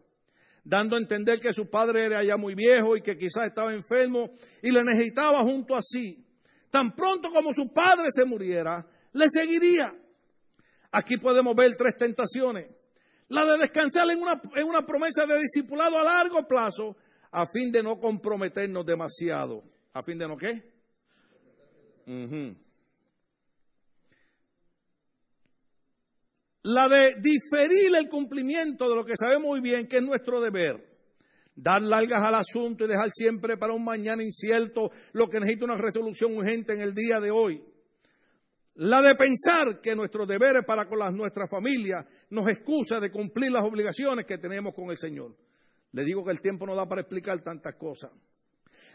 dando 0.63 0.95
a 0.95 0.99
entender 0.99 1.39
que 1.39 1.53
su 1.53 1.69
padre 1.69 2.05
era 2.05 2.23
ya 2.23 2.37
muy 2.37 2.53
viejo 2.53 2.95
y 2.95 3.01
que 3.01 3.17
quizás 3.17 3.47
estaba 3.47 3.73
enfermo 3.73 4.31
y 4.61 4.71
le 4.71 4.83
necesitaba 4.83 5.39
junto 5.39 5.75
a 5.75 5.81
sí. 5.81 6.25
Tan 6.69 6.95
pronto 6.95 7.31
como 7.31 7.53
su 7.53 7.73
padre 7.73 8.09
se 8.11 8.25
muriera, 8.25 8.85
le 9.13 9.25
seguiría. 9.29 9.91
Aquí 10.91 11.17
podemos 11.17 11.55
ver 11.55 11.75
tres 11.75 11.95
tentaciones. 11.97 12.67
La 13.29 13.45
de 13.45 13.57
descansar 13.57 14.09
en 14.09 14.19
una, 14.21 14.41
en 14.55 14.67
una 14.67 14.85
promesa 14.85 15.25
de 15.25 15.39
discipulado 15.39 15.97
a 15.97 16.03
largo 16.03 16.47
plazo 16.47 16.97
a 17.31 17.45
fin 17.47 17.71
de 17.71 17.81
no 17.81 17.99
comprometernos 17.99 18.85
demasiado. 18.85 19.63
¿A 19.93 20.03
fin 20.03 20.17
de 20.17 20.27
no 20.27 20.37
qué? 20.37 20.71
La 26.64 26.89
de 26.89 27.16
diferir 27.16 27.95
el 27.95 28.10
cumplimiento 28.10 28.89
de 28.89 28.95
lo 28.95 29.05
que 29.05 29.16
sabemos 29.18 29.47
muy 29.47 29.62
bien 29.62 29.88
que 29.88 29.97
es 29.97 30.03
nuestro 30.03 30.41
deber. 30.41 30.88
Dar 31.55 31.82
largas 31.82 32.24
al 32.24 32.36
asunto 32.36 32.86
y 32.86 32.88
dejar 32.88 33.10
siempre 33.12 33.57
para 33.57 33.74
un 33.74 33.84
mañana 33.84 34.24
incierto 34.24 34.91
lo 35.14 35.30
que 35.30 35.39
necesita 35.39 35.66
una 35.66 35.78
resolución 35.78 36.36
urgente 36.36 36.74
en 36.74 36.82
el 36.82 36.93
día 36.93 37.20
de 37.20 37.32
hoy. 37.32 37.64
La 38.76 39.01
de 39.01 39.16
pensar 39.16 39.82
que 39.82 39.95
nuestros 39.95 40.28
deberes 40.28 40.64
para 40.66 40.88
con 40.88 40.99
las, 40.99 41.14
nuestra 41.14 41.47
familia 41.47 42.05
nos 42.30 42.47
excusa 42.47 42.99
de 42.99 43.12
cumplir 43.12 43.51
las 43.51 43.64
obligaciones 43.64 44.26
que 44.26 44.38
tenemos 44.38 44.74
con 44.74 44.89
el 44.89 44.97
Señor. 44.97 45.36
Le 45.91 46.03
digo 46.03 46.24
que 46.24 46.32
el 46.32 46.39
tiempo 46.39 46.66
no 46.66 46.76
da 46.76 46.88
para 46.88 47.01
explicar 47.01 47.41
tantas 47.43 47.76
cosas. 47.76 48.12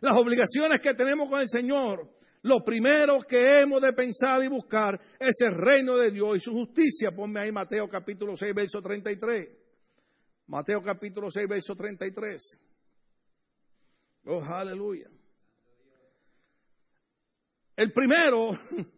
Las 0.01 0.17
obligaciones 0.17 0.81
que 0.81 0.95
tenemos 0.95 1.29
con 1.29 1.41
el 1.41 1.49
Señor 1.49 2.09
lo 2.45 2.63
primero 2.63 3.23
que 3.23 3.61
hemos 3.61 3.81
de 3.81 3.95
pensar 3.95 4.43
y 4.45 4.49
buscar 4.49 5.01
es 5.19 5.41
el 5.41 5.55
reino 5.55 5.97
de 5.97 6.11
Dios 6.11 6.37
y 6.37 6.41
su 6.41 6.53
justicia. 6.53 7.11
Ponme 7.11 7.41
ahí 7.41 7.51
Mateo 7.51 7.89
capítulo 7.89 8.37
6, 8.37 8.55
verso 8.55 8.83
33. 8.83 9.49
Mateo 10.49 10.83
capítulo 10.83 11.31
6, 11.31 11.49
verso 11.49 11.75
33. 11.75 12.61
Oh, 14.27 14.45
aleluya. 14.45 15.11
El 17.77 17.93
primero, 17.95 18.51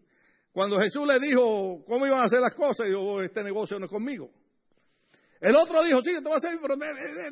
cuando 0.53 0.81
Jesús 0.81 1.07
le 1.07 1.21
dijo 1.21 1.85
cómo 1.87 2.05
iban 2.05 2.23
a 2.23 2.25
hacer 2.25 2.41
las 2.41 2.55
cosas, 2.57 2.89
dijo, 2.89 3.01
oh, 3.01 3.23
este 3.23 3.45
negocio 3.45 3.79
no 3.79 3.85
es 3.85 3.93
conmigo. 3.93 4.29
El 5.41 5.55
otro 5.55 5.85
dijo, 5.85 6.03
sí, 6.03 6.15
te 6.15 6.21
voy 6.23 6.33
a 6.33 6.39
hacer, 6.39 6.59
pero 6.61 6.75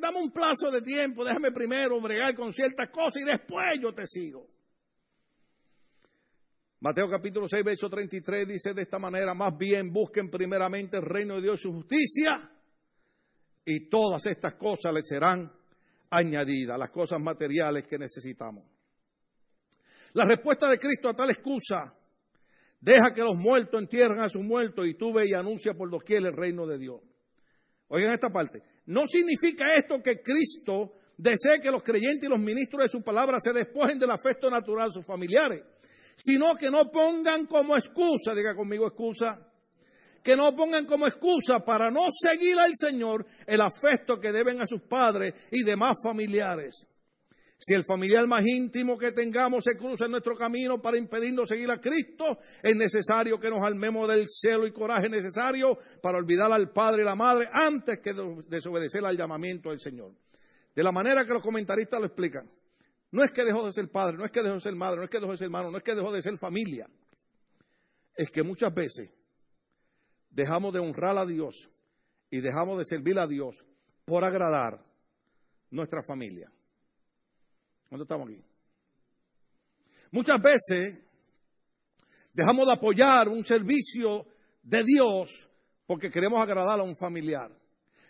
dame 0.01 0.19
un 0.19 0.31
plazo 0.31 0.71
de 0.71 0.81
tiempo, 0.81 1.25
déjame 1.25 1.51
primero 1.51 2.01
bregar 2.01 2.37
con 2.37 2.53
ciertas 2.53 2.89
cosas 2.91 3.23
y 3.23 3.25
después 3.25 3.81
yo 3.81 3.93
te 3.93 4.07
sigo. 4.07 4.54
Mateo 6.85 7.09
capítulo 7.09 7.49
6, 7.49 7.65
verso 7.65 7.89
33 7.89 8.47
dice 8.47 8.75
de 8.75 8.83
esta 8.83 8.99
manera, 8.99 9.33
más 9.33 9.57
bien 9.57 9.91
busquen 9.91 10.29
primeramente 10.29 10.99
el 10.99 11.03
reino 11.03 11.37
de 11.37 11.41
Dios 11.41 11.61
y 11.61 11.63
su 11.63 11.73
justicia 11.73 12.39
y 13.65 13.89
todas 13.89 14.27
estas 14.27 14.57
cosas 14.57 14.93
les 14.93 15.09
serán 15.09 15.51
añadidas, 16.11 16.79
las 16.79 16.91
cosas 16.91 17.23
materiales 17.23 17.85
que 17.87 17.97
necesitamos. 17.97 18.65
La 20.13 20.27
respuesta 20.27 20.69
de 20.69 20.79
Cristo 20.79 21.09
a 21.09 21.15
tal 21.15 21.31
excusa, 21.31 21.97
deja 22.83 23.15
que 23.15 23.23
los 23.23 23.37
muertos 23.37 23.81
entierren 23.81 24.21
a 24.21 24.29
sus 24.29 24.45
muertos 24.45 24.87
y 24.87 24.93
tú 24.93 25.15
ve 25.15 25.27
y 25.27 25.33
anuncia 25.33 25.73
por 25.73 25.91
doquier 25.91 26.27
el 26.27 26.35
reino 26.35 26.67
de 26.67 26.77
Dios. 26.77 27.01
Oigan 27.89 28.13
esta 28.13 28.29
parte, 28.29 28.63
no 28.85 29.07
significa 29.07 29.75
esto 29.75 30.03
que 30.03 30.21
Cristo 30.21 30.99
desee 31.17 31.63
que 31.63 31.71
los 31.71 31.83
creyentes 31.83 32.29
y 32.29 32.31
los 32.31 32.41
ministros 32.41 32.83
de 32.83 32.91
su 32.91 33.03
palabra 33.03 33.41
se 33.41 33.55
despojen 33.55 33.99
del 33.99 34.11
afecto 34.11 34.51
natural 34.51 34.91
de 34.91 34.97
sus 34.97 35.07
familiares 35.07 35.63
sino 36.17 36.57
que 36.57 36.71
no 36.71 36.91
pongan 36.91 37.47
como 37.47 37.77
excusa, 37.77 38.35
diga 38.35 38.55
conmigo 38.55 38.87
excusa, 38.87 39.51
que 40.23 40.37
no 40.37 40.57
pongan 40.57 40.87
como 40.87 41.07
excusa 41.07 41.65
para 41.65 41.91
no 41.91 42.07
seguir 42.11 42.59
al 42.59 42.73
Señor 42.75 43.27
el 43.47 43.61
afecto 43.61 44.19
que 44.19 44.33
deben 44.33 44.61
a 44.63 44.67
sus 44.67 44.81
padres 44.83 45.35
y 45.51 45.63
demás 45.63 45.99
familiares. 46.03 46.87
Si 47.59 47.73
el 47.73 47.85
familiar 47.85 48.27
más 48.27 48.45
íntimo 48.45 48.99
que 48.99 49.13
tengamos 49.13 49.65
se 49.65 49.77
cruza 49.77 50.07
en 50.07 50.11
nuestro 50.11 50.37
camino 50.37 50.83
para 50.83 50.99
impedirnos 50.99 51.49
seguir 51.49 51.71
a 51.71 51.81
Cristo, 51.81 52.39
es 52.63 52.75
necesario 52.75 53.39
que 53.39 53.49
nos 53.49 53.65
armemos 53.65 54.09
del 54.09 54.27
celo 54.29 54.67
y 54.67 54.73
coraje 54.73 55.09
necesario 55.09 55.79
para 56.03 56.19
olvidar 56.19 56.53
al 56.53 56.73
padre 56.73 57.03
y 57.03 57.05
la 57.05 57.15
madre 57.15 57.49
antes 57.53 58.01
que 58.01 58.13
desobedecer 58.49 59.05
al 59.05 59.17
llamamiento 59.17 59.71
del 59.71 59.81
Señor. 59.81 60.13
De 60.75 60.83
la 60.83 60.91
manera 60.91 61.25
que 61.25 61.33
los 61.33 61.43
comentaristas 61.43 62.01
lo 62.01 62.07
explican. 62.07 62.51
No 63.15 63.23
es 63.23 63.31
que 63.31 63.45
dejó 63.45 63.65
de 63.65 63.73
ser 63.73 63.89
padre, 63.93 64.17
no 64.17 64.25
es 64.25 64.33
que 64.33 64.43
dejó 64.43 64.57
de 64.57 64.61
ser 64.61 64.75
madre, 64.75 64.97
no 64.97 65.05
es 65.05 65.09
que 65.09 65.21
dejó 65.21 65.31
de 65.31 65.39
ser 65.39 65.45
hermano, 65.45 65.71
no 65.71 65.79
es 65.79 65.85
que 65.85 65.95
dejó 65.95 66.11
de 66.11 66.21
ser 66.21 66.37
familia. 66.37 66.91
Es 68.13 68.29
que 68.29 68.43
muchas 68.43 68.75
veces 68.75 69.15
dejamos 70.31 70.73
de 70.73 70.81
honrar 70.81 71.17
a 71.17 71.25
Dios 71.25 71.71
y 72.29 72.41
dejamos 72.41 72.77
de 72.77 72.85
servir 72.85 73.17
a 73.21 73.29
Dios 73.29 73.65
por 74.05 74.25
agradar 74.25 74.85
nuestra 75.71 76.03
familia. 76.03 76.51
¿Dónde 77.89 78.03
estamos 78.03 78.29
aquí? 78.29 78.45
Muchas 80.11 80.43
veces 80.43 80.99
dejamos 82.33 82.67
de 82.67 82.73
apoyar 82.73 83.29
un 83.29 83.45
servicio 83.45 84.27
de 84.61 84.83
Dios 84.83 85.49
porque 85.87 86.11
queremos 86.11 86.43
agradar 86.43 86.81
a 86.81 86.83
un 86.83 86.97
familiar. 86.97 87.57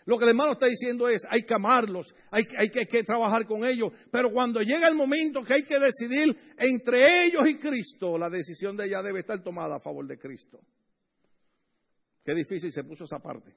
Lo 0.06 0.18
que 0.18 0.24
el 0.24 0.30
hermano 0.30 0.52
está 0.52 0.66
diciendo 0.66 1.08
es, 1.08 1.22
hay 1.30 1.44
que 1.44 1.54
amarlos, 1.54 2.14
hay, 2.30 2.44
que, 2.44 2.56
hay, 2.58 2.68
que, 2.68 3.02
trabajar 3.04 3.46
con 3.46 3.64
ellos, 3.64 3.90
pero 4.10 4.30
cuando 4.30 4.60
llega 4.60 4.86
el 4.86 4.94
momento 4.94 5.42
que 5.42 5.54
hay 5.54 5.62
que 5.62 5.78
decidir 5.78 6.36
entre 6.58 7.24
ellos 7.24 7.48
y 7.48 7.58
Cristo, 7.58 8.18
la 8.18 8.28
decisión 8.28 8.76
de 8.76 8.86
ella 8.86 9.02
debe 9.02 9.20
estar 9.20 9.42
tomada 9.42 9.76
a 9.76 9.80
favor 9.80 10.06
de 10.06 10.18
Cristo. 10.18 10.60
Qué 12.22 12.34
difícil 12.34 12.70
se 12.70 12.84
puso 12.84 13.04
esa 13.04 13.18
parte. 13.18 13.54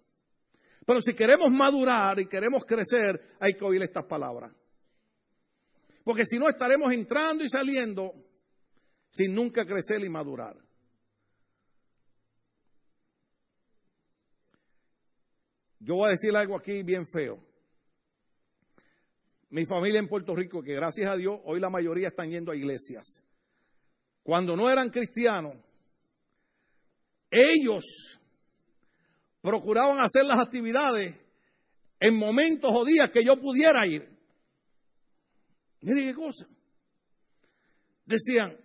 Pero 0.85 1.01
si 1.01 1.13
queremos 1.13 1.51
madurar 1.51 2.19
y 2.19 2.27
queremos 2.27 2.63
crecer, 2.65 3.35
hay 3.39 3.53
que 3.53 3.65
oír 3.65 3.81
estas 3.81 4.05
palabras. 4.05 4.53
Porque 6.05 6.23
si 6.23 6.39
no 6.39 6.47
estaremos 6.47 6.93
entrando 6.93 7.43
y 7.43 7.49
saliendo 7.49 8.13
sin 9.09 9.35
nunca 9.35 9.65
crecer 9.65 10.01
y 10.03 10.09
madurar. 10.09 10.55
Yo 15.79 15.95
voy 15.95 16.07
a 16.07 16.11
decir 16.11 16.35
algo 16.35 16.57
aquí 16.57 16.83
bien 16.83 17.05
feo. 17.05 17.43
Mi 19.49 19.65
familia 19.65 19.99
en 19.99 20.07
Puerto 20.07 20.35
Rico, 20.35 20.61
que 20.61 20.73
gracias 20.73 21.09
a 21.09 21.15
Dios 21.15 21.39
hoy 21.45 21.59
la 21.59 21.69
mayoría 21.69 22.09
están 22.09 22.29
yendo 22.29 22.51
a 22.51 22.55
iglesias. 22.55 23.23
Cuando 24.23 24.55
no 24.57 24.69
eran 24.69 24.89
cristianos, 24.89 25.55
ellos 27.29 27.85
procuraban 29.41 30.01
hacer 30.01 30.25
las 30.25 30.39
actividades 30.39 31.15
en 31.99 32.15
momentos 32.15 32.69
o 32.73 32.83
días 32.83 33.09
que 33.09 33.23
yo 33.23 33.39
pudiera 33.39 33.87
ir. 33.87 34.09
Mire 35.81 36.07
qué 36.07 36.13
cosa. 36.13 36.45
Decían, 38.05 38.57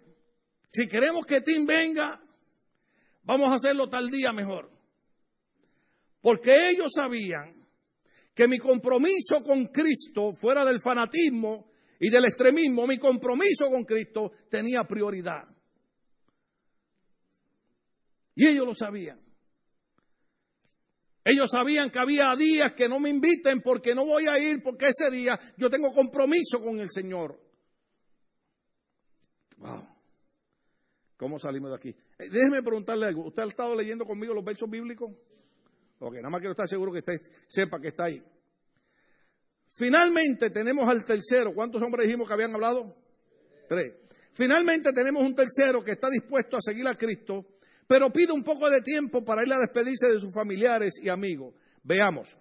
si 0.71 0.89
queremos 0.89 1.27
que 1.27 1.41
Tim 1.41 1.67
venga, 1.67 2.21
vamos 3.23 3.53
a 3.53 3.57
hacerlo 3.57 3.89
tal 3.89 4.11
día 4.11 4.33
mejor. 4.33 4.71
Porque 6.23 6.71
ellos 6.71 6.93
sabían 6.95 7.51
que 8.33 8.49
mi 8.49 8.59
compromiso 8.59 9.43
con 9.45 9.67
Cristo, 9.67 10.33
fuera 10.33 10.65
del 10.65 10.81
fanatismo 10.81 11.71
y 11.99 12.09
del 12.09 12.25
extremismo, 12.25 12.87
mi 12.87 12.97
compromiso 12.97 13.69
con 13.71 13.85
Cristo 13.85 14.33
tenía 14.49 14.85
prioridad. 14.85 15.45
Y 18.35 18.47
ellos 18.47 18.67
lo 18.67 18.75
sabían. 18.75 19.21
Ellos 21.25 21.51
sabían 21.51 21.91
que 21.91 21.99
había 21.99 22.35
días 22.37 22.73
que 22.73 22.89
no 22.89 22.99
me 22.99 23.11
inviten 23.11 23.61
porque 23.61 23.95
no 23.95 24.07
voy 24.07 24.27
a 24.27 24.39
ir 24.39 24.63
porque 24.63 24.89
ese 24.89 25.11
día 25.11 25.39
yo 25.57 25.71
tengo 25.71 25.93
compromiso 25.93 26.61
con 26.63 26.81
el 26.81 26.91
Señor. 26.91 27.39
Wow. 29.59 29.87
¿Cómo 31.17 31.39
salimos 31.39 31.71
de 31.71 31.77
aquí? 31.77 31.89
Eh, 32.19 32.29
déjeme 32.29 32.63
preguntarle 32.63 33.07
algo. 33.07 33.27
¿Usted 33.27 33.45
ha 33.45 33.47
estado 33.47 33.77
leyendo 33.77 34.05
conmigo 34.05 34.35
los 34.35 34.45
versos 34.45 34.69
bíblicos? 34.69 35.13
Ok, 36.05 36.15
nada 36.17 36.31
más 36.31 36.41
quiero 36.41 36.53
estar 36.53 36.69
seguro 36.69 36.93
que 36.93 36.99
usted 36.99 37.21
sepa 37.49 37.81
que 37.81 37.89
está 37.89 38.05
ahí. 38.05 38.23
Finalmente 39.69 40.51
tenemos 40.51 40.89
al 40.89 41.05
tercero. 41.05 41.55
¿Cuántos 41.55 41.81
hombres 41.83 42.07
dijimos 42.07 42.27
que 42.27 42.35
habían 42.35 42.55
hablado? 42.55 42.95
Tres. 43.69 43.95
Finalmente 44.33 44.93
tenemos 44.93 45.23
un 45.23 45.35
tercero 45.35 45.83
que 45.85 45.93
está 45.93 46.11
dispuesto 46.11 46.57
a 46.57 46.61
seguir 46.61 46.87
a 46.87 46.95
Cristo 46.95 47.47
pero 47.93 48.11
pide 48.11 48.33
un 48.33 48.43
poco 48.43 48.71
de 48.71 48.81
tiempo 48.81 49.23
para 49.23 49.43
ir 49.45 49.53
a 49.53 49.59
despedirse 49.59 50.07
de 50.15 50.19
sus 50.19 50.33
familiares 50.33 50.95
y 51.03 51.11
amigos. 51.11 51.55
Veamos. 51.83 52.37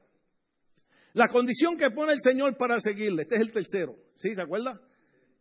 La 1.12 1.28
condición 1.28 1.78
que 1.78 1.92
pone 1.92 2.14
el 2.14 2.22
Señor 2.22 2.56
para 2.56 2.80
seguirle, 2.80 3.24
este 3.24 3.36
es 3.36 3.42
el 3.42 3.52
tercero, 3.52 3.98
¿sí? 4.16 4.34
¿Se 4.34 4.42
acuerda? 4.42 4.82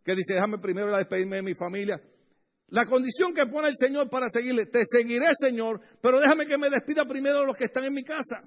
Que 0.03 0.16
dice, 0.16 0.35
déjame 0.35 0.59
primero 0.59 0.89
ir 0.89 0.95
a 0.95 0.99
despedirme 0.99 1.37
de 1.37 1.43
mi 1.43 1.55
familia. 1.55 2.03
La 2.71 2.87
condición 2.87 3.35
que 3.35 3.47
pone 3.47 3.68
el 3.68 3.77
Señor 3.77 4.09
para 4.09 4.29
seguirle, 4.31 4.66
te 4.66 4.83
seguiré, 4.85 5.27
Señor, 5.39 5.81
pero 6.01 6.21
déjame 6.21 6.47
que 6.47 6.57
me 6.57 6.71
despida 6.71 7.05
primero 7.05 7.41
de 7.41 7.47
los 7.47 7.57
que 7.57 7.64
están 7.64 7.85
en 7.85 7.95
mi 7.95 8.05
casa. 8.05 8.43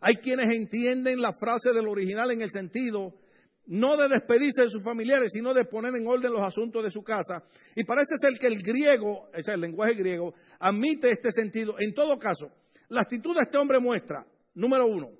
Hay 0.00 0.16
quienes 0.16 0.54
entienden 0.54 1.20
la 1.20 1.32
frase 1.32 1.72
del 1.72 1.88
original 1.88 2.30
en 2.30 2.42
el 2.42 2.50
sentido 2.50 3.14
no 3.68 3.96
de 3.96 4.08
despedirse 4.08 4.62
de 4.62 4.70
sus 4.70 4.82
familiares, 4.82 5.30
sino 5.32 5.52
de 5.52 5.64
poner 5.66 5.94
en 5.94 6.06
orden 6.06 6.32
los 6.32 6.42
asuntos 6.42 6.82
de 6.82 6.90
su 6.90 7.02
casa. 7.02 7.44
Y 7.74 7.84
parece 7.84 8.16
ser 8.18 8.38
que 8.38 8.46
el 8.46 8.62
griego, 8.62 9.28
sea, 9.42 9.54
el 9.54 9.60
lenguaje 9.60 9.94
griego, 9.94 10.34
admite 10.58 11.10
este 11.10 11.30
sentido. 11.30 11.76
En 11.78 11.92
todo 11.92 12.18
caso, 12.18 12.50
la 12.88 13.02
actitud 13.02 13.36
de 13.36 13.42
este 13.42 13.58
hombre 13.58 13.78
muestra, 13.78 14.26
número 14.54 14.86
uno, 14.86 15.10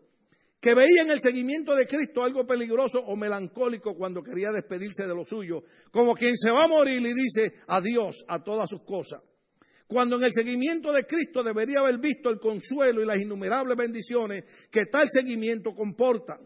que 0.60 0.74
veía 0.74 1.02
en 1.02 1.10
el 1.10 1.20
seguimiento 1.20 1.74
de 1.74 1.86
Cristo 1.86 2.22
algo 2.22 2.46
peligroso 2.46 2.98
o 2.98 3.16
melancólico 3.16 3.96
cuando 3.96 4.22
quería 4.22 4.50
despedirse 4.50 5.06
de 5.06 5.14
lo 5.14 5.24
suyo, 5.24 5.62
como 5.90 6.14
quien 6.14 6.36
se 6.36 6.50
va 6.50 6.64
a 6.64 6.68
morir 6.68 7.00
y 7.00 7.14
dice 7.14 7.60
adiós 7.68 8.24
a 8.26 8.42
todas 8.42 8.68
sus 8.68 8.82
cosas. 8.82 9.22
Cuando 9.86 10.16
en 10.16 10.24
el 10.24 10.32
seguimiento 10.32 10.92
de 10.92 11.06
Cristo 11.06 11.42
debería 11.42 11.80
haber 11.80 11.98
visto 11.98 12.28
el 12.28 12.38
consuelo 12.38 13.02
y 13.02 13.06
las 13.06 13.18
innumerables 13.18 13.76
bendiciones 13.76 14.44
que 14.70 14.86
tal 14.86 15.08
seguimiento 15.08 15.74
comporta. 15.74 16.38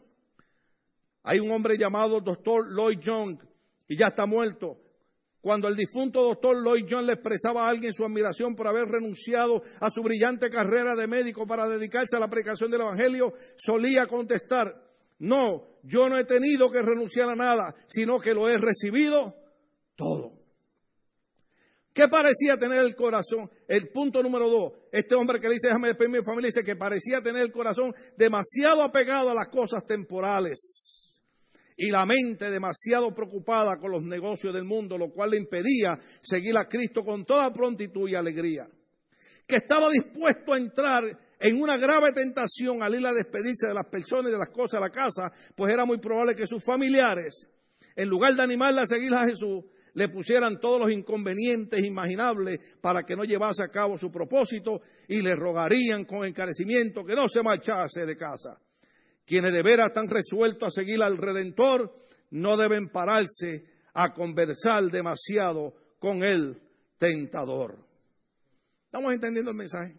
Hay 1.25 1.41
un 1.41 1.51
hombre 1.51 1.77
llamado 1.77 2.21
doctor 2.21 2.71
Lloyd 2.73 2.99
Young 3.01 3.39
y 3.89 3.97
ya 3.97 4.09
está 4.09 4.27
muerto. 4.27 4.82
Cuando 5.43 5.67
el 5.67 5.75
difunto 5.75 6.23
doctor 6.23 6.63
Lloyd 6.63 6.87
Young 6.87 7.07
le 7.07 7.15
expresaba 7.15 7.67
a 7.67 7.69
alguien 7.69 7.93
su 7.93 8.05
admiración 8.05 8.55
por 8.55 8.69
haber 8.69 8.87
renunciado 8.87 9.61
a 9.81 9.91
su 9.91 10.01
brillante 10.01 10.49
carrera 10.49 10.95
de 10.95 11.09
médico 11.09 11.49
para 11.49 11.67
dedicarse 11.67 12.17
a 12.17 12.21
la 12.21 12.31
predicación 12.31 12.71
del 12.71 12.83
Evangelio, 12.83 13.35
solía 13.57 14.07
contestar, 14.07 14.89
no, 15.19 15.81
yo 15.83 16.09
no 16.09 16.17
he 16.17 16.25
tenido 16.25 16.71
que 16.71 16.81
renunciar 16.81 17.29
a 17.29 17.35
nada, 17.35 17.75
sino 17.89 18.21
que 18.21 18.35
lo 18.35 18.49
he 18.49 18.57
recibido 18.57 19.35
todo. 19.97 20.39
¿Qué 21.93 22.07
parecía 22.07 22.57
tener 22.57 22.79
el 22.79 22.95
corazón? 22.95 23.51
El 23.67 23.89
punto 23.89 24.23
número 24.23 24.49
dos, 24.49 24.73
este 24.93 25.17
hombre 25.17 25.41
que 25.41 25.49
dice, 25.49 25.67
déjame 25.67 25.89
despedirme 25.89 26.21
mi 26.21 26.25
familia, 26.25 26.51
dice 26.51 26.63
que 26.63 26.77
parecía 26.77 27.21
tener 27.21 27.43
el 27.43 27.53
corazón 27.53 27.93
demasiado 28.17 28.85
apegado 28.85 29.33
a 29.33 29.35
las 29.35 29.49
cosas 29.49 29.85
temporales 29.85 30.92
y 31.83 31.91
la 31.91 32.07
mente 32.07 32.49
demasiado 32.49 33.13
preocupada 33.13 33.77
con 33.77 33.91
los 33.91 34.05
negocios 34.05 34.55
del 34.55 34.63
mundo, 34.63 34.97
lo 34.97 35.11
cual 35.11 35.31
le 35.31 35.37
impedía 35.37 35.99
seguir 36.21 36.57
a 36.57 36.69
Cristo 36.69 37.05
con 37.05 37.25
toda 37.25 37.53
prontitud 37.53 38.09
y 38.09 38.15
alegría. 38.15 38.69
Que 39.45 39.57
estaba 39.57 39.91
dispuesto 39.91 40.53
a 40.53 40.59
entrar 40.59 41.19
en 41.41 41.61
una 41.61 41.77
grave 41.77 42.13
tentación 42.13 42.85
al 42.85 42.95
ir 42.95 43.05
a 43.05 43.13
despedirse 43.13 43.67
de 43.67 43.75
las 43.75 43.87
personas 43.87 44.29
y 44.29 44.33
de 44.33 44.39
las 44.39 44.51
cosas 44.51 44.75
de 44.75 44.81
la 44.81 44.91
casa, 44.91 45.33
pues 45.57 45.73
era 45.73 45.85
muy 45.85 45.99
probable 45.99 46.37
que 46.37 46.47
sus 46.47 46.63
familiares, 46.63 47.49
en 47.97 48.09
lugar 48.09 48.37
de 48.37 48.43
animarle 48.43 48.83
a 48.83 48.87
seguir 48.87 49.13
a 49.13 49.27
Jesús, 49.27 49.65
le 49.95 50.09
pusieran 50.09 50.61
todos 50.61 50.79
los 50.79 50.93
inconvenientes 50.93 51.85
imaginables 51.85 52.61
para 52.81 53.03
que 53.03 53.17
no 53.17 53.25
llevase 53.25 53.65
a 53.65 53.69
cabo 53.71 53.99
su 53.99 54.13
propósito 54.13 54.83
y 55.09 55.21
le 55.21 55.35
rogarían 55.35 56.05
con 56.05 56.25
encarecimiento 56.25 57.05
que 57.05 57.17
no 57.17 57.29
se 57.29 57.43
marchase 57.43 58.07
de 58.07 58.17
casa. 58.17 58.57
Quienes 59.25 59.53
de 59.53 59.63
veras 59.63 59.89
están 59.89 60.09
resueltos 60.09 60.69
a 60.69 60.81
seguir 60.81 61.03
al 61.03 61.17
Redentor 61.19 61.95
no 62.31 62.57
deben 62.57 62.89
pararse 62.89 63.67
a 63.95 64.13
conversar 64.15 64.85
demasiado 64.85 65.75
con 65.99 66.23
el 66.23 66.61
tentador. 66.99 67.79
¿Estamos 68.87 69.13
entendiendo 69.13 69.51
el 69.51 69.57
mensaje? 69.57 69.97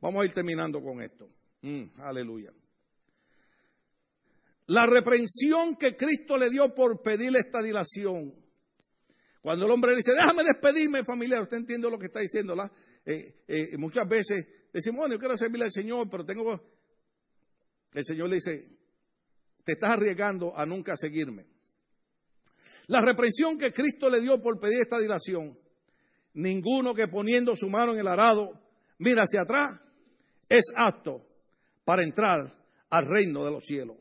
Vamos 0.00 0.22
a 0.22 0.24
ir 0.26 0.32
terminando 0.32 0.82
con 0.82 1.00
esto. 1.00 1.28
Mm, 1.62 2.00
aleluya. 2.00 2.52
La 4.66 4.86
reprensión 4.86 5.76
que 5.76 5.96
Cristo 5.96 6.36
le 6.36 6.50
dio 6.50 6.74
por 6.74 7.00
pedirle 7.00 7.38
esta 7.38 7.62
dilación. 7.62 8.34
Cuando 9.40 9.64
el 9.64 9.70
hombre 9.70 9.92
le 9.92 9.98
dice, 9.98 10.12
déjame 10.12 10.42
despedirme, 10.42 11.04
familiar, 11.04 11.42
usted 11.42 11.58
entiende 11.58 11.88
lo 11.88 11.98
que 11.98 12.06
está 12.06 12.18
diciendo, 12.18 12.56
eh, 13.04 13.44
eh, 13.46 13.76
muchas 13.78 14.08
veces 14.08 14.44
decimos, 14.72 14.98
bueno, 14.98 15.14
yo 15.14 15.20
quiero 15.20 15.38
servirle 15.38 15.66
al 15.66 15.72
Señor, 15.72 16.10
pero 16.10 16.26
tengo 16.26 16.60
el 17.96 18.04
Señor 18.04 18.28
le 18.28 18.36
dice, 18.36 18.62
te 19.64 19.72
estás 19.72 19.94
arriesgando 19.94 20.56
a 20.56 20.66
nunca 20.66 20.94
seguirme. 20.96 21.46
La 22.88 23.00
reprensión 23.00 23.56
que 23.56 23.72
Cristo 23.72 24.10
le 24.10 24.20
dio 24.20 24.40
por 24.42 24.60
pedir 24.60 24.80
esta 24.82 24.98
dilación, 24.98 25.58
ninguno 26.34 26.94
que 26.94 27.08
poniendo 27.08 27.56
su 27.56 27.70
mano 27.70 27.94
en 27.94 28.00
el 28.00 28.06
arado 28.06 28.60
mira 28.98 29.22
hacia 29.22 29.40
atrás, 29.40 29.80
es 30.46 30.64
apto 30.76 31.26
para 31.86 32.02
entrar 32.02 32.54
al 32.90 33.06
reino 33.06 33.42
de 33.46 33.50
los 33.50 33.64
cielos. 33.64 33.96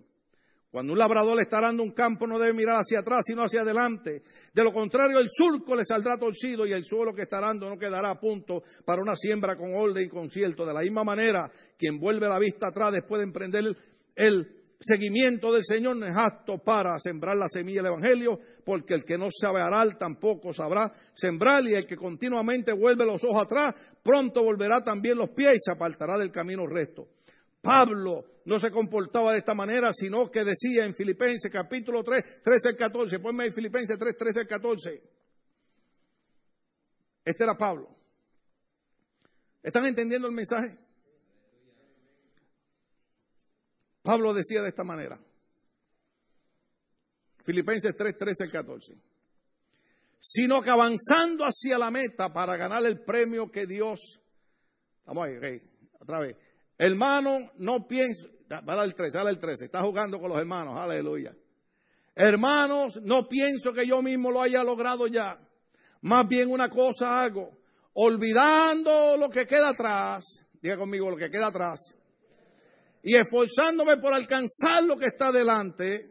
Cuando 0.75 0.91
un 0.91 0.99
labrador 0.99 1.39
está 1.39 1.59
arando 1.59 1.83
un 1.83 1.91
campo 1.91 2.27
no 2.27 2.37
debe 2.37 2.51
mirar 2.51 2.81
hacia 2.81 2.99
atrás, 2.99 3.23
sino 3.25 3.43
hacia 3.43 3.61
adelante. 3.61 4.23
De 4.53 4.61
lo 4.61 4.73
contrario, 4.73 5.19
el 5.19 5.29
surco 5.31 5.73
le 5.73 5.85
saldrá 5.85 6.17
torcido 6.17 6.67
y 6.67 6.73
el 6.73 6.83
suelo 6.83 7.13
que 7.13 7.21
está 7.21 7.37
arando 7.37 7.69
no 7.69 7.77
quedará 7.77 8.09
a 8.09 8.19
punto 8.19 8.61
para 8.83 9.01
una 9.01 9.15
siembra 9.15 9.55
con 9.55 9.73
orden 9.73 10.05
y 10.05 10.09
concierto. 10.09 10.65
De 10.65 10.73
la 10.73 10.81
misma 10.81 11.05
manera, 11.05 11.49
quien 11.77 11.97
vuelve 11.97 12.27
la 12.27 12.37
vista 12.39 12.67
atrás 12.67 12.91
después 12.91 13.19
de 13.19 13.23
emprender 13.23 13.73
el 14.15 14.63
seguimiento 14.77 15.53
del 15.53 15.63
Señor 15.63 15.95
no 15.95 16.07
es 16.07 16.17
apto 16.17 16.57
para 16.57 16.99
sembrar 16.99 17.37
la 17.37 17.47
semilla 17.47 17.81
del 17.81 17.93
Evangelio, 17.93 18.37
porque 18.65 18.95
el 18.95 19.05
que 19.05 19.17
no 19.17 19.29
sabe 19.31 19.61
arar 19.61 19.97
tampoco 19.97 20.53
sabrá 20.53 20.91
sembrar, 21.13 21.63
y 21.63 21.73
el 21.73 21.87
que 21.87 21.95
continuamente 21.95 22.73
vuelve 22.73 23.05
los 23.05 23.23
ojos 23.23 23.43
atrás, 23.43 23.75
pronto 24.03 24.43
volverá 24.43 24.83
también 24.83 25.17
los 25.17 25.29
pies 25.29 25.55
y 25.55 25.59
se 25.63 25.71
apartará 25.71 26.17
del 26.17 26.31
camino 26.31 26.67
recto. 26.67 27.14
Pablo 27.65 28.41
no 28.45 28.59
se 28.59 28.69
comportaba 28.69 29.31
de 29.31 29.39
esta 29.39 29.55
manera, 29.55 29.91
sino 29.91 30.29
que 30.29 30.43
decía 30.43 30.85
en 30.85 30.93
Filipenses 30.93 31.51
capítulo 31.51 32.03
3, 32.03 32.43
13 32.43 32.69
al 32.69 32.75
14, 32.77 33.19
ponme 33.19 33.45
en 33.45 33.53
Filipenses 33.53 33.97
3, 33.97 34.15
13 34.15 34.39
al 34.41 34.47
14. 34.47 35.03
Este 37.25 37.43
era 37.43 37.57
Pablo. 37.57 37.89
¿Están 39.63 39.87
entendiendo 39.87 40.27
el 40.27 40.33
mensaje? 40.35 40.77
Pablo 44.03 44.31
decía 44.31 44.61
de 44.61 44.69
esta 44.69 44.83
manera. 44.83 45.19
Filipenses 47.43 47.95
3, 47.95 48.15
13 48.15 48.43
al 48.43 48.51
14. 48.51 48.95
Sino 50.19 50.61
que 50.61 50.69
avanzando 50.69 51.45
hacia 51.45 51.79
la 51.79 51.89
meta 51.89 52.31
para 52.31 52.57
ganar 52.57 52.85
el 52.85 53.03
premio 53.03 53.49
que 53.49 53.65
Dios. 53.65 54.21
Vamos 55.05 55.27
ahí, 55.27 55.59
otra 55.99 56.19
vez 56.19 56.35
Hermano, 56.77 57.51
no 57.57 57.87
pienso, 57.87 58.27
dale 58.47 58.83
el 58.83 58.93
13, 58.93 59.17
dale 59.17 59.29
el 59.29 59.39
13, 59.39 59.65
está 59.65 59.81
jugando 59.81 60.19
con 60.19 60.29
los 60.29 60.37
hermanos, 60.37 60.77
aleluya. 60.77 61.33
Hermanos, 62.13 62.99
no 63.01 63.27
pienso 63.27 63.73
que 63.73 63.87
yo 63.87 64.01
mismo 64.01 64.31
lo 64.31 64.41
haya 64.41 64.63
logrado 64.63 65.07
ya. 65.07 65.37
Más 66.01 66.27
bien 66.27 66.51
una 66.51 66.69
cosa 66.69 67.23
hago, 67.23 67.57
olvidando 67.93 69.15
lo 69.17 69.29
que 69.29 69.47
queda 69.47 69.69
atrás, 69.69 70.23
diga 70.61 70.77
conmigo 70.77 71.09
lo 71.09 71.17
que 71.17 71.31
queda 71.31 71.47
atrás, 71.47 71.79
y 73.03 73.15
esforzándome 73.15 73.97
por 73.97 74.13
alcanzar 74.13 74.83
lo 74.83 74.97
que 74.97 75.07
está 75.07 75.31
delante, 75.31 76.09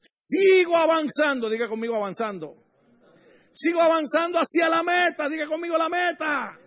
sigo 0.00 0.76
avanzando, 0.76 1.48
diga 1.48 1.68
conmigo 1.68 1.94
avanzando. 1.94 2.62
Sigo 3.56 3.80
avanzando 3.80 4.40
hacia 4.40 4.68
la 4.68 4.82
meta, 4.82 5.28
diga 5.28 5.46
conmigo 5.46 5.78
la 5.78 5.88
meta 5.88 6.58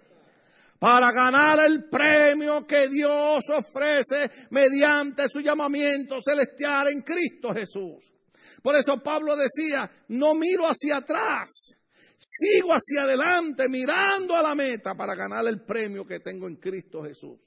para 0.80 1.12
ganar 1.12 1.60
el 1.66 1.90
premio 1.90 2.66
que 2.68 2.88
Dios 2.88 3.44
ofrece 3.50 4.30
mediante 4.52 5.28
su 5.30 5.40
llamamiento 5.40 6.18
celestial 6.22 6.90
en 6.90 7.02
Cristo 7.02 7.54
Jesús. 7.54 8.14
Por 8.62 8.76
eso 8.76 9.02
Pablo 9.02 9.36
decía, 9.36 9.90
no 10.10 10.36
miro 10.36 10.66
hacia 10.66 10.98
atrás, 10.98 11.78
sigo 12.18 12.74
hacia 12.74 13.04
adelante 13.04 13.70
mirando 13.70 14.36
a 14.36 14.42
la 14.42 14.56
meta 14.56 14.96
para 14.96 15.16
ganar 15.16 15.46
el 15.48 15.62
premio 15.62 16.06
que 16.06 16.20
tengo 16.20 16.48
en 16.48 16.58
Cristo 16.58 17.04
Jesús. 17.04 17.40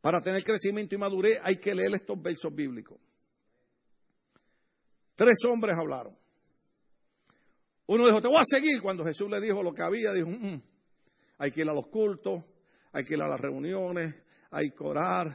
Para 0.00 0.22
tener 0.22 0.42
crecimiento 0.42 0.94
y 0.94 0.98
madurez 0.98 1.38
hay 1.42 1.56
que 1.56 1.74
leer 1.74 1.94
estos 1.94 2.20
versos 2.20 2.54
bíblicos. 2.54 2.98
Tres 5.14 5.36
hombres 5.46 5.76
hablaron. 5.76 6.16
Uno 7.86 8.06
dijo, 8.06 8.22
te 8.22 8.28
voy 8.28 8.38
a 8.38 8.44
seguir. 8.46 8.80
Cuando 8.80 9.04
Jesús 9.04 9.28
le 9.28 9.40
dijo 9.40 9.62
lo 9.62 9.74
que 9.74 9.82
había, 9.82 10.12
dijo, 10.12 10.28
mm, 10.28 10.46
mm, 10.46 10.62
hay 11.40 11.50
que 11.50 11.62
ir 11.62 11.70
a 11.70 11.72
los 11.72 11.86
cultos, 11.86 12.44
hay 12.92 13.02
que 13.02 13.14
ir 13.14 13.22
a 13.22 13.26
las 13.26 13.40
reuniones, 13.40 14.14
hay 14.50 14.72
que 14.72 14.84
orar. 14.84 15.34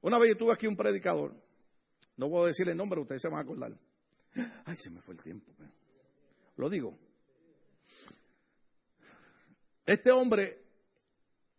Una 0.00 0.18
vez 0.18 0.30
yo 0.30 0.36
tuve 0.38 0.52
aquí 0.54 0.66
un 0.66 0.74
predicador, 0.74 1.36
no 2.16 2.30
puedo 2.30 2.46
decir 2.46 2.66
el 2.70 2.78
nombre, 2.78 2.98
ustedes 2.98 3.20
se 3.20 3.28
van 3.28 3.38
a 3.38 3.42
acordar. 3.42 3.78
Ay, 4.64 4.76
se 4.76 4.88
me 4.88 5.02
fue 5.02 5.14
el 5.14 5.22
tiempo. 5.22 5.52
Lo 6.56 6.70
digo. 6.70 6.98
Este 9.84 10.10
hombre, 10.10 10.64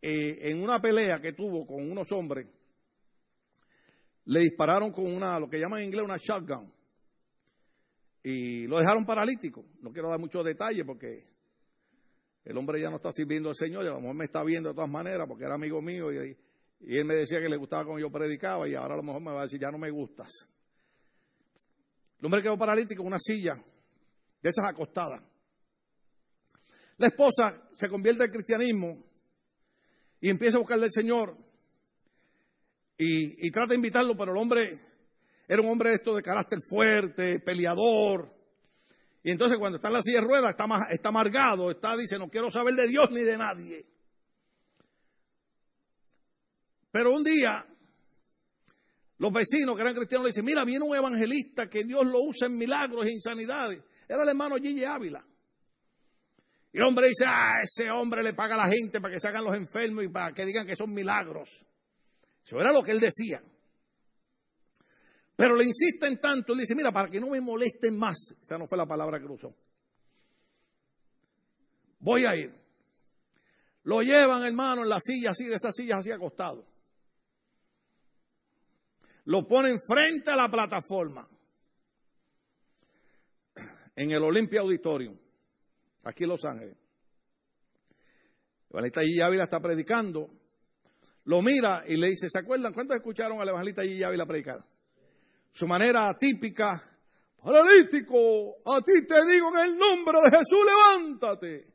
eh, 0.02 0.50
en 0.50 0.64
una 0.64 0.82
pelea 0.82 1.22
que 1.22 1.34
tuvo 1.34 1.68
con 1.68 1.92
unos 1.92 2.12
hombres, 2.12 2.48
le 4.26 4.40
dispararon 4.40 4.92
con 4.92 5.06
una, 5.06 5.38
lo 5.40 5.48
que 5.48 5.60
llaman 5.60 5.82
en 5.82 5.86
inglés 5.86 6.04
una 6.04 6.18
shotgun 6.18 6.74
y 8.24 8.66
lo 8.66 8.80
dejaron 8.80 9.06
paralítico. 9.06 9.64
No 9.80 9.92
quiero 9.92 10.10
dar 10.10 10.20
muchos 10.20 10.44
detalles 10.44 10.86
porque 10.88 11.33
el 12.44 12.58
hombre 12.58 12.82
ya 12.82 12.90
no 12.90 12.98
está 12.98 13.12
sirviendo 13.12 13.50
al 13.50 13.56
Señor 13.56 13.86
y 13.86 13.88
a 13.88 13.92
lo 13.92 14.02
mejor 14.02 14.16
me 14.16 14.26
está 14.26 14.44
viendo 14.44 14.70
de 14.70 14.76
todas 14.76 14.90
maneras 14.90 15.28
porque 15.28 15.46
era 15.46 15.56
amigo 15.56 15.82
mío 15.82 16.12
y, 16.12 16.38
él 16.86 17.06
me 17.06 17.14
decía 17.14 17.40
que 17.40 17.48
le 17.48 17.56
gustaba 17.56 17.86
como 17.86 17.98
yo 17.98 18.12
predicaba 18.12 18.68
y 18.68 18.76
ahora 18.76 18.96
a 18.96 18.98
lo 18.98 19.04
mejor 19.04 19.22
me 19.22 19.32
va 19.32 19.40
a 19.40 19.44
decir, 19.44 19.58
ya 19.58 19.72
no 19.72 19.78
me 19.78 19.90
gustas. 19.90 20.28
El 22.20 22.26
hombre 22.26 22.42
quedó 22.42 22.58
paralítico 22.58 23.02
en 23.02 23.08
una 23.08 23.20
silla 23.20 23.64
de 24.42 24.50
esas 24.50 24.66
acostadas. 24.66 25.22
La 26.98 27.08
esposa 27.08 27.70
se 27.74 27.88
convierte 27.88 28.24
al 28.24 28.32
cristianismo 28.32 29.02
y 30.20 30.30
empieza 30.30 30.58
a 30.58 30.60
buscarle 30.60 30.86
al 30.86 30.92
Señor 30.92 31.38
y, 32.98 33.52
trata 33.52 33.70
de 33.70 33.76
invitarlo, 33.76 34.16
pero 34.16 34.32
el 34.32 34.38
hombre 34.38 34.80
era 35.48 35.62
un 35.62 35.70
hombre 35.70 35.94
esto 35.94 36.16
de 36.16 36.22
carácter 36.22 36.60
fuerte, 36.70 37.40
peleador. 37.40 38.34
Y 39.24 39.32
entonces 39.32 39.58
cuando 39.58 39.78
está 39.78 39.88
en 39.88 39.94
la 39.94 40.02
silla 40.02 40.20
de 40.20 40.28
ruedas 40.28 40.52
está, 40.52 40.66
está 40.90 41.10
amargado, 41.10 41.72
está, 41.72 41.96
dice, 41.96 42.20
no 42.20 42.30
quiero 42.30 42.52
saber 42.52 42.76
de 42.76 42.88
Dios 42.88 43.10
ni 43.12 43.22
de 43.22 43.38
nadie. 43.38 43.86
Pero 46.92 47.12
un 47.12 47.24
día, 47.24 47.66
los 49.18 49.32
vecinos 49.32 49.76
que 49.76 49.82
eran 49.82 49.96
cristianos 49.96 50.26
le 50.26 50.30
dicen, 50.32 50.46
mira, 50.46 50.66
viene 50.66 50.84
un 50.84 50.96
evangelista 50.96 51.70
que 51.70 51.86
Dios 51.86 52.06
lo 52.06 52.20
usa 52.22 52.48
en 52.48 52.58
milagros 52.58 53.06
e 53.06 53.12
insanidades. 53.12 53.82
Era 54.08 54.24
el 54.24 54.30
hermano 54.30 54.58
Gigi 54.58 54.84
Ávila. 54.84 55.26
Y 56.74 56.78
el 56.78 56.84
hombre 56.84 57.08
dice, 57.08 57.24
ah, 57.26 57.62
ese 57.64 57.90
hombre 57.92 58.24
le 58.24 58.34
paga 58.34 58.56
a 58.56 58.68
la 58.68 58.68
gente 58.68 59.00
para 59.00 59.14
que 59.14 59.22
se 59.22 59.28
hagan 59.28 59.46
los 59.46 59.56
enfermos 59.56 60.04
y 60.04 60.10
para 60.10 60.34
que 60.34 60.46
digan 60.46 60.68
que 60.68 60.76
son 60.76 60.94
milagros. 60.94 61.66
Eso 62.46 62.60
era 62.60 62.74
lo 62.74 62.84
que 62.84 62.92
él 62.92 63.00
decía. 63.00 63.42
Pero 65.36 65.56
le 65.56 65.64
insisten 65.64 66.20
tanto, 66.20 66.54
él 66.54 66.60
dice, 66.60 66.76
mira, 66.76 66.92
para 66.92 67.10
que 67.10 67.20
no 67.20 67.28
me 67.28 67.42
molesten 67.42 67.98
más, 67.98 68.36
esa 68.42 68.58
no 68.58 68.68
fue 68.68 68.78
la 68.78 68.86
palabra 68.86 69.20
que 69.20 69.26
usó. 69.26 69.56
Voy 72.00 72.26
a 72.26 72.36
ir. 72.36 72.54
Lo 73.84 74.02
llevan, 74.02 74.44
hermano, 74.44 74.84
en 74.84 74.90
la 74.90 75.00
silla 75.00 75.32
así, 75.32 75.46
de 75.46 75.56
esas 75.56 75.76
sillas 75.76 76.00
así 76.00 76.12
acostado. 76.12 76.66
Lo 79.26 79.48
ponen 79.48 79.80
frente 79.80 80.32
a 80.32 80.36
la 80.36 80.50
plataforma. 80.50 81.28
En 83.96 84.12
el 84.12 84.24
Olympia 84.24 84.62
Auditorium, 84.62 85.18
aquí 86.04 86.24
en 86.24 86.30
Los 86.30 86.46
Ángeles. 86.46 86.76
El 88.70 88.80
evangelista 88.80 89.26
Ávila 89.26 89.44
está 89.44 89.60
predicando. 89.60 90.30
Lo 91.26 91.42
mira 91.42 91.84
y 91.88 91.96
le 91.96 92.08
dice, 92.08 92.28
¿se 92.30 92.40
acuerdan? 92.40 92.74
¿Cuántos 92.74 92.98
escucharon 92.98 93.40
al 93.40 93.48
evangelista 93.48 93.84
Gigi 93.84 94.04
Ávila 94.04 94.26
predicar? 94.26 94.73
Su 95.54 95.68
manera 95.68 96.18
típica, 96.18 96.84
paralítico, 97.42 98.56
a 98.66 98.82
ti 98.82 99.06
te 99.08 99.26
digo 99.32 99.56
en 99.56 99.66
el 99.68 99.78
nombre 99.78 100.20
de 100.22 100.32
Jesús, 100.32 100.60
levántate. 100.66 101.68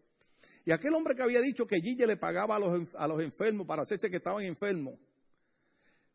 Y 0.64 0.72
aquel 0.72 0.94
hombre 0.94 1.14
que 1.14 1.22
había 1.22 1.40
dicho 1.40 1.64
que 1.64 1.80
Gille 1.80 2.06
le 2.06 2.16
pagaba 2.16 2.56
a 2.56 2.58
los, 2.58 2.94
a 2.96 3.06
los 3.06 3.22
enfermos 3.22 3.66
para 3.66 3.82
hacerse 3.82 4.10
que 4.10 4.16
estaban 4.16 4.42
enfermos, 4.42 4.94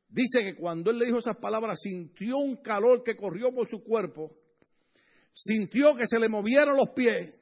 dice 0.10 0.44
que 0.44 0.56
cuando 0.56 0.92
él 0.92 1.00
le 1.00 1.06
dijo 1.06 1.20
esas 1.20 1.38
palabras 1.38 1.80
sintió 1.82 2.38
un 2.38 2.58
calor 2.58 3.02
que 3.02 3.16
corrió 3.16 3.54
por 3.56 3.70
su 3.70 3.82
cuerpo, 3.82 4.36
sintió 5.32 5.96
que 5.96 6.06
se 6.06 6.20
le 6.20 6.28
movieron 6.28 6.76
los 6.76 6.90
pies, 6.90 7.34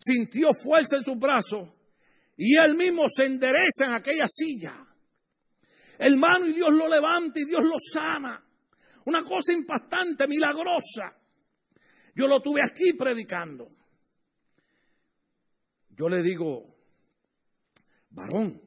sintió 0.00 0.48
fuerza 0.54 0.96
en 0.96 1.04
sus 1.04 1.18
brazos 1.18 1.68
y 2.38 2.56
él 2.56 2.74
mismo 2.74 3.04
se 3.14 3.26
endereza 3.26 3.84
en 3.84 3.92
aquella 3.92 4.26
silla. 4.26 4.82
Hermano, 5.98 6.46
y 6.46 6.54
Dios 6.54 6.72
lo 6.72 6.88
levanta 6.88 7.38
y 7.38 7.44
Dios 7.44 7.62
lo 7.62 7.76
sana. 7.92 8.45
Una 9.06 9.22
cosa 9.22 9.52
impactante, 9.52 10.26
milagrosa. 10.28 11.16
Yo 12.14 12.26
lo 12.26 12.40
tuve 12.40 12.60
aquí 12.62 12.92
predicando. 12.92 13.70
Yo 15.90 16.08
le 16.08 16.22
digo, 16.22 16.76
varón, 18.10 18.60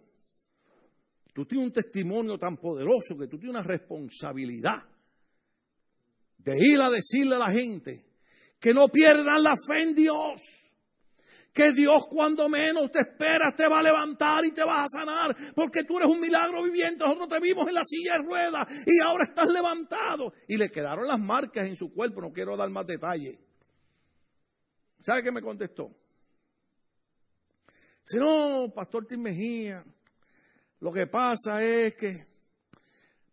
tú 1.34 1.46
tienes 1.46 1.68
un 1.68 1.74
testimonio 1.74 2.38
tan 2.38 2.58
poderoso 2.58 3.18
que 3.18 3.28
tú 3.28 3.38
tienes 3.38 3.56
una 3.56 3.64
responsabilidad 3.64 4.88
de 6.38 6.54
ir 6.58 6.82
a 6.82 6.90
decirle 6.90 7.36
a 7.36 7.40
la 7.40 7.52
gente 7.52 8.06
que 8.60 8.74
no 8.74 8.88
pierdan 8.88 9.44
la 9.44 9.56
fe 9.68 9.84
en 9.84 9.94
Dios 9.94 10.42
que 11.54 11.72
Dios 11.74 12.06
cuando 12.10 12.48
menos 12.48 12.92
te 12.92 13.00
esperas 13.00 13.56
te 13.56 13.68
va 13.68 13.80
a 13.80 13.84
levantar 13.84 14.46
y 14.46 14.52
te 14.52 14.64
va 14.64 14.84
a 14.84 14.88
sanar, 14.88 15.36
porque 15.56 15.84
tú 15.84 15.98
eres 15.98 16.10
un 16.10 16.22
milagro 16.22 16.64
viviente, 16.64 17.04
nosotros 17.04 17.30
te 17.30 17.40
vimos 17.40 17.68
en 17.68 17.74
la 17.74 17.84
silla 17.84 18.14
de 18.14 18.24
ruedas 18.24 18.68
y 18.86 19.00
ahora 19.00 19.24
estás 19.24 19.50
levantado. 19.50 20.34
Y 20.48 20.58
le 20.58 20.70
quedaron 20.70 21.08
las 21.08 21.20
marcas 21.20 21.68
en 21.68 21.76
su 21.76 21.92
cuerpo, 21.92 22.22
no 22.22 22.32
quiero 22.32 22.56
dar 22.56 22.70
más 22.70 22.86
detalles. 22.86 23.38
¿Sabe 25.00 25.24
qué 25.24 25.32
me 25.32 25.42
contestó? 25.42 25.96
Si 28.04 28.18
no, 28.18 28.72
Pastor 28.74 29.06
Tim 29.06 29.22
Mejía, 29.22 29.84
lo 30.80 30.92
que 30.92 31.08
pasa 31.08 31.64
es 31.64 31.96
que 31.96 32.28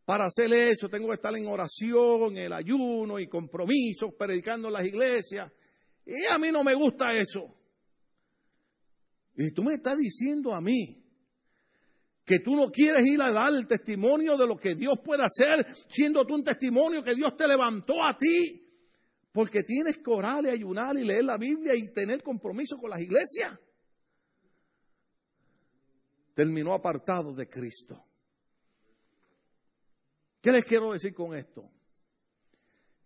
para 0.05 0.27
hacer 0.27 0.53
eso 0.53 0.89
tengo 0.89 1.09
que 1.09 1.15
estar 1.15 1.35
en 1.37 1.47
oración, 1.49 2.37
el 2.37 2.53
ayuno 2.53 3.19
y 3.19 3.27
compromisos, 3.27 4.15
predicando 4.17 4.69
en 4.69 4.75
las 4.75 4.87
iglesias. 4.87 5.51
Y 6.05 6.27
a 6.27 6.39
mí 6.39 6.53
no 6.53 6.63
me 6.63 6.75
gusta 6.75 7.13
eso. 7.13 7.53
Y 9.37 9.51
tú 9.51 9.63
me 9.63 9.75
estás 9.75 9.99
diciendo 9.99 10.55
a 10.55 10.61
mí 10.61 11.03
que 12.25 12.41
tú 12.41 12.57
no 12.57 12.71
quieres 12.71 13.07
ir 13.07 13.21
a 13.21 13.31
dar 13.31 13.53
el 13.55 13.67
testimonio 13.67 14.37
de 14.37 14.47
lo 14.47 14.57
que 14.57 14.75
Dios 14.75 14.99
puede 15.05 15.23
hacer, 15.23 15.65
siendo 15.89 16.27
tú 16.27 16.35
un 16.35 16.43
testimonio 16.43 17.05
que 17.05 17.15
Dios 17.15 17.37
te 17.37 17.47
levantó 17.47 18.03
a 18.03 18.17
ti, 18.19 18.67
porque 19.31 19.63
tienes 19.63 19.99
que 19.99 20.11
orar 20.11 20.45
y 20.45 20.49
ayunar 20.49 20.97
y 20.99 21.05
leer 21.05 21.25
la 21.25 21.37
Biblia 21.37 21.75
y 21.77 21.93
tener 21.93 22.23
compromiso 22.23 22.79
con 22.79 22.91
las 22.91 23.01
iglesias. 23.01 23.59
Terminó 26.35 26.73
apartado 26.73 27.33
de 27.33 27.49
Cristo. 27.49 28.03
¿Qué 30.41 30.51
les 30.51 30.65
quiero 30.65 30.93
decir 30.93 31.15
con 31.15 31.35
esto? 31.35 31.71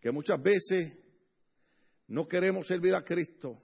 Que 0.00 0.10
muchas 0.12 0.40
veces 0.40 0.96
no 2.06 2.26
queremos 2.26 2.66
servir 2.66 2.94
a 2.94 3.04
Cristo, 3.04 3.62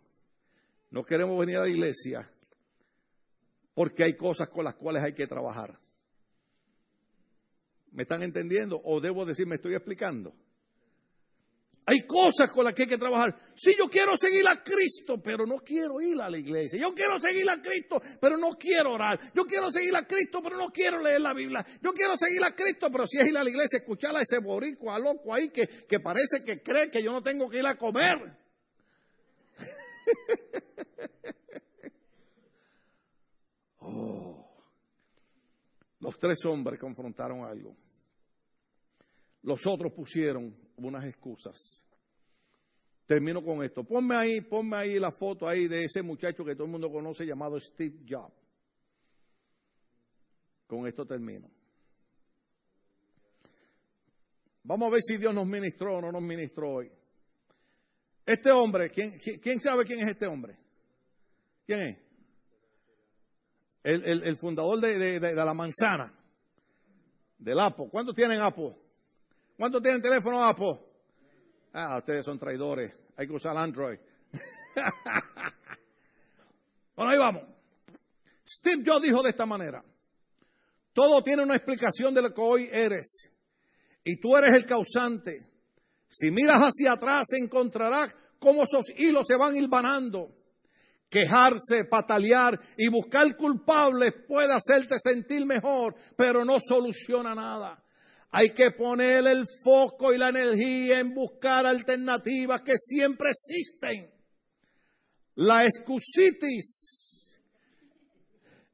no 0.91 1.05
queremos 1.05 1.39
venir 1.39 1.57
a 1.57 1.61
la 1.61 1.69
iglesia 1.69 2.31
porque 3.77 4.05
hay 4.05 4.15
cosas 4.15 4.49
con 4.49 4.65
las 4.65 4.75
cuales 4.75 5.03
hay 5.03 5.13
que 5.13 5.27
trabajar. 5.27 5.79
¿Me 7.93 8.05
están 8.05 8.23
entendiendo? 8.23 8.81
¿O 8.83 9.03
debo 9.03 9.27
decir, 9.27 9.47
me 9.47 9.57
estoy 9.57 9.75
explicando? 9.75 10.35
Hay 11.85 12.07
cosas 12.07 12.51
con 12.51 12.65
las 12.65 12.75
que 12.75 12.85
hay 12.85 12.89
que 12.89 12.97
trabajar. 12.97 13.39
Si 13.55 13.77
yo 13.77 13.91
quiero 13.91 14.13
seguir 14.19 14.45
a 14.49 14.63
Cristo, 14.63 15.21
pero 15.23 15.45
no 15.45 15.59
quiero 15.59 16.01
ir 16.01 16.19
a 16.23 16.31
la 16.31 16.39
iglesia. 16.39 16.81
Yo 16.81 16.95
quiero 16.95 17.21
seguir 17.21 17.51
a 17.51 17.61
Cristo, 17.61 18.01
pero 18.19 18.39
no 18.39 18.57
quiero 18.59 18.95
orar. 18.95 19.21
Yo 19.35 19.45
quiero 19.45 19.71
seguir 19.71 19.95
a 19.95 20.07
Cristo, 20.07 20.41
pero 20.43 20.57
no 20.57 20.71
quiero 20.71 20.99
leer 20.99 21.21
la 21.21 21.35
Biblia. 21.35 21.63
Yo 21.83 21.93
quiero 21.93 22.17
seguir 22.17 22.43
a 22.45 22.55
Cristo, 22.55 22.89
pero 22.91 23.07
si 23.07 23.19
es 23.19 23.29
ir 23.29 23.37
a 23.37 23.45
la 23.45 23.51
iglesia, 23.51 23.77
escuchar 23.77 24.17
a 24.17 24.23
ese 24.23 24.39
boricua 24.39 24.99
loco 24.99 25.35
ahí 25.35 25.51
que, 25.51 25.69
que 25.69 26.01
parece 26.01 26.43
que 26.43 26.63
cree 26.63 26.91
que 26.91 27.03
yo 27.03 27.13
no 27.13 27.23
tengo 27.23 27.51
que 27.51 27.59
ir 27.59 27.67
a 27.67 27.77
comer. 27.77 28.39
Oh. 33.87 34.45
Los 36.01 36.19
tres 36.19 36.45
hombres 36.45 36.79
confrontaron 36.79 37.45
algo. 37.45 37.77
Los 39.43 39.65
otros 39.67 39.93
pusieron 39.93 40.55
unas 40.77 41.05
excusas. 41.05 41.85
Termino 43.07 43.45
con 43.45 43.63
esto. 43.63 43.85
Ponme 43.85 44.17
ahí, 44.17 44.41
ponme 44.41 44.77
ahí 44.77 44.99
la 44.99 45.13
foto 45.13 45.47
ahí 45.47 45.69
de 45.69 45.85
ese 45.85 46.03
muchacho 46.03 46.45
que 46.45 46.55
todo 46.55 46.65
el 46.65 46.73
mundo 46.73 46.91
conoce 46.91 47.25
llamado 47.25 47.59
Steve 47.61 48.01
Jobs. 48.09 48.35
Con 50.67 50.87
esto 50.89 51.07
termino. 51.07 51.49
Vamos 54.65 54.89
a 54.89 54.91
ver 54.91 55.03
si 55.03 55.17
Dios 55.17 55.33
nos 55.33 55.47
ministró 55.47 55.99
o 55.99 56.01
no 56.01 56.11
nos 56.11 56.23
ministró 56.23 56.73
hoy. 56.73 56.91
Este 58.27 58.51
hombre, 58.51 58.91
¿quién, 58.91 59.17
quién 59.41 59.61
sabe 59.61 59.85
quién 59.85 60.01
es 60.01 60.09
este 60.09 60.27
hombre? 60.27 60.59
¿Quién 61.65 61.81
es? 61.83 62.06
El, 63.87 64.37
fundador 64.37 64.81
de, 64.81 65.21
la 65.21 65.55
manzana, 65.55 66.13
del 67.39 67.61
Apo. 67.61 67.89
¿Cuántos 67.89 68.17
tienen 68.17 68.41
Apo? 68.41 68.77
¿Cuántos 69.57 69.81
tienen 69.81 70.03
teléfono 70.03 70.45
Apo? 70.45 70.85
Ah, 71.73 71.99
ustedes 71.99 72.25
son 72.25 72.37
traidores. 72.37 72.93
Hay 73.17 73.29
que 73.29 73.33
usar 73.33 73.57
Android. 73.57 73.99
bueno, 76.97 77.13
ahí 77.13 77.19
vamos. 77.19 77.45
Steve 78.45 78.83
Jobs 78.85 79.03
dijo 79.03 79.23
de 79.23 79.31
esta 79.31 79.47
manera. 79.47 79.85
Todo 80.93 81.23
tiene 81.23 81.45
una 81.45 81.55
explicación 81.55 82.13
de 82.13 82.23
lo 82.23 82.35
que 82.35 82.41
hoy 82.41 82.69
eres. 82.73 83.31
Y 84.03 84.17
tú 84.17 84.37
eres 84.37 84.53
el 84.57 84.67
causante. 84.67 85.49
Si 86.09 86.33
miras 86.33 86.59
hacia 86.61 86.95
atrás 86.95 87.27
encontrarás 87.41 88.13
cómo 88.41 88.65
esos 88.65 88.87
hilos 88.97 89.29
se 89.29 89.37
van 89.37 89.55
hilvanando. 89.55 90.35
Quejarse, 91.09 91.85
patalear 91.85 92.59
y 92.77 92.89
buscar 92.89 93.37
culpables 93.37 94.13
puede 94.27 94.53
hacerte 94.53 94.97
sentir 94.99 95.47
mejor, 95.47 95.95
pero 96.17 96.45
no 96.45 96.59
soluciona 96.61 97.35
nada. 97.35 97.83
Hay 98.31 98.51
que 98.51 98.73
poner 98.73 99.27
el 99.27 99.47
foco 99.65 100.13
y 100.13 100.19
la 100.19 100.29
energía 100.29 100.99
en 100.99 101.15
buscar 101.15 101.65
alternativas 101.65 102.61
que 102.63 102.77
siempre 102.77 103.31
existen. 103.31 104.13
La 105.37 105.65
excusitis. 105.65 107.39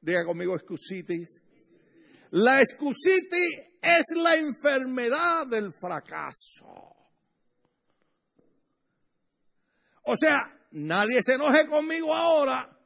Diga 0.00 0.24
conmigo 0.24 0.56
excusitis. 0.56 1.40
La 2.30 2.60
excusitis 2.60 3.72
es 3.82 4.04
la 4.16 4.36
enfermedad 4.36 5.46
del 5.46 5.70
fracaso. 5.72 6.96
O 10.04 10.16
sea, 10.16 10.40
nadie 10.72 11.22
se 11.22 11.34
enoje 11.34 11.66
conmigo 11.66 12.14
ahora, 12.14 12.78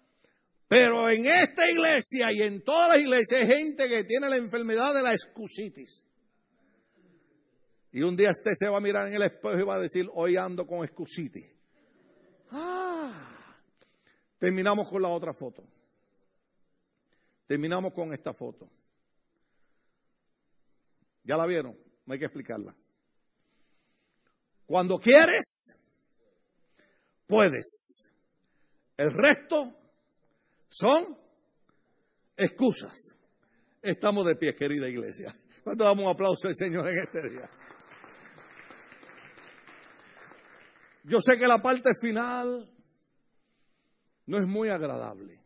pero 0.68 1.08
en 1.08 1.26
esta 1.26 1.70
iglesia 1.70 2.32
y 2.32 2.42
en 2.42 2.62
todas 2.62 2.90
las 2.90 3.00
iglesias 3.00 3.40
hay 3.40 3.46
gente 3.46 3.88
que 3.88 4.04
tiene 4.04 4.28
la 4.28 4.36
enfermedad 4.36 4.94
de 4.94 5.02
la 5.02 5.12
excusitis. 5.12 6.04
Y 7.92 8.02
un 8.02 8.16
día 8.16 8.30
usted 8.30 8.52
se 8.54 8.68
va 8.68 8.76
a 8.76 8.80
mirar 8.80 9.08
en 9.08 9.14
el 9.14 9.22
espejo 9.22 9.58
y 9.58 9.62
va 9.62 9.76
a 9.76 9.80
decir, 9.80 10.08
hoy 10.12 10.36
ando 10.36 10.66
con 10.66 10.84
excusitis. 10.84 11.46
Ah. 12.50 13.56
Terminamos 14.38 14.88
con 14.88 15.00
la 15.00 15.08
otra 15.08 15.32
foto. 15.32 15.64
Terminamos 17.46 17.92
con 17.94 18.12
esta 18.12 18.34
foto. 18.34 18.68
¿Ya 21.22 21.36
la 21.36 21.46
vieron? 21.46 21.78
No 22.04 22.12
hay 22.12 22.18
que 22.18 22.26
explicarla. 22.26 22.76
Cuando 24.66 24.98
quieres, 24.98 25.75
puedes. 27.26 28.12
El 28.96 29.12
resto 29.12 29.74
son 30.68 31.18
excusas. 32.36 33.16
Estamos 33.82 34.26
de 34.26 34.36
pie, 34.36 34.54
querida 34.54 34.88
iglesia. 34.88 35.34
¿Cuánto 35.62 35.84
damos 35.84 36.04
un 36.04 36.10
aplauso 36.10 36.48
al 36.48 36.56
Señor 36.56 36.88
en 36.88 36.98
este 36.98 37.30
día? 37.30 37.48
Yo 41.04 41.20
sé 41.20 41.38
que 41.38 41.46
la 41.46 41.62
parte 41.62 41.90
final 42.00 42.68
no 44.26 44.38
es 44.38 44.46
muy 44.46 44.68
agradable. 44.68 45.40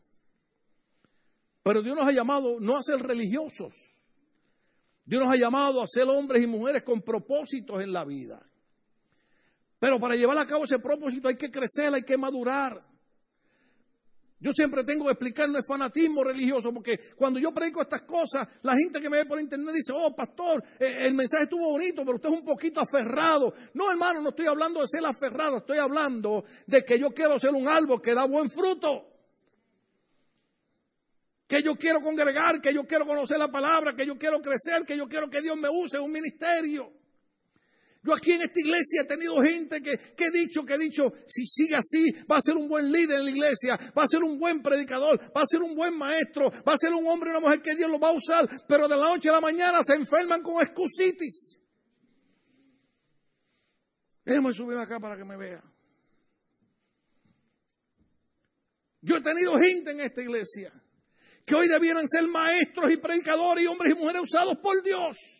Pero 1.62 1.82
Dios 1.82 1.96
nos 1.96 2.06
ha 2.06 2.12
llamado 2.12 2.58
no 2.60 2.76
a 2.76 2.82
ser 2.82 3.00
religiosos. 3.00 3.74
Dios 5.04 5.22
nos 5.22 5.32
ha 5.32 5.36
llamado 5.36 5.82
a 5.82 5.86
ser 5.86 6.08
hombres 6.08 6.42
y 6.42 6.46
mujeres 6.46 6.82
con 6.82 7.02
propósitos 7.02 7.82
en 7.82 7.92
la 7.92 8.04
vida. 8.04 8.40
Pero 9.80 9.98
para 9.98 10.14
llevar 10.14 10.36
a 10.38 10.46
cabo 10.46 10.64
ese 10.64 10.78
propósito 10.78 11.26
hay 11.26 11.36
que 11.36 11.50
crecer, 11.50 11.92
hay 11.92 12.02
que 12.02 12.18
madurar. 12.18 12.84
Yo 14.38 14.52
siempre 14.52 14.84
tengo 14.84 15.04
que 15.04 15.12
explicar, 15.12 15.48
no 15.50 15.58
es 15.58 15.66
fanatismo 15.66 16.22
religioso, 16.22 16.72
porque 16.72 16.98
cuando 17.16 17.38
yo 17.38 17.52
predico 17.52 17.82
estas 17.82 18.02
cosas, 18.02 18.46
la 18.62 18.74
gente 18.74 19.00
que 19.00 19.10
me 19.10 19.18
ve 19.18 19.26
por 19.26 19.40
internet 19.40 19.74
dice, 19.74 19.92
oh, 19.94 20.14
pastor, 20.14 20.62
eh, 20.78 21.06
el 21.06 21.14
mensaje 21.14 21.44
estuvo 21.44 21.72
bonito, 21.72 22.02
pero 22.04 22.16
usted 22.16 22.30
es 22.30 22.40
un 22.40 22.44
poquito 22.44 22.80
aferrado. 22.80 23.52
No, 23.74 23.90
hermano, 23.90 24.22
no 24.22 24.30
estoy 24.30 24.46
hablando 24.46 24.80
de 24.80 24.88
ser 24.88 25.04
aferrado, 25.04 25.58
estoy 25.58 25.78
hablando 25.78 26.44
de 26.66 26.84
que 26.84 26.98
yo 26.98 27.10
quiero 27.10 27.38
ser 27.38 27.50
un 27.50 27.68
árbol 27.68 28.00
que 28.00 28.14
da 28.14 28.26
buen 28.26 28.50
fruto. 28.50 29.08
Que 31.46 31.62
yo 31.62 31.74
quiero 31.76 32.00
congregar, 32.00 32.62
que 32.62 32.72
yo 32.72 32.86
quiero 32.86 33.06
conocer 33.06 33.38
la 33.38 33.48
palabra, 33.48 33.94
que 33.94 34.06
yo 34.06 34.16
quiero 34.16 34.40
crecer, 34.40 34.86
que 34.86 34.96
yo 34.96 35.06
quiero 35.06 35.28
que 35.28 35.42
Dios 35.42 35.56
me 35.58 35.68
use 35.68 35.96
en 35.98 36.04
un 36.04 36.12
ministerio. 36.12 36.99
Yo 38.02 38.14
aquí 38.14 38.32
en 38.32 38.42
esta 38.42 38.58
iglesia 38.58 39.02
he 39.02 39.04
tenido 39.04 39.42
gente 39.42 39.82
que, 39.82 39.98
que, 40.16 40.26
he 40.26 40.30
dicho, 40.30 40.64
que 40.64 40.74
he 40.74 40.78
dicho, 40.78 41.12
si 41.26 41.44
sigue 41.44 41.76
así, 41.76 42.10
va 42.30 42.38
a 42.38 42.40
ser 42.40 42.56
un 42.56 42.66
buen 42.66 42.90
líder 42.90 43.18
en 43.18 43.24
la 43.26 43.30
iglesia, 43.30 43.78
va 43.96 44.04
a 44.04 44.06
ser 44.06 44.22
un 44.22 44.38
buen 44.38 44.62
predicador, 44.62 45.20
va 45.36 45.42
a 45.42 45.46
ser 45.46 45.60
un 45.60 45.74
buen 45.74 45.98
maestro, 45.98 46.50
va 46.66 46.72
a 46.72 46.78
ser 46.78 46.94
un 46.94 47.06
hombre 47.06 47.28
y 47.28 47.32
una 47.32 47.40
mujer 47.40 47.60
que 47.60 47.74
Dios 47.74 47.90
lo 47.90 47.98
va 47.98 48.08
a 48.08 48.12
usar, 48.12 48.48
pero 48.66 48.88
de 48.88 48.96
la 48.96 49.04
noche 49.04 49.28
a 49.28 49.32
la 49.32 49.42
mañana 49.42 49.84
se 49.84 49.94
enferman 49.94 50.42
con 50.42 50.62
excusitis. 50.62 51.60
Déjame 54.24 54.54
subir 54.54 54.78
acá 54.78 54.98
para 54.98 55.18
que 55.18 55.24
me 55.24 55.36
vea. 55.36 55.62
Yo 59.02 59.16
he 59.16 59.20
tenido 59.20 59.58
gente 59.58 59.90
en 59.90 60.00
esta 60.00 60.22
iglesia 60.22 60.72
que 61.44 61.54
hoy 61.54 61.68
debieran 61.68 62.08
ser 62.08 62.26
maestros 62.28 62.92
y 62.92 62.96
predicadores 62.96 63.64
y 63.64 63.66
hombres 63.66 63.92
y 63.92 63.98
mujeres 63.98 64.22
usados 64.22 64.56
por 64.58 64.82
Dios 64.82 65.39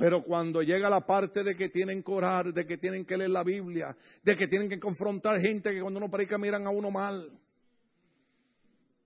pero 0.00 0.24
cuando 0.24 0.62
llega 0.62 0.88
la 0.88 1.04
parte 1.04 1.44
de 1.44 1.54
que 1.54 1.68
tienen 1.68 2.02
que 2.02 2.10
orar, 2.10 2.54
de 2.54 2.66
que 2.66 2.78
tienen 2.78 3.04
que 3.04 3.18
leer 3.18 3.28
la 3.28 3.44
Biblia, 3.44 3.94
de 4.22 4.34
que 4.34 4.48
tienen 4.48 4.70
que 4.70 4.80
confrontar 4.80 5.38
gente 5.38 5.74
que 5.74 5.82
cuando 5.82 5.98
uno 5.98 6.10
predica 6.10 6.38
miran 6.38 6.66
a 6.66 6.70
uno 6.70 6.90
mal, 6.90 7.30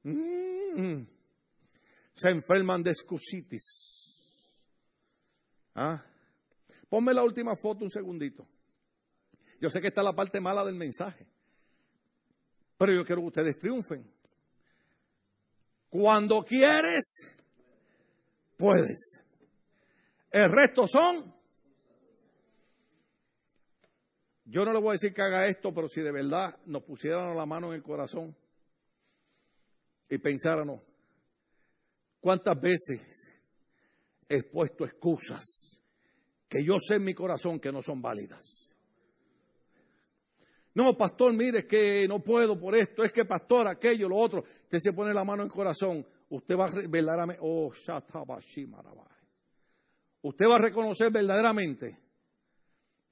mm, 0.05 1.03
se 2.15 2.31
enferman 2.31 2.85
de 2.85 2.93
excusitis. 2.93 4.53
¿Ah? 5.75 6.01
Ponme 6.89 7.13
la 7.13 7.25
última 7.25 7.57
foto 7.57 7.85
un 7.85 7.91
segundito. 7.91 8.47
Yo 9.61 9.71
sé 9.71 9.81
que 9.81 9.89
está 9.89 10.01
la 10.01 10.15
parte 10.15 10.41
mala 10.41 10.65
del 10.65 10.77
mensaje, 10.77 11.27
pero 12.79 12.95
yo 12.95 13.05
quiero 13.05 13.23
que 13.23 13.27
ustedes 13.27 13.59
triunfen. 13.59 14.09
Cuando 15.91 16.45
quieres, 16.45 17.35
puedes. 18.57 19.24
El 20.35 20.51
resto 20.51 20.89
son. 20.89 21.33
Yo 24.47 24.65
no 24.65 24.73
le 24.73 24.81
voy 24.81 24.89
a 24.89 24.93
decir 24.95 25.15
que 25.15 25.23
haga 25.23 25.47
esto, 25.47 25.73
pero 25.73 25.89
si 25.89 26.01
de 26.01 26.11
verdad 26.11 26.59
nos 26.67 26.83
pusieran 26.83 27.37
la 27.37 27.47
mano 27.47 27.69
en 27.69 27.75
el 27.75 27.85
corazón 27.85 28.37
y 30.09 30.19
pensáramos, 30.19 30.83
¿cuántas 32.19 32.61
veces 32.61 33.41
he 34.29 34.43
puesto 34.43 34.85
excusas 34.85 35.81
que 36.49 36.65
yo 36.65 36.81
sé 36.81 36.97
en 36.97 37.05
mi 37.05 37.15
corazón 37.15 37.61
que 37.61 37.71
no 37.71 37.81
son 37.81 38.03
válidas? 38.03 38.75
No, 40.75 40.99
pastor, 40.99 41.33
mire 41.33 41.65
que 41.65 42.09
no 42.09 42.19
puedo 42.19 42.59
por 42.59 42.75
esto, 42.75 43.05
es 43.05 43.13
que 43.13 43.25
pastor, 43.25 43.69
aquello, 43.69 44.09
lo 44.09 44.17
otro. 44.17 44.41
Usted 44.41 44.81
se 44.81 44.93
pone 44.93 45.15
la 45.15 45.23
mano 45.23 45.43
en 45.43 45.47
el 45.47 45.55
corazón, 45.55 46.05
usted 46.31 46.57
va 46.57 46.67
a 46.67 46.89
verdaderamente, 46.89 47.41
oh, 47.41 47.73
Shatabashimaraba 47.73 49.14
usted 50.25 50.47
va 50.49 50.57
a 50.57 50.59
reconocer 50.59 51.13
verdaderamente 51.13 51.99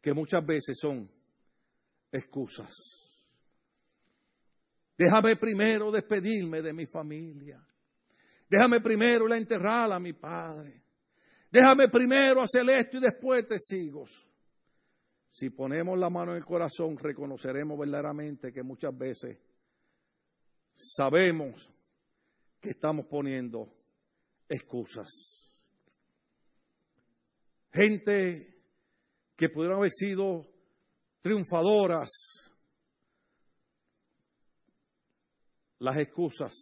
que 0.01 0.15
muchas 0.15 0.45
veces 0.45 0.79
son 0.81 1.09
excusas. 2.11 2.73
Déjame 4.97 5.37
primero 5.37 5.91
despedirme 5.91 6.63
de 6.63 6.73
mi 6.73 6.87
familia. 6.87 7.63
Déjame 8.49 8.81
primero 8.81 9.29
la 9.29 9.37
enterrar 9.37 9.93
a 9.93 9.99
mi 9.99 10.15
padre. 10.15 10.83
Déjame 11.51 11.89
primero 11.89 12.43
hacer 12.43 12.69
esto 12.71 12.97
y 12.97 13.01
después 13.01 13.47
te 13.47 13.59
sigo. 13.59 14.07
Si 15.31 15.51
ponemos 15.51 15.99
la 15.99 16.09
mano 16.09 16.33
en 16.33 16.39
el 16.39 16.45
corazón, 16.45 16.97
reconoceremos 16.97 17.79
verdaderamente 17.79 18.53
que 18.53 18.63
muchas 18.63 18.97
veces 18.97 19.39
sabemos 20.75 21.71
que 22.61 22.71
estamos 22.71 23.07
poniendo 23.07 23.69
excusas 24.49 25.42
gente 27.73 28.63
que 29.37 29.49
pudieron 29.49 29.79
haber 29.79 29.91
sido 29.91 30.47
triunfadoras. 31.21 32.11
Las 35.79 35.97
excusas 35.97 36.53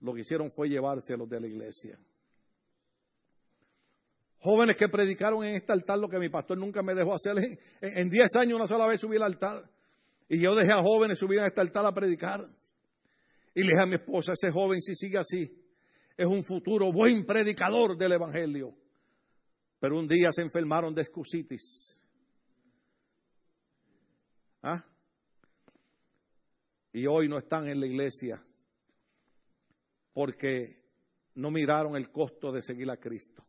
lo 0.00 0.12
que 0.12 0.20
hicieron 0.20 0.50
fue 0.50 0.68
llevárselos 0.68 1.28
de 1.28 1.40
la 1.40 1.46
iglesia. 1.46 1.98
Jóvenes 4.38 4.76
que 4.76 4.88
predicaron 4.88 5.44
en 5.44 5.54
este 5.54 5.72
altar 5.72 5.98
lo 5.98 6.08
que 6.08 6.18
mi 6.18 6.28
pastor 6.28 6.58
nunca 6.58 6.82
me 6.82 6.94
dejó 6.94 7.14
hacer. 7.14 7.36
En 7.80 8.10
10 8.10 8.36
años 8.36 8.56
una 8.56 8.66
sola 8.66 8.88
vez 8.88 9.00
subí 9.00 9.16
al 9.16 9.22
altar. 9.22 9.70
Y 10.28 10.40
yo 10.40 10.54
dejé 10.54 10.72
a 10.72 10.82
jóvenes 10.82 11.18
subir 11.18 11.38
a 11.38 11.46
este 11.46 11.60
altar 11.60 11.86
a 11.86 11.94
predicar. 11.94 12.50
Y 13.54 13.62
le 13.62 13.68
dije 13.68 13.82
a 13.82 13.86
mi 13.86 13.94
esposa, 13.94 14.32
ese 14.32 14.50
joven 14.50 14.82
si 14.82 14.96
sigue 14.96 15.18
así, 15.18 15.62
es 16.16 16.26
un 16.26 16.42
futuro 16.42 16.92
buen 16.92 17.24
predicador 17.24 17.96
del 17.96 18.12
Evangelio. 18.12 18.74
Pero 19.82 19.98
un 19.98 20.06
día 20.06 20.30
se 20.32 20.42
enfermaron 20.42 20.94
de 20.94 21.02
excusitis. 21.02 21.98
¿Ah? 24.62 24.86
Y 26.92 27.04
hoy 27.08 27.28
no 27.28 27.36
están 27.36 27.66
en 27.66 27.80
la 27.80 27.88
iglesia 27.88 28.40
porque 30.12 30.84
no 31.34 31.50
miraron 31.50 31.96
el 31.96 32.12
costo 32.12 32.52
de 32.52 32.62
seguir 32.62 32.88
a 32.92 32.96
Cristo. 32.96 33.44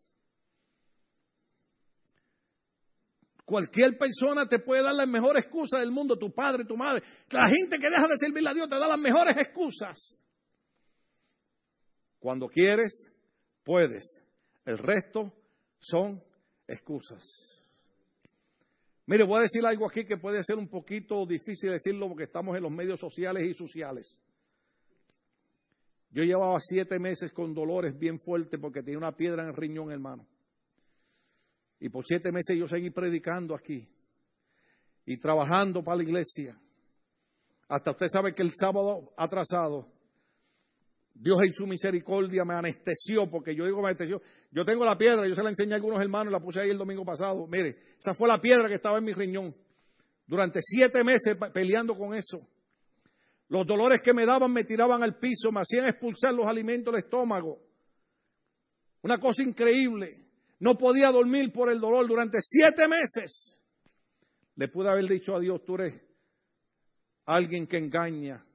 Cualquier 3.45 3.95
persona 3.99 4.47
te 4.47 4.57
puede 4.57 4.81
dar 4.81 4.95
las 4.95 5.07
mejores 5.07 5.43
excusas 5.43 5.81
del 5.81 5.91
mundo, 5.91 6.17
tu 6.17 6.33
padre, 6.33 6.65
tu 6.65 6.75
madre. 6.75 7.03
La 7.29 7.47
gente 7.47 7.77
que 7.77 7.91
deja 7.91 8.07
de 8.07 8.17
servirle 8.17 8.49
a 8.49 8.53
Dios 8.55 8.67
te 8.67 8.79
da 8.79 8.87
las 8.87 8.99
mejores 8.99 9.37
excusas. 9.37 10.25
Cuando 12.17 12.47
quieres, 12.47 13.11
puedes. 13.63 14.23
El 14.65 14.79
resto 14.79 15.42
son 15.83 16.23
excusas. 16.67 17.23
Mire, 19.05 19.25
voy 19.25 19.39
a 19.39 19.41
decir 19.41 19.65
algo 19.65 19.85
aquí 19.85 20.05
que 20.05 20.17
puede 20.17 20.43
ser 20.43 20.57
un 20.57 20.69
poquito 20.69 21.25
difícil 21.25 21.71
decirlo 21.71 22.07
porque 22.07 22.23
estamos 22.23 22.55
en 22.55 22.63
los 22.63 22.71
medios 22.71 22.99
sociales 22.99 23.45
y 23.45 23.53
sociales. 23.53 24.19
Yo 26.11 26.23
llevaba 26.23 26.57
siete 26.59 26.99
meses 26.99 27.33
con 27.33 27.53
dolores 27.53 27.97
bien 27.97 28.19
fuertes 28.19 28.59
porque 28.59 28.81
tenía 28.81 28.97
una 28.97 29.17
piedra 29.17 29.43
en 29.43 29.49
el 29.49 29.55
riñón, 29.55 29.91
hermano. 29.91 30.25
Y 31.79 31.89
por 31.89 32.05
siete 32.05 32.31
meses 32.31 32.55
yo 32.55 32.67
seguí 32.67 32.91
predicando 32.91 33.55
aquí 33.55 33.89
y 35.05 35.17
trabajando 35.17 35.83
para 35.83 35.97
la 35.97 36.03
iglesia. 36.03 36.57
Hasta 37.67 37.91
usted 37.91 38.07
sabe 38.07 38.33
que 38.33 38.41
el 38.41 38.53
sábado 38.55 39.13
atrasado, 39.17 39.91
Dios 41.13 41.41
en 41.43 41.53
su 41.53 41.67
misericordia 41.67 42.43
me 42.43 42.55
anestesió, 42.55 43.29
porque 43.29 43.55
yo 43.55 43.65
digo 43.65 43.81
me 43.81 43.89
anestesió. 43.89 44.21
Yo 44.51 44.65
tengo 44.65 44.83
la 44.83 44.97
piedra, 44.97 45.27
yo 45.27 45.35
se 45.35 45.43
la 45.43 45.49
enseñé 45.49 45.73
a 45.73 45.75
algunos 45.75 46.01
hermanos, 46.01 46.31
la 46.31 46.39
puse 46.39 46.61
ahí 46.61 46.69
el 46.69 46.77
domingo 46.77 47.05
pasado. 47.05 47.47
Mire, 47.47 47.77
esa 47.99 48.13
fue 48.13 48.27
la 48.27 48.41
piedra 48.41 48.67
que 48.67 48.75
estaba 48.75 48.97
en 48.97 49.03
mi 49.03 49.13
riñón. 49.13 49.55
Durante 50.25 50.61
siete 50.61 51.03
meses 51.03 51.37
peleando 51.53 51.97
con 51.97 52.15
eso. 52.15 52.47
Los 53.49 53.67
dolores 53.67 54.01
que 54.01 54.13
me 54.13 54.25
daban 54.25 54.51
me 54.51 54.63
tiraban 54.63 55.03
al 55.03 55.17
piso, 55.19 55.51
me 55.51 55.61
hacían 55.61 55.85
expulsar 55.85 56.33
los 56.33 56.47
alimentos 56.47 56.93
del 56.93 57.03
estómago. 57.03 57.61
Una 59.03 59.19
cosa 59.19 59.43
increíble. 59.43 60.23
No 60.59 60.77
podía 60.77 61.11
dormir 61.11 61.51
por 61.51 61.69
el 61.69 61.79
dolor 61.79 62.07
durante 62.07 62.39
siete 62.41 62.87
meses. 62.87 63.59
Le 64.55 64.67
pude 64.69 64.89
haber 64.89 65.07
dicho 65.07 65.35
a 65.35 65.39
Dios, 65.39 65.63
tú 65.65 65.75
eres 65.75 66.01
alguien 67.25 67.67
que 67.67 67.77
engaña. 67.77 68.45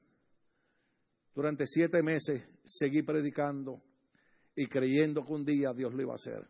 Durante 1.39 1.68
siete 1.68 2.03
meses 2.03 2.49
seguí 2.64 3.03
predicando 3.03 3.80
y 4.57 4.66
creyendo 4.66 5.24
que 5.24 5.32
un 5.32 5.45
día 5.45 5.72
Dios 5.72 5.95
lo 5.95 6.03
iba 6.03 6.11
a 6.11 6.16
hacer. 6.16 6.45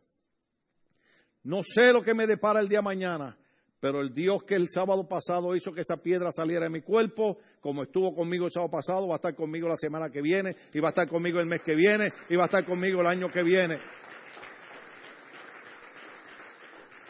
No 1.42 1.60
sé 1.62 1.92
lo 1.92 2.00
que 2.00 2.14
me 2.14 2.26
depara 2.26 2.60
el 2.60 2.70
día 2.70 2.80
mañana, 2.80 3.38
pero 3.80 4.00
el 4.00 4.14
Dios 4.14 4.44
que 4.44 4.54
el 4.54 4.70
sábado 4.70 5.06
pasado 5.06 5.54
hizo 5.54 5.72
que 5.72 5.82
esa 5.82 5.98
piedra 5.98 6.32
saliera 6.32 6.64
de 6.64 6.70
mi 6.70 6.80
cuerpo, 6.80 7.36
como 7.60 7.82
estuvo 7.82 8.14
conmigo 8.14 8.46
el 8.46 8.50
sábado 8.50 8.70
pasado, 8.70 9.06
va 9.06 9.16
a 9.16 9.20
estar 9.20 9.34
conmigo 9.34 9.68
la 9.68 9.76
semana 9.76 10.08
que 10.08 10.22
viene, 10.22 10.56
y 10.72 10.80
va 10.80 10.88
a 10.88 10.92
estar 10.92 11.06
conmigo 11.06 11.38
el 11.38 11.44
mes 11.44 11.60
que 11.60 11.74
viene, 11.74 12.10
y 12.30 12.36
va 12.36 12.44
a 12.44 12.46
estar 12.46 12.64
conmigo 12.64 13.02
el 13.02 13.08
año 13.08 13.30
que 13.30 13.42
viene. 13.42 13.78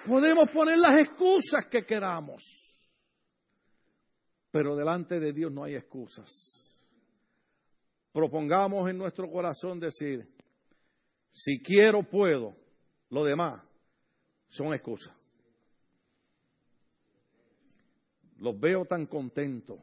Podemos 0.04 0.50
poner 0.50 0.78
las 0.78 0.98
excusas 0.98 1.66
que 1.66 1.86
queramos, 1.86 2.42
pero 4.50 4.74
delante 4.74 5.20
de 5.20 5.32
Dios 5.32 5.52
no 5.52 5.62
hay 5.62 5.76
excusas. 5.76 6.67
Propongamos 8.18 8.90
en 8.90 8.98
nuestro 8.98 9.30
corazón 9.30 9.78
decir, 9.78 10.28
si 11.30 11.62
quiero, 11.62 12.02
puedo, 12.02 12.56
lo 13.10 13.22
demás 13.22 13.62
son 14.48 14.74
excusas. 14.74 15.14
Los 18.38 18.58
veo 18.58 18.86
tan 18.86 19.06
contentos. 19.06 19.78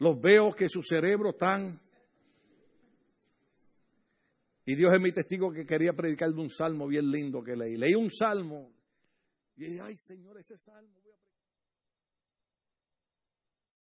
Los 0.00 0.20
veo 0.20 0.52
que 0.52 0.68
su 0.68 0.82
cerebro 0.82 1.30
están 1.30 1.80
y 4.66 4.74
Dios 4.74 4.92
es 4.92 5.00
mi 5.00 5.12
testigo 5.12 5.50
que 5.50 5.64
quería 5.64 5.94
predicar 5.94 6.28
de 6.28 6.42
un 6.42 6.50
salmo 6.50 6.88
bien 6.88 7.10
lindo 7.10 7.42
que 7.42 7.56
leí. 7.56 7.78
Leí 7.78 7.94
un 7.94 8.10
salmo 8.10 8.70
y 9.56 9.64
dije, 9.64 9.80
ay 9.80 9.96
Señor, 9.96 10.36
ese 10.36 10.58
salmo 10.58 11.00
voy 11.00 11.14
a 11.14 11.21